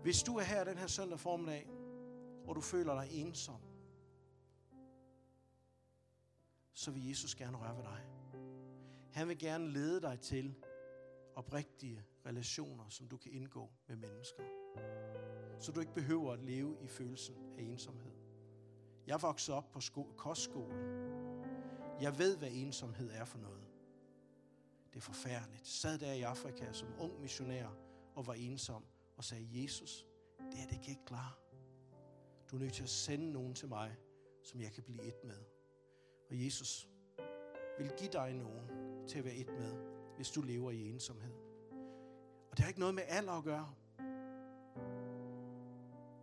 Hvis 0.02 0.24
du 0.24 0.38
er 0.38 0.44
her 0.44 0.64
den 0.64 0.78
her 0.78 0.88
søndag 0.88 1.20
formiddag, 1.20 1.70
og 2.48 2.56
du 2.56 2.62
føler 2.62 2.94
dig 3.02 3.10
ensom, 3.12 3.62
så 6.74 6.92
vil 6.92 7.08
Jesus 7.08 7.36
gerne 7.36 7.58
røre 7.58 7.78
ved 7.78 7.84
dig. 7.84 8.06
Han 9.14 9.28
vil 9.28 9.38
gerne 9.38 9.72
lede 9.72 10.02
dig 10.02 10.20
til 10.20 10.56
oprigtige 11.36 12.06
relationer, 12.26 12.90
som 12.90 13.08
du 13.08 13.18
kan 13.18 13.32
indgå 13.32 13.70
med 13.88 13.96
mennesker. 13.96 14.44
Så 15.60 15.72
du 15.72 15.80
ikke 15.80 15.94
behøver 15.94 16.34
at 16.34 16.40
leve 16.40 16.78
i 16.84 16.88
følelsen 16.88 17.36
af 17.58 17.64
ensomhed. 17.64 18.09
Jeg 19.10 19.22
voksede 19.22 19.58
op 19.58 19.72
på 19.72 19.80
sko- 19.80 20.14
kostskole. 20.18 20.76
Jeg 22.02 22.18
ved, 22.18 22.38
hvad 22.38 22.50
ensomhed 22.52 23.12
er 23.12 23.26
for 23.26 23.38
noget. 23.38 23.68
Det 24.94 24.98
er 24.98 25.02
forfærdeligt. 25.02 25.68
Sad 25.68 25.98
der 25.98 26.14
i 26.14 26.22
Afrika 26.22 26.74
som 26.74 26.88
ung 27.00 27.22
missionær 27.22 27.68
og 28.16 28.28
var 28.28 28.34
ensom 28.34 28.86
og 29.18 29.24
sagde, 29.24 29.48
Jesus, 29.64 30.06
det 30.52 30.60
her, 30.60 30.68
det 30.68 30.76
kan 30.78 30.84
jeg 30.84 30.90
ikke 30.90 31.06
klare. 31.06 31.32
Du 32.52 32.56
er 32.56 32.60
nødt 32.60 32.74
til 32.74 32.84
at 32.84 32.90
sende 32.90 33.32
nogen 33.32 33.54
til 33.54 33.68
mig, 33.68 33.96
som 34.44 34.62
jeg 34.62 34.72
kan 34.72 34.84
blive 34.84 35.04
et 35.04 35.24
med. 35.24 35.40
Og 36.30 36.46
Jesus 36.46 36.90
vil 37.78 37.92
give 37.98 38.12
dig 38.12 38.34
nogen 38.34 38.70
til 39.08 39.18
at 39.18 39.26
være 39.26 39.36
et 39.36 39.50
med, 39.50 39.74
hvis 40.16 40.32
du 40.32 40.42
lever 40.42 40.72
i 40.72 40.90
ensomhed. 40.90 41.34
Og 42.52 42.58
det 42.58 42.60
har 42.60 42.68
ikke 42.68 42.80
noget 42.80 42.96
med 42.96 43.04
alder 43.08 43.34
at 43.34 43.44
gøre. 43.44 43.74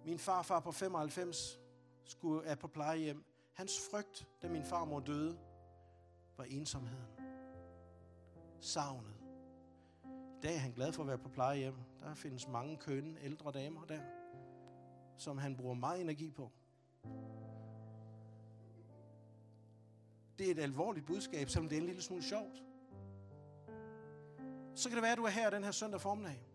Min 0.05 0.18
farfar 0.18 0.61
på 0.61 0.72
95 0.72 1.65
skulle, 2.11 2.44
er 2.44 2.54
på 2.54 2.68
plejehjem. 2.68 3.24
Hans 3.52 3.80
frygt, 3.90 4.28
da 4.42 4.48
min 4.48 4.64
farmor 4.64 5.00
døde, 5.00 5.38
var 6.36 6.44
ensomheden. 6.44 7.07
Savnet. 8.61 9.16
I 10.36 10.40
dag 10.42 10.54
er 10.54 10.59
han 10.59 10.72
glad 10.72 10.92
for 10.92 11.02
at 11.02 11.09
være 11.09 11.18
på 11.18 11.28
plejehjem. 11.28 11.74
Der 12.00 12.14
findes 12.14 12.48
mange 12.48 12.76
kønne 12.76 13.20
ældre 13.22 13.52
damer 13.52 13.84
der, 13.84 14.00
som 15.16 15.38
han 15.38 15.57
bruger 15.57 15.74
meget 15.74 16.00
energi 16.00 16.30
på. 16.30 16.52
Det 20.38 20.46
er 20.46 20.50
et 20.50 20.59
alvorligt 20.59 21.07
budskab, 21.07 21.48
selvom 21.48 21.68
det 21.68 21.76
er 21.76 21.80
en 21.80 21.86
lille 21.86 22.02
smule 22.02 22.22
sjovt. 22.22 22.62
Så 24.74 24.88
kan 24.88 24.96
det 24.96 25.02
være, 25.02 25.12
at 25.12 25.18
du 25.18 25.24
er 25.24 25.30
her 25.30 25.50
den 25.50 25.64
her 25.64 25.70
søndag 25.70 26.00
formiddag. 26.00 26.46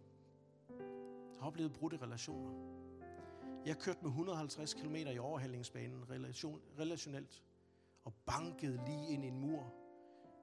Har 1.39 1.47
oplevet 1.47 1.73
brudte 1.73 1.97
relationer. 1.97 2.80
Jeg 3.65 3.77
kørte 3.77 3.99
med 4.01 4.09
150 4.09 4.73
km 4.73 4.95
i 4.95 5.17
overhældningsbanen 5.17 6.09
relation, 6.09 6.61
relationelt 6.79 7.43
og 8.03 8.13
bankede 8.25 8.81
lige 8.85 9.07
ind 9.09 9.25
i 9.25 9.27
en 9.27 9.39
mur. 9.39 9.73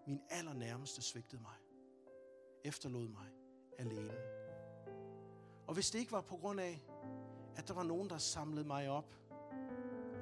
Min 0.06 0.20
allernærmeste 0.30 1.02
svigtede 1.02 1.42
mig. 1.42 1.54
Efterlod 2.64 3.08
mig 3.08 3.26
alene. 3.78 4.14
Og 5.66 5.74
hvis 5.74 5.90
det 5.90 5.98
ikke 5.98 6.12
var 6.12 6.20
på 6.20 6.36
grund 6.36 6.60
af, 6.60 6.82
at 7.56 7.68
der 7.68 7.74
var 7.74 7.82
nogen, 7.82 8.10
der 8.10 8.18
samlede 8.18 8.66
mig 8.66 8.88
op 8.88 9.14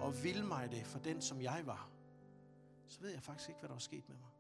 og 0.01 0.22
ville 0.22 0.47
mig 0.47 0.70
det 0.70 0.86
for 0.86 0.99
den, 0.99 1.20
som 1.20 1.42
jeg 1.42 1.62
var, 1.64 1.90
så 2.86 3.01
ved 3.01 3.11
jeg 3.11 3.22
faktisk 3.22 3.49
ikke, 3.49 3.61
hvad 3.61 3.68
der 3.68 3.74
var 3.74 3.80
sket 3.80 4.09
med 4.09 4.16
mig. 4.16 4.30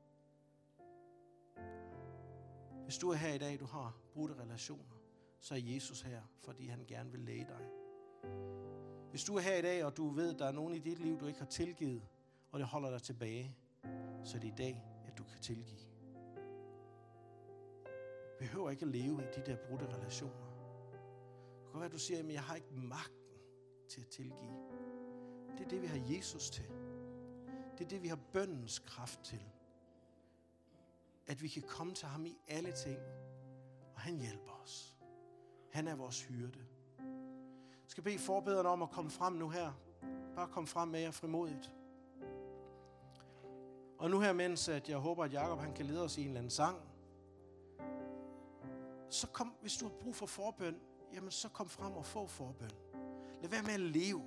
Hvis 2.84 2.98
du 2.98 3.10
er 3.10 3.14
her 3.14 3.34
i 3.34 3.38
dag, 3.38 3.60
du 3.60 3.66
har 3.66 3.96
brudte 4.12 4.34
relationer, 4.34 4.96
så 5.38 5.54
er 5.54 5.58
Jesus 5.58 6.00
her, 6.00 6.22
fordi 6.38 6.66
han 6.66 6.84
gerne 6.86 7.10
vil 7.10 7.20
læge 7.20 7.44
dig. 7.44 7.85
Hvis 9.10 9.24
du 9.24 9.36
er 9.36 9.40
her 9.40 9.56
i 9.56 9.62
dag, 9.62 9.84
og 9.84 9.96
du 9.96 10.08
ved, 10.08 10.32
at 10.34 10.38
der 10.38 10.46
er 10.46 10.52
nogen 10.52 10.74
i 10.74 10.78
dit 10.78 10.98
liv, 10.98 11.20
du 11.20 11.26
ikke 11.26 11.38
har 11.38 11.46
tilgivet, 11.46 12.02
og 12.52 12.58
det 12.58 12.68
holder 12.68 12.90
dig 12.90 13.02
tilbage, 13.02 13.56
så 14.24 14.36
er 14.36 14.40
det 14.40 14.48
i 14.48 14.54
dag, 14.58 14.84
at 15.06 15.18
du 15.18 15.24
kan 15.24 15.40
tilgive. 15.40 15.80
Du 18.24 18.38
behøver 18.38 18.70
ikke 18.70 18.82
at 18.82 18.88
leve 18.88 19.22
i 19.22 19.26
de 19.36 19.42
der 19.46 19.56
brudte 19.56 19.86
relationer. 19.86 20.46
Det 21.62 21.70
kan 21.70 21.80
være, 21.80 21.86
at 21.86 21.92
du 21.92 21.98
siger, 21.98 22.20
at 22.20 22.32
jeg 22.32 22.42
har 22.42 22.54
ikke 22.54 22.74
magten 22.74 23.38
til 23.88 24.00
at 24.00 24.08
tilgive. 24.08 24.56
Det 25.58 25.64
er 25.64 25.68
det, 25.68 25.82
vi 25.82 25.86
har 25.86 26.16
Jesus 26.16 26.50
til. 26.50 26.68
Det 27.78 27.84
er 27.84 27.88
det, 27.88 28.02
vi 28.02 28.08
har 28.08 28.18
bøndens 28.32 28.78
kraft 28.78 29.20
til. 29.24 29.42
At 31.26 31.42
vi 31.42 31.48
kan 31.48 31.62
komme 31.62 31.94
til 31.94 32.08
ham 32.08 32.26
i 32.26 32.36
alle 32.48 32.72
ting, 32.72 32.98
og 33.94 34.00
han 34.00 34.18
hjælper 34.18 34.60
os. 34.62 34.96
Han 35.72 35.88
er 35.88 35.96
vores 35.96 36.22
hyrde. 36.22 36.66
Jeg 37.86 37.90
skal 37.90 38.04
bede 38.04 38.18
forbederne 38.18 38.68
om 38.68 38.82
at 38.82 38.90
komme 38.90 39.10
frem 39.10 39.32
nu 39.32 39.48
her. 39.48 39.72
Bare 40.36 40.48
kom 40.48 40.66
frem 40.66 40.88
med 40.88 41.00
jer 41.00 41.10
frimodigt. 41.10 41.72
Og 43.98 44.10
nu 44.10 44.20
her, 44.20 44.32
mens 44.32 44.68
at 44.68 44.88
jeg 44.88 44.98
håber, 44.98 45.24
at 45.24 45.32
Jacob 45.32 45.58
han 45.58 45.72
kan 45.72 45.86
lede 45.86 46.04
os 46.04 46.18
i 46.18 46.20
en 46.20 46.26
eller 46.26 46.38
anden 46.38 46.50
sang, 46.50 46.80
så 49.08 49.26
kom, 49.26 49.54
hvis 49.60 49.76
du 49.76 49.84
har 49.84 49.94
brug 50.00 50.14
for 50.14 50.26
forbøn, 50.26 50.80
jamen 51.12 51.30
så 51.30 51.48
kom 51.48 51.68
frem 51.68 51.92
og 51.92 52.04
få 52.04 52.26
forbøn. 52.26 52.70
Lad 53.42 53.50
være 53.50 53.62
med 53.62 53.72
at 53.72 53.80
leve 53.80 54.22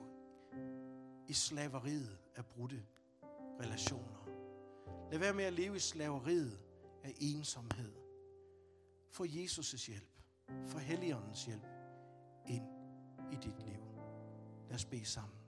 i 1.28 1.34
slaveriet 1.34 2.18
af 2.36 2.46
brudte 2.46 2.86
relationer. 3.62 4.30
Lad 5.12 5.20
være 5.20 5.34
med 5.34 5.44
at 5.44 5.54
leve 5.54 5.76
i 5.76 5.80
slaveriet 5.80 6.60
af 7.04 7.14
ensomhed. 7.20 7.94
Få 9.10 9.24
Jesus' 9.24 9.88
hjælp, 9.88 10.10
få 10.66 10.78
Helligåndens 10.78 11.46
hjælp 11.46 11.68
ind 12.48 12.79
i 13.32 13.36
dit 13.36 13.64
liv. 13.66 13.80
Lad 14.68 14.76
os 14.76 14.86
bede 14.86 15.06
sammen. 15.06 15.40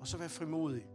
Og 0.00 0.06
så 0.06 0.18
vær 0.18 0.28
frimodig 0.28 0.86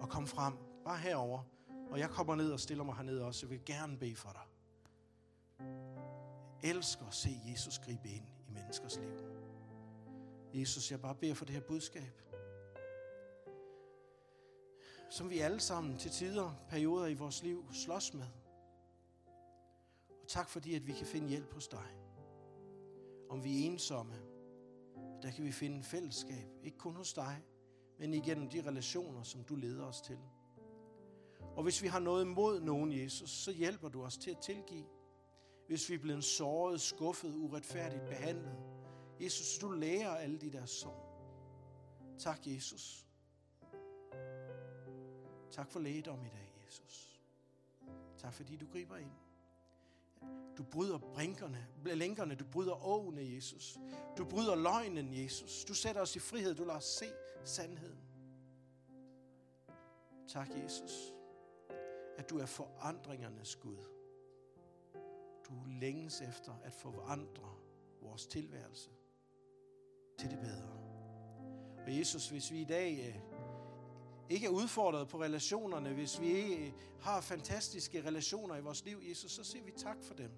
og 0.00 0.08
kom 0.08 0.26
frem, 0.26 0.54
bare 0.84 0.98
herover. 0.98 1.42
Og 1.90 1.98
jeg 1.98 2.10
kommer 2.10 2.34
ned 2.34 2.52
og 2.52 2.60
stiller 2.60 2.84
mig 2.84 2.94
hernede 2.94 3.24
også. 3.24 3.46
Jeg 3.46 3.50
vil 3.50 3.64
gerne 3.64 3.98
bede 3.98 4.16
for 4.16 4.30
dig. 4.32 4.42
Elsker 6.62 7.06
at 7.06 7.14
se 7.14 7.30
Jesus 7.50 7.78
gribe 7.78 8.08
ind 8.08 8.24
i 8.48 8.50
menneskers 8.50 8.96
liv. 8.96 9.10
Jesus, 10.54 10.90
jeg 10.90 11.00
bare 11.00 11.14
beder 11.14 11.34
for 11.34 11.44
det 11.44 11.54
her 11.54 11.62
budskab. 11.62 12.22
Som 15.10 15.30
vi 15.30 15.38
alle 15.38 15.60
sammen 15.60 15.98
til 15.98 16.10
tider, 16.10 16.50
perioder 16.68 17.06
i 17.06 17.14
vores 17.14 17.42
liv, 17.42 17.72
slås 17.72 18.14
med. 18.14 18.26
Og 20.22 20.28
tak 20.28 20.48
fordi, 20.48 20.74
at 20.74 20.86
vi 20.86 20.92
kan 20.92 21.06
finde 21.06 21.28
hjælp 21.28 21.54
hos 21.54 21.68
dig. 21.68 21.96
Om 23.30 23.44
vi 23.44 23.62
er 23.62 23.70
ensomme, 23.70 24.14
der 25.24 25.30
kan 25.30 25.44
vi 25.44 25.52
finde 25.52 25.82
fællesskab. 25.82 26.48
Ikke 26.62 26.78
kun 26.78 26.96
hos 26.96 27.12
dig, 27.12 27.42
men 27.98 28.14
igennem 28.14 28.48
de 28.48 28.68
relationer, 28.68 29.22
som 29.22 29.44
du 29.44 29.56
leder 29.56 29.84
os 29.84 30.00
til. 30.00 30.18
Og 31.56 31.62
hvis 31.62 31.82
vi 31.82 31.88
har 31.88 31.98
noget 31.98 32.24
imod 32.24 32.60
nogen, 32.60 32.92
Jesus, 32.92 33.30
så 33.30 33.52
hjælper 33.52 33.88
du 33.88 34.02
os 34.02 34.16
til 34.16 34.30
at 34.30 34.38
tilgive. 34.38 34.86
Hvis 35.66 35.90
vi 35.90 35.94
er 35.94 35.98
blevet 35.98 36.24
såret, 36.24 36.80
skuffet, 36.80 37.34
uretfærdigt 37.36 38.06
behandlet. 38.08 38.56
Jesus, 39.20 39.58
du 39.58 39.70
lærer 39.70 40.16
alle 40.16 40.38
de 40.38 40.52
der 40.52 40.66
sår. 40.66 41.14
Tak, 42.18 42.46
Jesus. 42.46 43.06
Tak 45.50 45.70
for 45.70 45.80
lægedom 45.80 46.24
i 46.24 46.28
dag, 46.28 46.62
Jesus. 46.66 47.20
Tak 48.18 48.34
fordi 48.34 48.56
du 48.56 48.66
griber 48.72 48.96
ind. 48.96 49.23
Du 50.58 50.62
bryder 50.62 50.98
brinkerne, 50.98 51.66
lænkerne, 51.84 52.34
du 52.34 52.44
bryder 52.44 52.86
åene, 52.86 53.34
Jesus. 53.34 53.78
Du 54.18 54.24
bryder 54.24 54.54
løgnen, 54.54 55.22
Jesus. 55.22 55.64
Du 55.64 55.74
sætter 55.74 56.02
os 56.02 56.16
i 56.16 56.18
frihed, 56.18 56.54
du 56.54 56.64
lader 56.64 56.76
os 56.76 56.84
se 56.84 57.06
sandheden. 57.44 57.98
Tak, 60.28 60.48
Jesus, 60.64 61.12
at 62.18 62.30
du 62.30 62.38
er 62.38 62.46
forandringernes 62.46 63.56
Gud. 63.56 63.76
Du 65.48 65.54
længes 65.80 66.20
efter 66.20 66.52
at 66.64 66.72
forandre 66.72 67.56
vores 68.02 68.26
tilværelse 68.26 68.90
til 70.18 70.30
det 70.30 70.38
bedre. 70.38 70.84
Og 71.86 71.98
Jesus, 71.98 72.28
hvis 72.28 72.52
vi 72.52 72.60
i 72.60 72.64
dag 72.64 73.08
øh, 73.08 73.33
ikke 74.30 74.46
er 74.46 74.50
udfordret 74.50 75.08
på 75.08 75.22
relationerne, 75.22 75.94
hvis 75.94 76.20
vi 76.20 76.26
ikke 76.26 76.66
øh, 76.66 76.72
har 77.00 77.20
fantastiske 77.20 78.04
relationer 78.04 78.56
i 78.56 78.60
vores 78.60 78.84
liv, 78.84 78.98
Jesus, 79.08 79.32
så 79.32 79.44
siger 79.44 79.64
vi 79.64 79.72
tak 79.76 80.02
for 80.02 80.14
dem. 80.14 80.30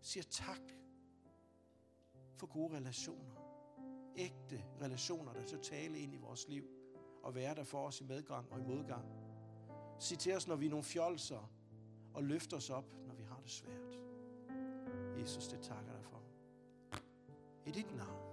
Siger 0.00 0.24
tak 0.30 0.60
for 2.36 2.46
gode 2.46 2.76
relationer. 2.76 3.34
Ægte 4.16 4.64
relationer, 4.80 5.32
der 5.32 5.46
så 5.46 5.58
tale 5.58 5.98
ind 5.98 6.14
i 6.14 6.16
vores 6.16 6.48
liv 6.48 6.64
og 7.22 7.34
være 7.34 7.54
der 7.54 7.64
for 7.64 7.86
os 7.86 8.00
i 8.00 8.04
medgang 8.04 8.52
og 8.52 8.60
i 8.60 8.62
modgang. 8.62 9.04
Sig 9.98 10.18
til 10.18 10.36
os, 10.36 10.46
når 10.46 10.56
vi 10.56 10.66
er 10.66 10.70
nogle 10.70 10.84
fjolser, 10.84 11.50
og 12.14 12.24
løft 12.24 12.52
os 12.52 12.70
op, 12.70 12.84
når 13.06 13.14
vi 13.14 13.22
har 13.22 13.40
det 13.40 13.50
svært. 13.50 13.98
Jesus, 15.20 15.48
det 15.48 15.60
takker 15.60 15.92
dig 15.92 16.04
for. 16.04 16.22
I 17.66 17.70
dit 17.70 17.96
navn. 17.96 18.23